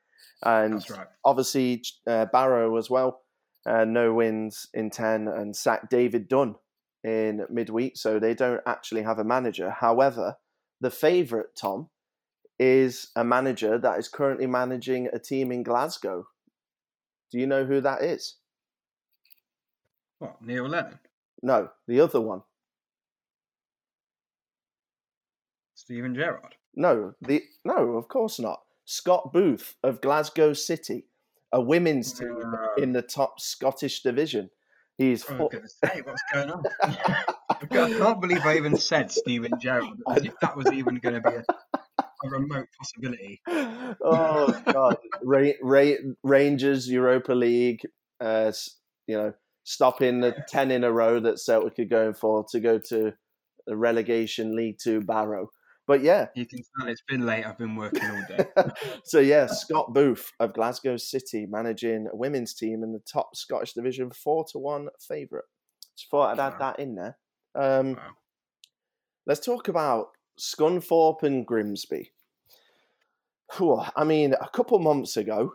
And 0.43 0.83
right. 0.89 1.07
obviously 1.23 1.83
uh, 2.07 2.25
Barrow 2.25 2.77
as 2.77 2.89
well. 2.89 3.21
Uh, 3.63 3.85
no 3.85 4.11
wins 4.11 4.67
in 4.73 4.89
ten 4.89 5.27
and 5.27 5.55
sacked 5.55 5.91
David 5.91 6.27
Dunn 6.27 6.55
in 7.03 7.45
midweek, 7.49 7.97
so 7.97 8.19
they 8.19 8.33
don't 8.33 8.61
actually 8.65 9.03
have 9.03 9.19
a 9.19 9.23
manager. 9.23 9.69
However, 9.69 10.35
the 10.79 10.91
favourite 10.91 11.55
Tom 11.55 11.89
is 12.59 13.09
a 13.15 13.23
manager 13.23 13.77
that 13.77 13.97
is 13.97 14.07
currently 14.07 14.47
managing 14.47 15.09
a 15.11 15.19
team 15.19 15.51
in 15.51 15.63
Glasgow. 15.63 16.27
Do 17.31 17.39
you 17.39 17.47
know 17.47 17.65
who 17.65 17.81
that 17.81 18.03
is? 18.03 18.35
What, 20.19 20.41
Neil 20.41 20.67
Lennon? 20.67 20.99
No, 21.41 21.69
the 21.87 21.99
other 22.01 22.21
one. 22.21 22.43
Steven 25.73 26.13
Gerrard? 26.13 26.55
No, 26.75 27.15
the 27.21 27.41
no, 27.65 27.97
of 27.97 28.07
course 28.07 28.39
not. 28.39 28.61
Scott 28.85 29.33
Booth 29.33 29.75
of 29.83 30.01
Glasgow 30.01 30.53
City, 30.53 31.05
a 31.51 31.59
women's 31.59 32.13
team 32.13 32.37
in 32.77 32.89
ah. 32.91 32.93
the 32.93 33.01
top 33.01 33.39
Scottish 33.39 34.03
division. 34.03 34.51
He's 35.01 35.23
Oh, 35.23 35.27
fo- 35.27 35.37
for 35.37 35.49
goodness 35.49 35.75
sake, 35.83 36.05
what's 36.05 36.21
going 36.31 36.49
on? 36.51 36.63
I 36.83 37.55
can't 37.65 38.21
believe 38.21 38.45
I 38.45 38.57
even 38.57 38.77
said 38.77 39.11
Steven 39.11 39.53
Gerrard, 39.59 39.97
as 40.09 40.23
if 40.25 40.39
that 40.41 40.55
was 40.55 40.71
even 40.71 40.97
going 40.97 41.15
to 41.15 41.21
be 41.21 41.35
a, 41.35 41.43
a 42.23 42.29
remote 42.29 42.67
possibility. 42.77 43.41
oh 43.47 44.61
god, 44.71 44.97
Ra- 45.23 45.57
Ra- 45.61 46.13
Rangers 46.23 46.87
Europa 46.87 47.33
League. 47.33 47.81
Uh, 48.19 48.51
you 49.07 49.17
know, 49.17 49.33
stopping 49.63 50.19
the 50.21 50.35
ten 50.47 50.69
in 50.69 50.83
a 50.83 50.91
row 50.91 51.19
that 51.19 51.39
Celtic 51.39 51.79
are 51.79 51.85
going 51.85 52.13
for 52.13 52.45
to 52.51 52.59
go 52.59 52.77
to 52.89 53.13
the 53.65 53.75
relegation 53.75 54.55
League 54.55 54.77
Two 54.81 55.01
Barrow. 55.01 55.49
But 55.87 56.01
yeah, 56.01 56.27
You 56.35 56.45
can 56.45 56.59
tell 56.79 56.87
it's 56.87 57.01
been 57.07 57.25
late. 57.25 57.45
I've 57.45 57.57
been 57.57 57.75
working 57.75 58.03
all 58.09 58.23
day. 58.27 58.45
so 59.03 59.19
yeah, 59.19 59.47
Scott 59.47 59.93
Booth 59.93 60.31
of 60.39 60.53
Glasgow 60.53 60.95
City 60.97 61.45
managing 61.45 62.07
a 62.11 62.15
women's 62.15 62.53
team 62.53 62.83
in 62.83 62.93
the 62.93 62.99
top 62.99 63.35
Scottish 63.35 63.73
division, 63.73 64.11
four 64.11 64.45
to 64.51 64.59
one 64.59 64.89
favourite. 64.99 65.45
Just 65.97 66.09
thought 66.09 66.39
I'd 66.39 66.53
add 66.53 66.59
that 66.59 66.79
in 66.79 66.95
there. 66.95 67.17
Um, 67.55 67.95
Wow. 67.95 68.15
Let's 69.25 69.39
talk 69.45 69.67
about 69.67 70.09
Scunthorpe 70.39 71.23
and 71.23 71.45
Grimsby. 71.45 72.11
I 73.59 74.03
mean, 74.05 74.33
a 74.33 74.49
couple 74.49 74.79
months 74.79 75.17
ago, 75.17 75.53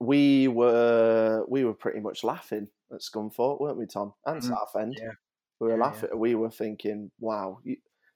we 0.00 0.48
were 0.48 1.44
we 1.48 1.64
were 1.64 1.74
pretty 1.74 2.00
much 2.00 2.24
laughing 2.24 2.68
at 2.92 3.00
Scunthorpe, 3.00 3.60
weren't 3.60 3.78
we, 3.78 3.86
Tom? 3.86 4.14
And 4.26 4.42
Mhm. 4.42 4.48
Southend. 4.48 4.96
Yeah. 5.00 5.12
We 5.60 5.68
were 5.68 5.74
Yeah, 5.74 5.76
yeah. 5.76 5.82
laughing. 5.84 6.18
We 6.18 6.34
were 6.34 6.50
thinking, 6.50 7.10
"Wow, 7.20 7.60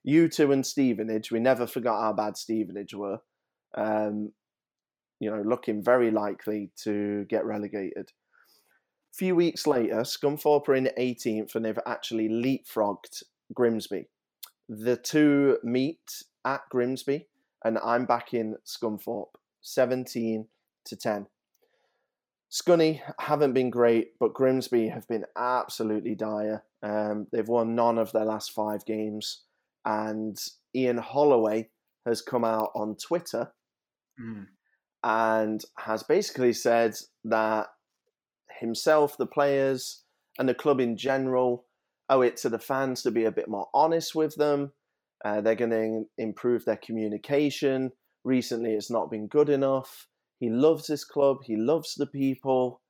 you, 0.05 0.29
two 0.29 0.53
and 0.53 0.65
Stevenage. 0.65 1.33
We 1.33 1.41
never 1.41 1.67
forgot 1.67 2.01
how 2.01 2.13
bad 2.13 2.37
Stevenage 2.37 2.95
were. 2.95 3.19
Um, 3.77 4.33
you 5.19 5.31
know, 5.31 5.43
looking 5.43 5.83
very 5.83 6.11
likely 6.11 6.71
to 6.85 7.25
get 7.29 7.45
relegated." 7.45 8.13
A 9.13 9.17
few 9.17 9.35
weeks 9.37 9.67
later, 9.67 10.01
Scunthorpe 10.01 10.69
are 10.69 10.75
in 10.75 10.91
18th, 10.99 11.55
and 11.55 11.65
they've 11.65 11.79
actually 11.87 12.29
leapfrogged 12.29 13.23
Grimsby. 13.53 14.09
The 14.69 14.97
two 14.97 15.59
meet 15.63 16.23
at 16.45 16.63
Grimsby, 16.71 17.29
and 17.65 17.79
I'm 17.79 18.07
back 18.07 18.35
in 18.35 18.57
Scunthorpe, 18.67 19.37
17 19.63 20.49
to 20.87 20.97
10. 20.97 21.27
Scunny 22.51 23.01
haven't 23.19 23.53
been 23.53 23.71
great, 23.71 24.19
but 24.19 24.35
Grimsby 24.35 24.89
have 24.89 25.07
been 25.09 25.25
absolutely 25.37 26.15
dire. 26.15 26.65
Um, 26.83 27.27
they've 27.33 27.49
won 27.49 27.75
none 27.75 27.99
of 27.99 28.13
their 28.13 28.25
last 28.25 28.53
five 28.53 28.85
games, 28.85 29.44
and 29.85 30.37
Ian 30.75 30.99
Holloway 30.99 31.69
has 32.07 32.23
come 32.23 32.45
out 32.45 32.71
on 32.75 32.97
Twitter 32.97 33.53
Mm. 34.21 34.47
and 35.03 35.61
has 35.79 36.05
basically 36.05 36.53
said 36.53 36.95
that 37.25 37.67
himself, 38.61 39.17
the 39.17 39.27
players, 39.27 40.05
and 40.39 40.49
the 40.49 40.55
club 40.55 40.81
in 40.81 40.97
general 40.97 41.67
owe 42.09 42.21
it 42.23 42.37
to 42.37 42.49
the 42.49 42.59
fans 42.59 43.03
to 43.03 43.11
be 43.11 43.25
a 43.25 43.33
bit 43.33 43.49
more 43.49 43.69
honest 43.75 44.15
with 44.15 44.37
them. 44.37 44.73
Uh, 45.25 45.41
they're 45.41 45.55
going 45.55 45.71
to 45.71 46.05
improve 46.19 46.65
their 46.65 46.77
communication. 46.77 47.91
Recently, 48.25 48.75
it's 48.75 48.91
not 48.91 49.11
been 49.11 49.27
good 49.27 49.49
enough. 49.49 50.07
He 50.39 50.51
loves 50.51 50.87
his 50.87 51.05
club. 51.05 51.39
He 51.45 51.57
loves 51.57 51.95
the 51.95 52.07
people. 52.07 52.81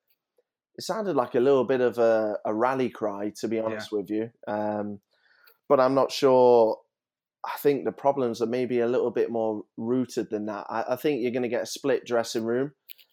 It 0.77 0.83
sounded 0.83 1.15
like 1.17 1.35
a 1.35 1.41
little 1.41 1.65
bit 1.65 1.81
of 1.81 1.99
a, 1.99 2.37
a 2.45 2.53
rally 2.53 2.91
cry, 2.91 3.33
to 3.41 3.49
be 3.49 3.61
honest 3.61 3.93
with 3.93 4.11
you. 4.11 4.31
Um, 4.47 5.01
but 5.69 5.81
I'm 5.81 5.95
not 5.95 6.11
sure. 6.13 6.79
I 7.45 7.59
think 7.59 7.85
the 7.85 7.93
problems 7.93 8.41
are 8.41 8.47
maybe 8.47 8.81
a 8.81 8.87
little 8.87 9.11
bit 9.11 9.31
more 9.31 9.63
rooted 9.77 10.31
than 10.31 10.47
that. 10.47 10.67
I, 10.69 10.85
I 10.91 10.97
think 10.97 11.21
you're 11.21 11.33
going 11.33 11.43
to 11.43 11.49
get 11.49 11.63
a 11.63 11.67
split 11.67 12.07
dressing 12.07 12.45
room. 12.45 12.73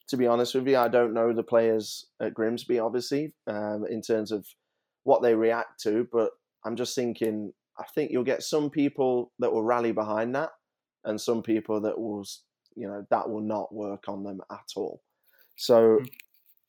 To 0.09 0.17
be 0.17 0.27
honest 0.27 0.55
with 0.55 0.67
you, 0.67 0.77
I 0.77 0.87
don't 0.87 1.13
know 1.13 1.33
the 1.33 1.43
players 1.43 2.07
at 2.21 2.33
Grimsby, 2.33 2.79
obviously, 2.79 3.33
um, 3.47 3.85
in 3.89 4.01
terms 4.01 4.31
of 4.31 4.45
what 5.03 5.21
they 5.21 5.35
react 5.35 5.81
to. 5.83 6.07
But 6.11 6.31
I'm 6.65 6.75
just 6.75 6.95
thinking, 6.95 7.53
I 7.77 7.83
think 7.93 8.11
you'll 8.11 8.23
get 8.23 8.43
some 8.43 8.69
people 8.69 9.31
that 9.39 9.51
will 9.51 9.63
rally 9.63 9.91
behind 9.91 10.35
that, 10.35 10.49
and 11.03 11.19
some 11.19 11.43
people 11.43 11.81
that 11.81 11.99
will, 11.99 12.25
you 12.75 12.87
know, 12.87 13.05
that 13.09 13.29
will 13.29 13.41
not 13.41 13.73
work 13.73 14.05
on 14.07 14.23
them 14.23 14.39
at 14.51 14.67
all. 14.75 15.01
So, 15.57 15.81
mm-hmm. 15.81 16.05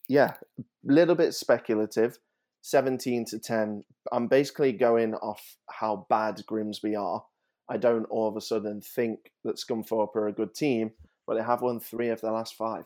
yeah, 0.08 0.34
a 0.58 0.62
little 0.84 1.14
bit 1.14 1.34
speculative. 1.34 2.18
17 2.62 3.24
to 3.26 3.38
10. 3.38 3.82
I'm 4.12 4.28
basically 4.28 4.72
going 4.72 5.14
off 5.14 5.56
how 5.68 6.06
bad 6.08 6.40
Grimsby 6.46 6.94
are. 6.94 7.24
I 7.68 7.76
don't 7.76 8.04
all 8.04 8.28
of 8.28 8.36
a 8.36 8.40
sudden 8.40 8.80
think 8.80 9.32
that 9.44 9.56
Scunthorpe 9.56 10.16
are 10.16 10.28
a 10.28 10.32
good 10.32 10.54
team, 10.54 10.92
but 11.26 11.36
they 11.36 11.42
have 11.42 11.62
won 11.62 11.80
three 11.80 12.08
of 12.08 12.20
the 12.20 12.30
last 12.30 12.54
five. 12.54 12.84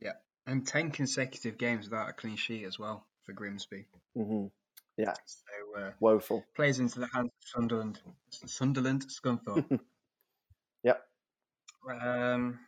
Yeah, 0.00 0.12
and 0.46 0.66
10 0.66 0.90
consecutive 0.90 1.58
games 1.58 1.86
without 1.86 2.08
a 2.08 2.12
clean 2.12 2.36
sheet 2.36 2.64
as 2.64 2.78
well 2.78 3.06
for 3.24 3.32
Grimsby. 3.32 3.86
Mm-hmm. 4.16 4.46
Yeah. 4.96 5.14
So 5.26 5.82
uh, 5.82 5.90
woeful. 5.98 6.44
Plays 6.54 6.78
into 6.78 7.00
the 7.00 7.08
hands 7.12 7.30
of 7.42 7.48
Sunderland. 7.48 8.00
Sunderland, 8.30 9.06
Scunthorpe. 9.08 9.80
yep. 10.84 11.02
Um, 11.90 12.60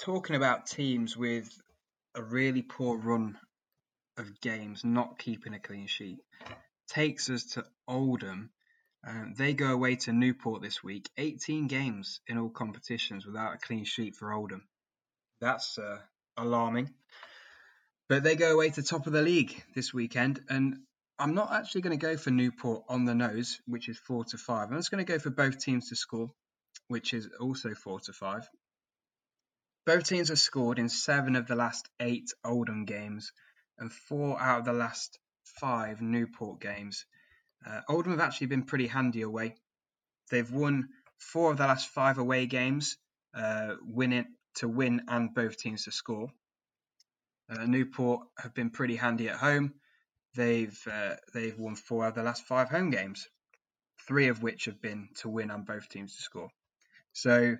talking 0.00 0.36
about 0.36 0.66
teams 0.66 1.16
with 1.16 1.48
a 2.14 2.22
really 2.22 2.62
poor 2.62 2.98
run 2.98 3.38
of 4.16 4.40
games 4.40 4.84
not 4.84 5.18
keeping 5.18 5.54
a 5.54 5.58
clean 5.58 5.86
sheet 5.86 6.18
takes 6.86 7.30
us 7.30 7.44
to 7.44 7.64
Oldham. 7.88 8.50
Um, 9.06 9.34
they 9.36 9.52
go 9.52 9.72
away 9.72 9.96
to 9.96 10.12
Newport 10.12 10.62
this 10.62 10.82
week. 10.82 11.10
18 11.18 11.66
games 11.66 12.20
in 12.26 12.38
all 12.38 12.48
competitions 12.48 13.26
without 13.26 13.54
a 13.54 13.58
clean 13.58 13.84
sheet 13.84 14.16
for 14.16 14.32
Oldham. 14.32 14.66
That's 15.40 15.78
uh, 15.78 15.98
alarming. 16.36 16.94
But 18.08 18.22
they 18.22 18.36
go 18.36 18.54
away 18.54 18.70
to 18.70 18.82
top 18.82 19.06
of 19.06 19.12
the 19.12 19.22
league 19.22 19.62
this 19.74 19.92
weekend, 19.92 20.40
and 20.48 20.78
I'm 21.18 21.34
not 21.34 21.52
actually 21.52 21.82
going 21.82 21.98
to 21.98 22.06
go 22.06 22.16
for 22.16 22.30
Newport 22.30 22.84
on 22.88 23.04
the 23.04 23.14
nose, 23.14 23.60
which 23.66 23.88
is 23.88 23.98
four 23.98 24.24
to 24.26 24.38
five. 24.38 24.70
I'm 24.70 24.78
just 24.78 24.90
going 24.90 25.04
to 25.04 25.12
go 25.12 25.18
for 25.18 25.30
both 25.30 25.58
teams 25.58 25.88
to 25.88 25.96
score, 25.96 26.30
which 26.88 27.14
is 27.14 27.28
also 27.40 27.74
four 27.74 28.00
to 28.00 28.12
five. 28.12 28.48
Both 29.86 30.08
teams 30.08 30.28
have 30.28 30.38
scored 30.38 30.78
in 30.78 30.88
seven 30.88 31.36
of 31.36 31.46
the 31.46 31.56
last 31.56 31.88
eight 32.00 32.32
Oldham 32.42 32.86
games 32.86 33.32
and 33.78 33.92
four 33.92 34.40
out 34.40 34.60
of 34.60 34.64
the 34.64 34.72
last 34.72 35.18
five 35.60 36.00
Newport 36.00 36.60
games. 36.60 37.04
Uh, 37.66 37.80
Oldham 37.88 38.12
have 38.12 38.20
actually 38.20 38.48
been 38.48 38.64
pretty 38.64 38.86
handy 38.86 39.22
away. 39.22 39.56
They've 40.30 40.50
won 40.50 40.88
four 41.18 41.50
of 41.50 41.58
the 41.58 41.66
last 41.66 41.88
five 41.88 42.18
away 42.18 42.46
games, 42.46 42.96
uh, 43.34 43.76
winning 43.82 44.26
to 44.56 44.68
win 44.68 45.02
and 45.08 45.34
both 45.34 45.56
teams 45.56 45.84
to 45.84 45.92
score. 45.92 46.28
Uh, 47.48 47.66
Newport 47.66 48.26
have 48.38 48.54
been 48.54 48.70
pretty 48.70 48.96
handy 48.96 49.28
at 49.28 49.36
home. 49.36 49.74
They've 50.34 50.78
uh, 50.90 51.16
they've 51.32 51.58
won 51.58 51.76
four 51.76 52.06
of 52.06 52.14
the 52.14 52.22
last 52.22 52.44
five 52.44 52.68
home 52.68 52.90
games, 52.90 53.28
three 54.06 54.28
of 54.28 54.42
which 54.42 54.64
have 54.64 54.80
been 54.80 55.08
to 55.16 55.28
win 55.28 55.50
and 55.50 55.64
both 55.64 55.88
teams 55.88 56.16
to 56.16 56.22
score. 56.22 56.50
So, 57.12 57.56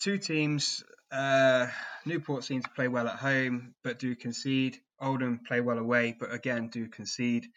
two 0.00 0.18
teams. 0.18 0.82
Uh, 1.12 1.66
Newport 2.06 2.44
seem 2.44 2.62
to 2.62 2.70
play 2.70 2.88
well 2.88 3.08
at 3.08 3.16
home, 3.16 3.74
but 3.82 3.98
do 3.98 4.14
concede. 4.14 4.78
Oldham 5.00 5.40
play 5.46 5.60
well 5.60 5.78
away, 5.78 6.16
but 6.18 6.32
again 6.32 6.68
do 6.68 6.88
concede. 6.88 7.48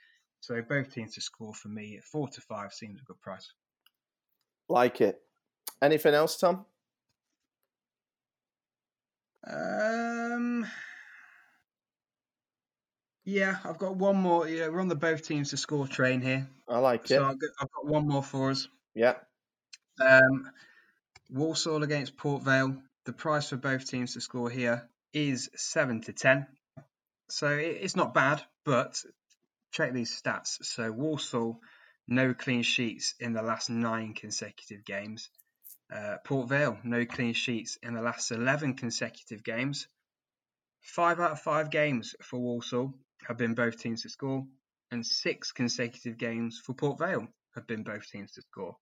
So 0.44 0.62
both 0.62 0.94
teams 0.94 1.14
to 1.16 1.22
score 1.22 1.54
for 1.54 1.70
me. 1.70 2.02
Four 2.12 2.28
to 2.28 2.41
five 2.41 2.74
seems 2.74 3.00
a 3.00 3.04
good 3.06 3.22
price. 3.22 3.54
Like 4.68 5.00
it. 5.00 5.22
Anything 5.82 6.14
else, 6.14 6.38
Tom? 6.38 6.66
Um, 9.50 10.68
yeah, 13.24 13.56
I've 13.64 13.78
got 13.78 13.96
one 13.96 14.18
more. 14.18 14.46
Yeah, 14.46 14.68
we're 14.68 14.82
on 14.82 14.89
the 14.89 14.96
both 14.96 15.26
teams 15.26 15.52
to 15.52 15.58
score 15.58 15.88
train 15.88 16.20
here. 16.20 16.50
I 16.68 16.80
like 16.80 17.08
so 17.08 17.24
it. 17.24 17.26
I've 17.26 17.38
I've 17.62 17.72
got 17.72 17.86
one 17.86 18.06
more 18.10 18.22
for 18.22 18.52
us. 18.52 18.68
Yeah. 18.94 19.14
Um, 20.02 20.52
Walsall 21.30 21.84
against 21.84 22.18
Port 22.18 22.44
Vale. 22.44 22.76
The 23.06 23.14
price 23.14 23.48
for 23.48 23.56
both 23.56 23.88
teams 23.89 24.16
to 24.16 24.22
score 24.22 24.50
here 24.50 24.89
is 25.14 25.50
seven 25.56 26.02
to 26.02 26.12
ten. 26.12 26.48
So 27.30 27.48
it's 27.48 27.96
not 27.96 28.14
bad, 28.14 28.44
but 28.66 29.02
check 29.74 29.92
these 29.92 30.22
stats. 30.22 30.64
So 30.64 30.92
Walsall, 30.92 31.60
no 32.08 32.34
clean 32.34 32.64
sheets 32.64 33.16
in 33.20 33.34
the 33.34 33.42
last 33.42 33.70
nine 33.70 34.14
consecutive 34.14 34.86
games. 34.86 35.30
Uh, 35.94 36.18
Port 36.24 36.48
Vale, 36.48 36.78
no 36.84 37.06
clean 37.06 37.34
sheets 37.34 37.78
in 37.84 37.94
the 37.94 38.02
last 38.02 38.32
11 38.32 38.76
consecutive 38.76 39.44
games. 39.44 39.88
Five 40.82 41.20
out 41.20 41.32
of 41.32 41.42
five 41.42 41.70
games 41.72 42.16
for 42.22 42.40
Walsall 42.40 42.94
have 43.28 43.38
been 43.38 43.56
both 43.56 43.80
teams 43.80 44.04
to 44.04 44.10
score, 44.10 44.46
and 44.92 45.06
six 45.06 45.52
consecutive 45.52 46.18
games 46.18 46.62
for 46.64 46.74
Port 46.74 47.00
Vale 47.00 47.28
have 47.56 47.68
been 47.68 47.84
both 47.84 48.10
teams 48.10 48.34
to 48.34 48.42
score. 48.42 48.76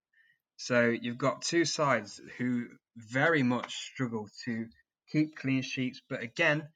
So 0.57 0.89
you've 0.89 1.17
got 1.17 1.41
two 1.41 1.65
sides 1.65 2.21
who 2.37 2.67
very 2.97 3.43
much 3.43 3.73
struggle 3.73 4.27
to 4.45 4.67
keep 5.11 5.35
clean 5.35 5.61
sheets, 5.61 6.01
but 6.09 6.21
again, 6.21 6.67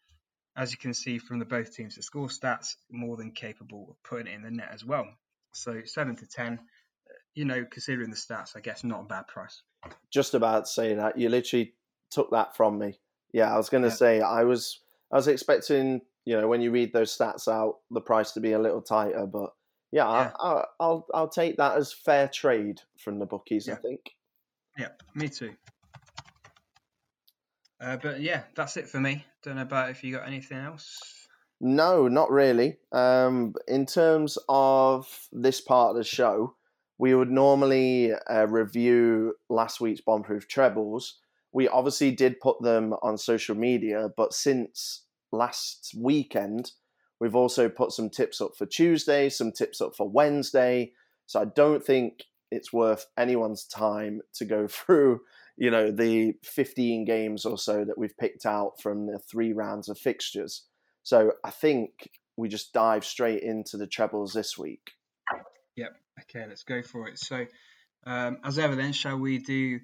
as 0.57 0.71
you 0.71 0.77
can 0.77 0.93
see 0.93 1.17
from 1.17 1.39
the 1.39 1.45
both 1.45 1.75
teams 1.75 1.95
to 1.95 2.01
score 2.01 2.27
stats, 2.27 2.75
more 2.89 3.17
than 3.17 3.31
capable 3.31 3.87
of 3.89 4.03
putting 4.03 4.27
it 4.27 4.35
in 4.35 4.43
the 4.43 4.51
net 4.51 4.69
as 4.73 4.85
well. 4.85 5.07
So 5.51 5.81
seven 5.85 6.15
to 6.17 6.25
ten, 6.25 6.59
you 7.33 7.45
know, 7.45 7.65
considering 7.69 8.09
the 8.09 8.15
stats, 8.15 8.55
I 8.55 8.61
guess 8.61 8.83
not 8.83 9.01
a 9.01 9.03
bad 9.03 9.27
price. 9.27 9.61
Just 10.11 10.33
about 10.33 10.67
saying 10.67 10.97
that 10.97 11.17
you 11.17 11.29
literally 11.29 11.73
took 12.09 12.31
that 12.31 12.55
from 12.55 12.79
me. 12.79 12.99
Yeah, 13.33 13.53
I 13.53 13.57
was 13.57 13.69
going 13.69 13.83
to 13.83 13.89
yeah. 13.89 13.95
say 13.95 14.21
I 14.21 14.43
was 14.43 14.79
I 15.11 15.17
was 15.17 15.27
expecting 15.27 16.01
you 16.25 16.39
know 16.39 16.47
when 16.47 16.61
you 16.61 16.71
read 16.71 16.93
those 16.93 17.15
stats 17.15 17.47
out 17.47 17.79
the 17.91 18.01
price 18.01 18.31
to 18.33 18.39
be 18.39 18.53
a 18.53 18.59
little 18.59 18.81
tighter, 18.81 19.25
but 19.25 19.51
yeah, 19.91 20.09
yeah. 20.09 20.31
I, 20.39 20.63
will 20.79 21.05
I'll 21.13 21.29
take 21.29 21.57
that 21.57 21.77
as 21.77 21.93
fair 21.93 22.27
trade 22.27 22.81
from 22.97 23.19
the 23.19 23.25
bookies. 23.25 23.67
Yeah. 23.67 23.73
I 23.73 23.77
think. 23.77 24.15
Yeah, 24.77 24.89
me 25.13 25.29
too. 25.29 25.53
Uh, 27.80 27.97
but 27.97 28.21
yeah, 28.21 28.43
that's 28.55 28.78
it 28.78 28.88
for 28.88 28.99
me. 28.99 29.26
Don't 29.43 29.55
know 29.55 29.63
about 29.63 29.89
if 29.89 30.03
you 30.03 30.13
got 30.13 30.28
anything 30.28 30.57
else. 30.57 31.28
No, 31.61 32.07
not 32.07 32.32
really. 32.32 32.78
Um, 32.91 33.53
in 33.67 33.86
terms 33.86 34.38
of 34.49 35.07
this 35.32 35.61
part 35.61 35.91
of 35.91 35.97
the 35.97 36.03
show, 36.03 36.55
we 36.97 37.13
would 37.13 37.32
normally 37.32 38.13
uh, 38.13 38.47
review 38.47 39.36
last 39.49 39.82
week's 39.82 40.01
bombproof 40.01 40.47
trebles. 40.47 41.19
We 41.51 41.67
obviously 41.67 42.11
did 42.11 42.39
put 42.39 42.61
them 42.61 42.93
on 43.01 43.17
social 43.17 43.55
media, 43.55 44.09
but 44.15 44.34
since 44.34 45.03
last 45.32 45.93
weekend, 45.97 46.71
we've 47.19 47.36
also 47.36 47.69
put 47.69 47.91
some 47.91 48.09
tips 48.09 48.41
up 48.41 48.51
for 48.57 48.65
Tuesday, 48.65 49.30
some 49.30 49.51
tips 49.51 49.82
up 49.82 49.95
for 49.95 50.09
Wednesday. 50.09 50.91
So 51.26 51.41
I 51.41 51.45
don't 51.45 51.84
think 51.84 52.23
it's 52.51 52.73
worth 52.73 53.07
anyone's 53.17 53.65
time 53.65 54.21
to 54.36 54.45
go 54.45 54.67
through 54.69 55.21
you 55.57 55.71
know 55.71 55.91
the 55.91 56.33
15 56.43 57.05
games 57.05 57.45
or 57.45 57.57
so 57.57 57.85
that 57.85 57.97
we've 57.97 58.17
picked 58.17 58.45
out 58.45 58.81
from 58.81 59.07
the 59.07 59.19
three 59.19 59.53
rounds 59.53 59.89
of 59.89 59.97
fixtures. 59.97 60.63
So 61.03 61.33
i 61.43 61.51
think 61.51 62.09
we 62.37 62.49
just 62.49 62.73
dive 62.73 63.05
straight 63.05 63.43
into 63.43 63.77
the 63.77 63.87
trebles 63.87 64.33
this 64.33 64.57
week. 64.57 64.91
Yep. 65.75 65.95
Okay 66.21 66.45
let's 66.47 66.63
go 66.63 66.81
for 66.81 67.07
it. 67.07 67.19
So 67.19 67.45
um, 68.05 68.37
as 68.43 68.59
ever 68.59 68.75
then 68.75 68.93
shall 68.93 69.17
we 69.17 69.37
do 69.37 69.79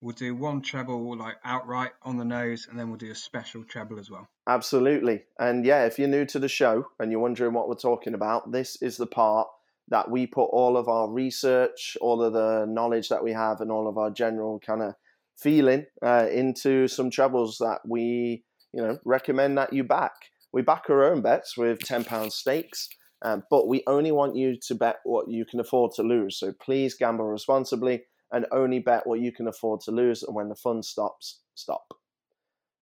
we'll 0.00 0.14
do 0.14 0.34
one 0.34 0.60
treble 0.60 1.16
like 1.16 1.36
outright 1.44 1.92
on 2.02 2.18
the 2.18 2.24
nose 2.24 2.66
and 2.68 2.78
then 2.78 2.88
we'll 2.88 2.98
do 2.98 3.10
a 3.10 3.14
special 3.14 3.64
treble 3.64 3.98
as 3.98 4.10
well? 4.10 4.28
Absolutely. 4.46 5.22
And 5.38 5.64
yeah 5.64 5.86
if 5.86 5.98
you're 5.98 6.08
new 6.08 6.26
to 6.26 6.38
the 6.38 6.48
show 6.48 6.86
and 7.00 7.10
you're 7.10 7.20
wondering 7.20 7.54
what 7.54 7.68
we're 7.68 7.76
talking 7.76 8.14
about 8.14 8.52
this 8.52 8.80
is 8.82 8.98
the 8.98 9.06
part 9.06 9.48
that 9.88 10.10
we 10.10 10.26
put 10.26 10.44
all 10.44 10.76
of 10.76 10.88
our 10.88 11.10
research 11.10 11.96
all 12.02 12.22
of 12.22 12.34
the 12.34 12.66
knowledge 12.68 13.08
that 13.08 13.24
we 13.24 13.32
have 13.32 13.60
and 13.60 13.70
all 13.70 13.88
of 13.88 13.96
our 13.96 14.10
general 14.10 14.58
kind 14.58 14.82
of 14.82 14.94
feeling 15.36 15.86
uh, 16.04 16.26
into 16.30 16.88
some 16.88 17.10
trebles 17.10 17.58
that 17.58 17.80
we 17.88 18.44
you 18.72 18.82
know 18.82 18.98
recommend 19.04 19.58
that 19.58 19.72
you 19.72 19.84
back. 19.84 20.12
We 20.52 20.62
back 20.62 20.84
our 20.88 21.04
own 21.04 21.22
bets 21.22 21.56
with 21.56 21.80
ten 21.80 22.04
pound 22.04 22.32
stakes, 22.32 22.88
um, 23.22 23.42
but 23.50 23.68
we 23.68 23.82
only 23.86 24.12
want 24.12 24.36
you 24.36 24.56
to 24.68 24.74
bet 24.74 24.96
what 25.04 25.28
you 25.28 25.44
can 25.44 25.60
afford 25.60 25.92
to 25.96 26.02
lose. 26.02 26.38
So 26.38 26.52
please 26.60 26.94
gamble 26.94 27.24
responsibly 27.26 28.04
and 28.32 28.46
only 28.52 28.80
bet 28.80 29.06
what 29.06 29.20
you 29.20 29.32
can 29.32 29.46
afford 29.48 29.80
to 29.82 29.90
lose. 29.90 30.22
And 30.22 30.34
when 30.34 30.48
the 30.48 30.56
fun 30.56 30.82
stops, 30.82 31.40
stop. 31.54 31.86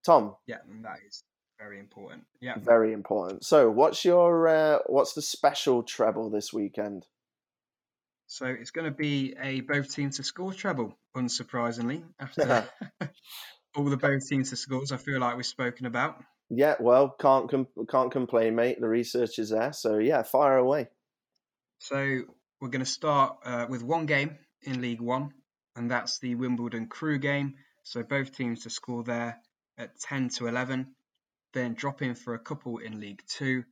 Tom. 0.05 0.35
Yeah, 0.47 0.59
that 0.83 0.99
is 1.07 1.23
very 1.59 1.79
important. 1.79 2.25
Yeah, 2.41 2.55
very 2.59 2.93
important. 2.93 3.45
So, 3.45 3.71
what's 3.71 4.05
your 4.05 4.49
uh, 4.49 4.79
what's 4.87 5.15
the 5.15 5.23
special 5.23 5.83
treble 5.83 6.31
this 6.31 6.53
weekend? 6.53 7.07
So 8.27 8.47
it's 8.47 8.71
going 8.71 8.87
to 8.87 8.97
be 8.97 9.35
a 9.41 9.61
both 9.61 9.95
teams 9.95 10.17
to 10.17 10.23
score 10.23 10.53
treble, 10.53 10.97
unsurprisingly, 11.17 12.03
after 12.19 12.69
all 13.77 13.85
the 13.85 13.97
both 13.97 14.27
teams 14.29 14.51
to 14.51 14.57
scores 14.57 14.93
I 14.93 14.97
feel 14.97 15.21
like 15.21 15.37
we've 15.37 15.47
spoken 15.47 15.87
about. 15.87 16.23
Yeah, 16.51 16.75
well, 16.81 17.15
can't 17.19 17.51
com- 17.51 17.87
can't 17.89 18.13
complain, 18.13 18.55
mate. 18.55 18.81
The 18.81 18.89
research 18.89 19.39
is 19.39 19.51
there, 19.51 19.73
so 19.73 19.99
yeah, 19.99 20.23
fire 20.23 20.59
away. 20.59 20.89
So 21.79 22.23
we're 22.61 22.69
going 22.69 22.85
to 22.85 22.91
start 22.91 23.39
uh, 23.45 23.67
with 23.69 23.83
one 23.83 24.07
game 24.07 24.37
in 24.63 24.83
League 24.83 25.01
One, 25.01 25.33
and 25.77 25.91
that's 25.91 26.19
the 26.19 26.35
Wimbledon 26.35 26.89
Crewe 26.89 27.19
game. 27.19 27.55
So 27.85 28.03
both 28.03 28.37
teams 28.37 28.65
to 28.65 28.71
score 28.71 29.03
there 29.03 29.41
at 29.79 29.99
ten 29.99 30.29
to 30.31 30.47
eleven, 30.47 30.95
then 31.55 31.73
drop 31.73 32.03
in 32.03 32.15
for 32.15 32.35
a 32.35 32.39
couple 32.39 32.79
in 32.79 33.01
League 33.01 33.23
Two. 33.27 33.65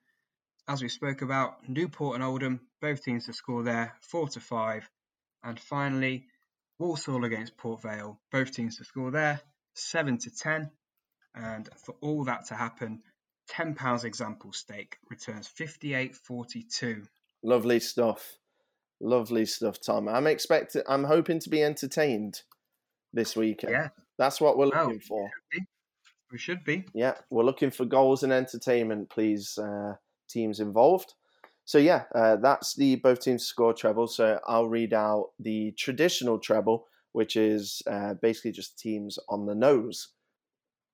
As 0.71 0.81
we 0.83 0.89
spoke 0.89 1.21
about, 1.21 1.69
Newport 1.69 2.15
and 2.15 2.23
Oldham, 2.23 2.61
both 2.81 3.03
teams 3.03 3.27
to 3.27 3.33
score 3.33 3.65
there, 3.65 3.97
four 4.01 4.29
to 4.29 4.41
five. 4.41 4.89
And 5.43 5.59
finally, 5.59 6.27
Walsall 6.79 7.25
against 7.25 7.57
Port 7.57 7.83
Vale, 7.83 8.21
both 8.31 8.53
teams 8.53 8.77
to 8.77 8.85
score 8.85 9.11
there, 9.11 9.41
seven 9.75 10.17
to 10.19 10.31
ten. 10.31 10.71
And 11.35 11.69
for 11.85 11.97
all 12.01 12.25
that 12.25 12.47
to 12.47 12.55
happen, 12.55 13.03
ten 13.49 13.75
pounds 13.75 14.05
example 14.05 14.53
stake 14.53 14.97
returns 15.11 15.49
fifty 15.49 15.93
eight 15.95 16.15
forty 16.15 16.63
two. 16.63 17.03
Lovely 17.43 17.81
stuff. 17.81 18.37
Lovely 19.01 19.47
stuff, 19.47 19.81
Tom. 19.81 20.09
I'm 20.09 20.27
expecting. 20.29 20.83
I'm 20.89 21.05
hoping 21.05 21.41
to 21.41 21.51
be 21.51 21.63
entertained 21.65 22.43
this 23.13 23.35
weekend. 23.35 23.73
Yeah, 23.73 23.89
That's 24.19 24.41
what 24.41 24.57
we're 24.57 24.71
Well, 24.71 24.85
looking 24.85 25.01
for. 25.01 25.31
we 26.31 26.39
should 26.39 26.63
be. 26.63 26.85
Yeah, 26.95 27.15
we're 27.29 27.45
looking 27.45 27.71
for 27.71 27.85
goals 27.87 28.23
and 28.23 28.33
entertainment, 28.33 29.11
please, 29.11 29.59
uh, 29.59 29.95
teams 30.31 30.61
involved. 30.61 31.15
So 31.65 31.79
yeah, 31.79 32.05
uh, 32.15 32.37
that's 32.37 32.75
the 32.75 32.97
both 32.97 33.21
teams 33.21 33.45
score 33.45 33.73
treble. 33.73 34.09
So 34.09 34.41
I'll 34.47 34.69
read 34.69 34.93
out 34.93 35.31
the 35.39 35.73
traditional 35.79 36.39
treble, 36.39 36.87
which 37.13 37.37
is 37.37 37.83
uh, 37.89 38.15
basically 38.15 38.53
just 38.53 38.79
teams 38.79 39.19
on 39.29 39.47
the 39.47 39.55
nose. 39.55 40.09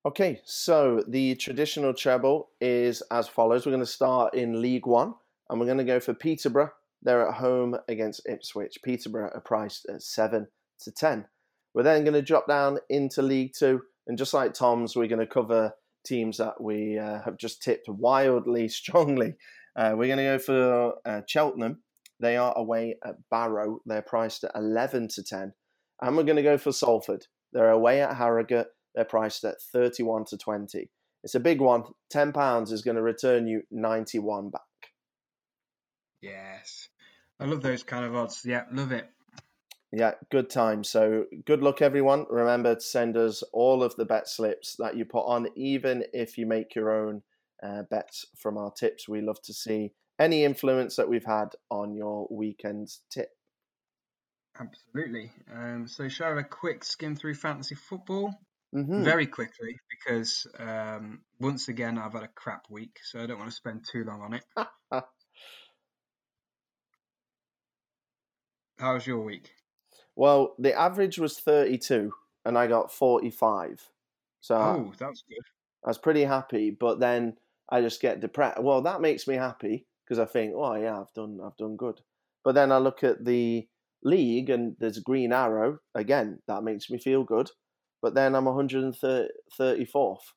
Okay, 0.05 0.41
so 0.45 1.03
the 1.09 1.35
traditional 1.35 1.93
treble 1.93 2.51
is 2.61 3.03
as 3.11 3.27
follows. 3.27 3.67
We're 3.67 3.73
going 3.73 3.81
to 3.81 3.87
start 3.87 4.35
in 4.35 4.63
League 4.63 4.87
One, 4.87 5.15
and 5.49 5.59
we're 5.59 5.67
going 5.67 5.79
to 5.79 5.85
go 5.85 5.99
for 5.99 6.15
Peterborough. 6.15 6.71
They're 7.03 7.27
at 7.27 7.35
home 7.35 7.77
against 7.89 8.27
Ipswich. 8.29 8.79
Peterborough 8.85 9.31
are 9.35 9.41
priced 9.41 9.87
at 9.89 10.03
seven 10.03 10.47
to 10.81 10.93
ten. 10.93 11.27
We're 11.75 11.83
then 11.83 12.05
going 12.05 12.15
to 12.15 12.23
drop 12.23 12.47
down 12.47 12.79
into 12.89 13.21
League 13.21 13.55
Two, 13.59 13.83
and 14.07 14.17
just 14.17 14.33
like 14.33 14.55
Tom's, 14.55 14.95
we're 14.95 15.09
going 15.09 15.19
to 15.19 15.27
cover 15.27 15.75
teams 16.07 16.39
that 16.39 16.61
we 16.61 16.99
uh, 16.99 17.21
have 17.23 17.37
just 17.37 17.63
tipped 17.63 17.89
wildly 17.89 18.69
strongly. 18.69 19.35
Uh, 19.75 19.95
we're 19.97 20.07
going 20.07 20.19
to 20.19 20.25
go 20.25 20.39
for 20.39 20.95
uh, 21.05 21.21
Cheltenham. 21.27 21.83
They 22.19 22.37
are 22.37 22.57
away 22.57 22.97
at 23.05 23.17
Barrow. 23.31 23.81
They're 23.85 24.03
priced 24.03 24.45
at 24.45 24.53
11 24.55 25.09
to 25.09 25.23
10. 25.23 25.53
And 26.01 26.17
we're 26.17 26.23
going 26.23 26.37
to 26.37 26.43
go 26.43 26.57
for 26.57 26.73
Salford. 26.73 27.27
They're 27.53 27.71
away 27.71 28.01
at 28.01 28.17
Harrogate. 28.17 28.69
They're 28.95 29.05
priced 29.05 29.45
at 29.45 29.61
31 29.73 30.25
to 30.27 30.39
20. 30.39 30.91
It's 31.23 31.35
a 31.35 31.41
big 31.41 31.61
one. 31.61 31.85
£10 32.15 32.73
is 32.73 32.83
going 32.83 32.97
to 32.97 33.03
return 33.03 33.47
you 33.47 33.63
91 33.71 34.51
back. 34.51 34.61
Yes. 36.23 36.89
I 37.39 37.45
love 37.45 37.63
those 37.63 37.83
kind 37.83 38.05
of 38.05 38.15
odds. 38.15 38.43
Yeah, 38.45 38.65
love 38.73 38.93
it. 38.93 39.09
Yeah, 39.93 40.15
good 40.31 40.51
time. 40.51 40.85
So 40.85 41.27
good 41.45 41.63
luck, 41.63 41.81
everyone. 41.81 42.27
Remember 42.29 42.75
to 42.75 42.81
send 42.81 43.17
us 43.17 43.43
all 43.53 43.83
of 43.83 43.95
the 43.97 44.05
bet 44.05 44.29
slips 44.29 44.77
that 44.77 44.97
you 44.97 45.05
put 45.05 45.25
on, 45.27 45.49
even 45.57 46.05
if 46.13 46.37
you 46.37 46.47
make 46.47 46.75
your 46.75 46.91
own 46.91 47.23
uh, 47.63 47.83
bets 47.85 48.27
from 48.37 48.59
our 48.59 48.71
tips. 48.73 49.09
We 49.09 49.21
love 49.23 49.41
to 49.43 49.55
see 49.55 49.93
any 50.19 50.45
influence 50.45 50.97
that 50.97 51.09
we've 51.09 51.25
had 51.25 51.51
on 51.71 51.95
your 51.95 52.27
weekend's 52.31 53.03
tip. 53.11 53.31
Absolutely. 54.59 55.33
Um, 55.51 55.87
so, 55.87 56.09
shall 56.09 56.27
I 56.27 56.29
have 56.31 56.39
a 56.39 56.45
quick 56.45 56.83
skim 56.85 57.15
through 57.15 57.35
fantasy 57.35 57.75
football? 57.75 58.33
hmm 58.73 59.11
Very 59.11 59.27
quickly, 59.27 59.79
because 59.91 60.47
um, 60.59 61.25
once 61.39 61.69
again, 61.69 61.99
I've 61.99 62.15
had 62.15 62.23
a 62.25 62.29
crap 62.29 62.71
week, 62.71 62.99
so 63.03 63.23
I 63.23 63.27
don't 63.27 63.39
want 63.39 63.51
to 63.51 63.57
spend 63.57 63.87
too 63.87 64.05
long 64.05 64.23
on 64.23 64.35
it. 64.35 64.45
How 68.79 68.95
was 68.95 69.07
your 69.07 69.21
week? 69.23 69.53
Well, 70.17 70.55
the 70.59 70.75
average 70.75 71.19
was 71.19 71.39
32, 71.41 72.13
and 72.45 72.59
I 72.59 72.67
got 72.67 72.93
45. 72.93 73.91
So 74.41 74.57
Oh, 74.59 74.93
that's 74.99 75.23
good. 75.23 75.45
I 75.85 75.89
was 75.89 75.99
pretty 75.99 76.25
happy, 76.25 76.71
but 76.71 77.01
then 77.01 77.39
I 77.69 77.81
just 77.81 78.01
get 78.01 78.21
depressed. 78.21 78.63
Well, 78.63 78.83
that 78.83 79.01
makes 79.01 79.27
me 79.29 79.35
happy 79.37 79.87
because 80.05 80.19
I 80.19 80.25
think, 80.27 80.55
oh 80.57 80.75
yeah, 80.75 81.01
I've 81.01 81.13
done, 81.15 81.41
I've 81.43 81.57
done 81.57 81.77
good. 81.77 82.01
But 82.45 82.55
then 82.55 82.73
I 82.73 82.79
look 82.79 83.03
at 83.05 83.25
the 83.25 83.69
league 84.03 84.51
and 84.51 84.77
there's 84.79 84.99
a 84.99 85.03
green 85.03 85.33
arrow 85.33 85.81
again. 85.95 86.43
That 86.47 86.63
makes 86.65 86.91
me 86.91 86.99
feel 86.99 87.25
good. 87.25 87.51
But 88.03 88.15
then 88.15 88.35
I'm 88.35 88.47
134th, 88.47 90.33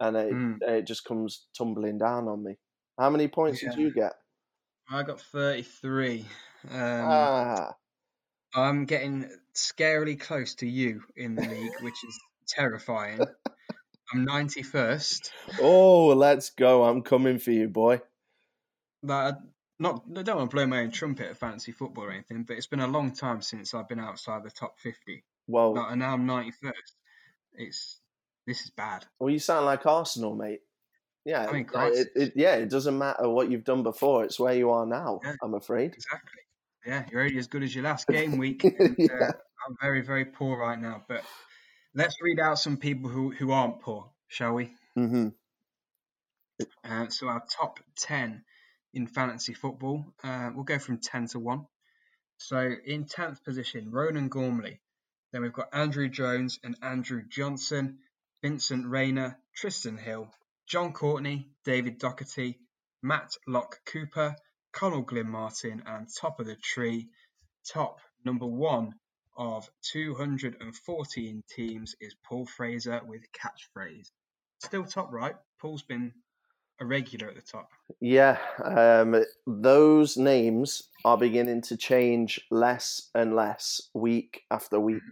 and 0.00 0.16
it, 0.16 0.38
Mm. 0.38 0.58
it 0.60 0.86
just 0.86 1.04
comes 1.04 1.48
tumbling 1.56 1.98
down 1.98 2.28
on 2.28 2.42
me. 2.44 2.58
How 2.98 3.10
many 3.10 3.28
points 3.28 3.62
did 3.62 3.74
you 3.74 3.92
get? 3.92 4.14
I 4.88 5.02
got 5.02 5.20
33. 5.20 6.28
Um, 6.68 7.32
ah, 7.34 7.76
I'm 8.54 8.84
getting 8.84 9.30
scarily 9.54 10.18
close 10.18 10.54
to 10.56 10.66
you 10.66 11.02
in 11.16 11.34
the 11.34 11.42
league, 11.42 11.80
which 11.80 12.04
is 12.06 12.18
terrifying. 12.48 13.20
I'm 14.12 14.26
91st. 14.26 15.30
oh, 15.60 16.08
let's 16.08 16.50
go! 16.50 16.84
I'm 16.84 17.02
coming 17.02 17.38
for 17.38 17.50
you, 17.50 17.68
boy. 17.68 18.00
Not, 19.82 20.04
I 20.16 20.22
don't 20.22 20.36
want 20.36 20.50
to 20.50 20.54
blow 20.54 20.66
my 20.66 20.80
own 20.80 20.92
trumpet 20.92 21.26
at 21.26 21.36
fantasy 21.36 21.72
football 21.72 22.04
or 22.04 22.12
anything, 22.12 22.44
but 22.44 22.56
it's 22.56 22.68
been 22.68 22.80
a 22.80 22.86
long 22.86 23.12
time 23.12 23.42
since 23.42 23.74
I've 23.74 23.88
been 23.88 23.98
outside 23.98 24.44
the 24.44 24.50
top 24.50 24.78
50. 24.78 25.24
Well, 25.48 25.74
Like, 25.74 25.90
and 25.90 25.98
now 25.98 26.12
I'm 26.12 26.24
91st. 26.24 26.72
It's 27.54 28.00
this 28.46 28.60
is 28.62 28.70
bad. 28.70 29.06
Well, 29.18 29.30
you 29.30 29.38
sound 29.38 29.66
like 29.66 29.84
Arsenal, 29.86 30.36
mate. 30.36 30.60
Yeah, 31.24 31.46
I 31.48 31.52
mean, 31.52 31.66
it, 31.74 32.08
it, 32.14 32.32
yeah, 32.36 32.54
it 32.56 32.68
doesn't 32.68 32.96
matter 32.98 33.28
what 33.28 33.50
you've 33.50 33.64
done 33.64 33.82
before; 33.82 34.24
it's 34.24 34.40
where 34.40 34.54
you 34.54 34.70
are 34.70 34.86
now. 34.86 35.20
Yeah. 35.24 35.34
I'm 35.42 35.54
afraid. 35.54 35.94
Exactly. 35.94 36.40
Yeah, 36.86 37.04
you're 37.10 37.22
only 37.22 37.38
as 37.38 37.46
good 37.46 37.62
as 37.62 37.74
your 37.74 37.84
last 37.84 38.08
game 38.08 38.38
week. 38.38 38.64
And, 38.78 38.96
Yeah. 38.98 39.06
uh, 39.12 39.32
I'm 39.68 39.76
very, 39.80 40.02
very 40.02 40.24
poor 40.24 40.58
right 40.58 40.80
now. 40.80 41.04
But 41.08 41.24
let's 41.94 42.16
read 42.20 42.40
out 42.40 42.58
some 42.58 42.76
people 42.76 43.08
who, 43.10 43.30
who 43.30 43.52
aren't 43.52 43.80
poor, 43.80 44.10
shall 44.28 44.54
we? 44.54 44.74
hmm 44.94 45.28
Uh, 46.84 47.08
so 47.08 47.28
our 47.28 47.42
top 47.60 47.78
10 47.96 48.44
in 48.94 49.06
fantasy 49.06 49.54
football, 49.54 50.04
uh, 50.24 50.50
we'll 50.54 50.64
go 50.64 50.78
from 50.78 50.98
10 50.98 51.28
to 51.28 51.38
1. 51.38 51.66
So 52.38 52.58
in 52.84 53.04
10th 53.04 53.44
position, 53.44 53.90
Ronan 53.92 54.28
Gormley. 54.28 54.80
Then 55.32 55.42
we've 55.42 55.52
got 55.52 55.68
Andrew 55.72 56.08
Jones 56.08 56.58
and 56.62 56.76
Andrew 56.82 57.22
Johnson, 57.26 58.00
Vincent 58.42 58.86
Rayner, 58.86 59.38
Tristan 59.54 59.96
Hill, 59.96 60.28
John 60.66 60.92
Courtney, 60.92 61.48
David 61.64 61.98
Doherty, 61.98 62.58
Matt 63.02 63.30
Locke 63.46 63.78
Cooper, 63.86 64.36
Connell 64.72 65.02
Glyn 65.02 65.28
Martin, 65.28 65.82
and 65.86 66.08
top 66.14 66.40
of 66.40 66.46
the 66.46 66.56
tree, 66.56 67.08
top 67.70 67.98
number 68.24 68.46
one 68.46 68.94
of 69.36 69.68
214 69.92 71.42
teams 71.48 71.94
is 72.00 72.14
Paul 72.24 72.46
Fraser 72.46 73.00
with 73.06 73.22
catchphrase. 73.32 74.10
Still 74.58 74.84
top 74.84 75.12
right. 75.12 75.34
Paul's 75.60 75.82
been 75.82 76.12
a 76.80 76.84
regular 76.84 77.28
at 77.28 77.36
the 77.36 77.42
top. 77.42 77.70
Yeah, 78.00 78.38
um, 78.64 79.24
those 79.46 80.16
names 80.16 80.82
are 81.04 81.16
beginning 81.16 81.62
to 81.62 81.76
change 81.76 82.40
less 82.50 83.10
and 83.14 83.34
less 83.34 83.80
week 83.94 84.42
after 84.50 84.80
week. 84.80 85.02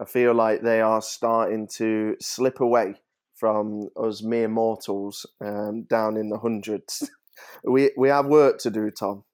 I 0.00 0.04
feel 0.04 0.34
like 0.34 0.62
they 0.62 0.80
are 0.80 1.00
starting 1.00 1.68
to 1.76 2.16
slip 2.20 2.60
away 2.60 2.96
from 3.34 3.88
us 3.96 4.22
mere 4.22 4.48
mortals 4.48 5.26
um, 5.40 5.84
down 5.84 6.16
in 6.16 6.28
the 6.28 6.38
hundreds. 6.38 7.10
we 7.64 7.90
we 7.96 8.08
have 8.08 8.26
work 8.26 8.58
to 8.60 8.70
do, 8.70 8.90
Tom. 8.90 9.24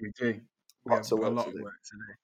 We 0.00 0.10
do. 0.18 0.40
We 0.84 0.92
Lots 0.92 1.10
have 1.10 1.18
of 1.18 1.24
a 1.24 1.30
work 1.30 1.36
lot 1.36 1.46
to 1.46 1.52
do. 1.58 1.62
work 1.64 1.72
to 1.90 1.96
do. 1.96 2.14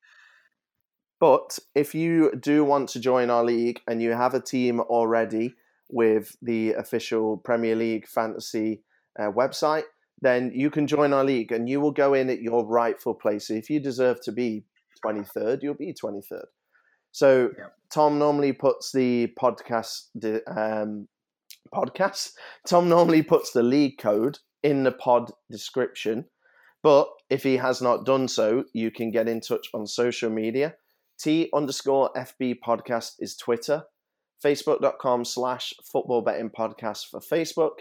But 1.18 1.58
if 1.74 1.94
you 1.94 2.32
do 2.38 2.64
want 2.64 2.90
to 2.90 3.00
join 3.00 3.30
our 3.30 3.44
league 3.44 3.80
and 3.86 4.02
you 4.02 4.12
have 4.12 4.34
a 4.34 4.40
team 4.40 4.80
already 4.80 5.54
with 5.88 6.36
the 6.42 6.74
official 6.74 7.38
Premier 7.38 7.74
League 7.74 8.06
fantasy 8.06 8.82
uh, 9.18 9.30
website, 9.30 9.84
then 10.20 10.52
you 10.54 10.70
can 10.70 10.86
join 10.86 11.14
our 11.14 11.24
league 11.24 11.52
and 11.52 11.68
you 11.68 11.80
will 11.80 11.92
go 11.92 12.12
in 12.12 12.28
at 12.28 12.42
your 12.42 12.66
rightful 12.66 13.14
place. 13.14 13.48
So 13.48 13.54
if 13.54 13.70
you 13.70 13.80
deserve 13.80 14.20
to 14.24 14.32
be 14.32 14.64
23rd, 15.04 15.62
you'll 15.62 15.74
be 15.74 15.94
23rd. 15.94 16.44
So. 17.12 17.50
Tom 17.90 18.18
normally 18.18 18.52
puts 18.52 18.92
the 18.92 19.32
podcast 19.40 20.08
um, 20.48 21.08
podcast. 21.74 22.32
Tom 22.66 22.88
normally 22.88 23.22
puts 23.22 23.52
the 23.52 23.62
league 23.62 23.98
code 23.98 24.38
in 24.62 24.84
the 24.84 24.92
pod 24.92 25.32
description. 25.50 26.26
But 26.82 27.08
if 27.30 27.42
he 27.42 27.56
has 27.56 27.82
not 27.82 28.04
done 28.04 28.28
so, 28.28 28.64
you 28.72 28.90
can 28.90 29.10
get 29.10 29.28
in 29.28 29.40
touch 29.40 29.68
on 29.74 29.86
social 29.86 30.30
media. 30.30 30.76
T 31.18 31.48
underscore 31.54 32.10
FB 32.14 32.56
podcast 32.64 33.12
is 33.18 33.36
Twitter. 33.36 33.84
Facebook.com 34.44 35.24
slash 35.24 35.74
football 35.90 36.20
betting 36.20 36.50
podcast 36.50 37.06
for 37.10 37.20
Facebook. 37.20 37.80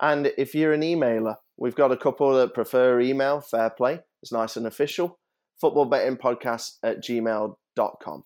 And 0.00 0.30
if 0.36 0.54
you're 0.54 0.74
an 0.74 0.82
emailer, 0.82 1.36
we've 1.56 1.74
got 1.74 1.92
a 1.92 1.96
couple 1.96 2.34
that 2.34 2.54
prefer 2.54 3.00
email, 3.00 3.40
fair 3.40 3.70
play. 3.70 4.00
It's 4.22 4.32
nice 4.32 4.56
and 4.56 4.66
official. 4.66 5.18
Football 5.60 5.86
betting 5.86 6.18
podcast 6.18 6.72
at 6.82 7.02
gmail.com. 7.02 8.24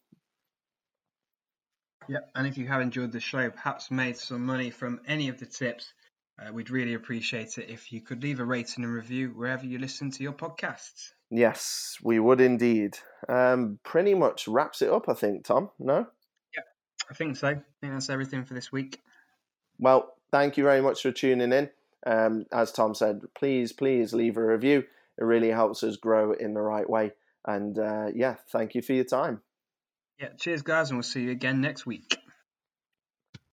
Yep. 2.09 2.31
And 2.35 2.47
if 2.47 2.59
you 2.59 2.67
have 2.67 2.81
enjoyed 2.81 3.13
the 3.13 3.21
show, 3.21 3.49
perhaps 3.51 3.91
made 3.91 4.17
some 4.17 4.45
money 4.45 4.71
from 4.71 5.01
any 5.07 5.29
of 5.29 5.39
the 5.39 5.47
tips, 5.47 5.93
uh, 6.41 6.53
we'd 6.53 6.71
really 6.71 6.95
appreciate 6.95 7.59
it 7.59 7.69
if 7.69 7.93
you 7.93 8.01
could 8.01 8.23
leave 8.23 8.41
a 8.41 8.45
rating 8.45 8.85
and 8.85 8.93
review 8.93 9.29
wherever 9.29 9.67
you 9.67 9.79
listen 9.79 10.11
to 10.13 10.23
your 10.23 10.33
podcasts. 10.33 11.13
Yes, 11.31 11.97
we 12.03 12.19
would 12.19 12.41
indeed. 12.41 12.99
Um, 13.29 13.79
pretty 13.85 14.15
much 14.15 14.49
wraps 14.49 14.83
it 14.83 14.91
up, 14.91 15.09
I 15.09 15.15
think, 15.15 15.45
Tom. 15.45 15.71
No? 15.79 16.07
Yeah, 16.57 16.63
I 17.11 17.15
think 17.15 17.37
so. 17.37 17.49
I 17.49 17.63
think 17.81 17.93
that's 17.93 18.11
everything 18.11 18.45
for 18.45 18.55
this 18.55 18.73
week. 18.73 19.01
Well, 19.79 20.15
thank 20.31 20.57
you 20.57 20.65
very 20.65 20.81
much 20.81 21.03
for 21.03 21.13
tuning 21.13 21.53
in. 21.53 21.71
Um, 22.07 22.47
as 22.53 22.73
Tom 22.73 22.95
said, 22.95 23.23
please, 23.35 23.73
please 23.73 24.13
leave 24.13 24.37
a 24.37 24.45
review. 24.45 24.85
It 25.19 25.25
really 25.25 25.51
helps 25.51 25.83
us 25.83 25.97
grow 25.97 26.33
in 26.33 26.55
the 26.55 26.63
right 26.63 26.89
way. 26.89 27.13
And 27.47 27.79
uh, 27.79 28.07
yeah, 28.15 28.37
thank 28.51 28.75
you 28.75 28.83
for 28.83 28.95
your 28.95 29.05
time. 29.05 29.43
Yeah, 30.19 30.29
cheers, 30.39 30.63
guys, 30.63 30.91
and 30.91 30.99
we'll 30.99 31.03
see 31.03 31.23
you 31.23 31.31
again 31.31 31.61
next 31.61 31.87
week. 31.87 32.20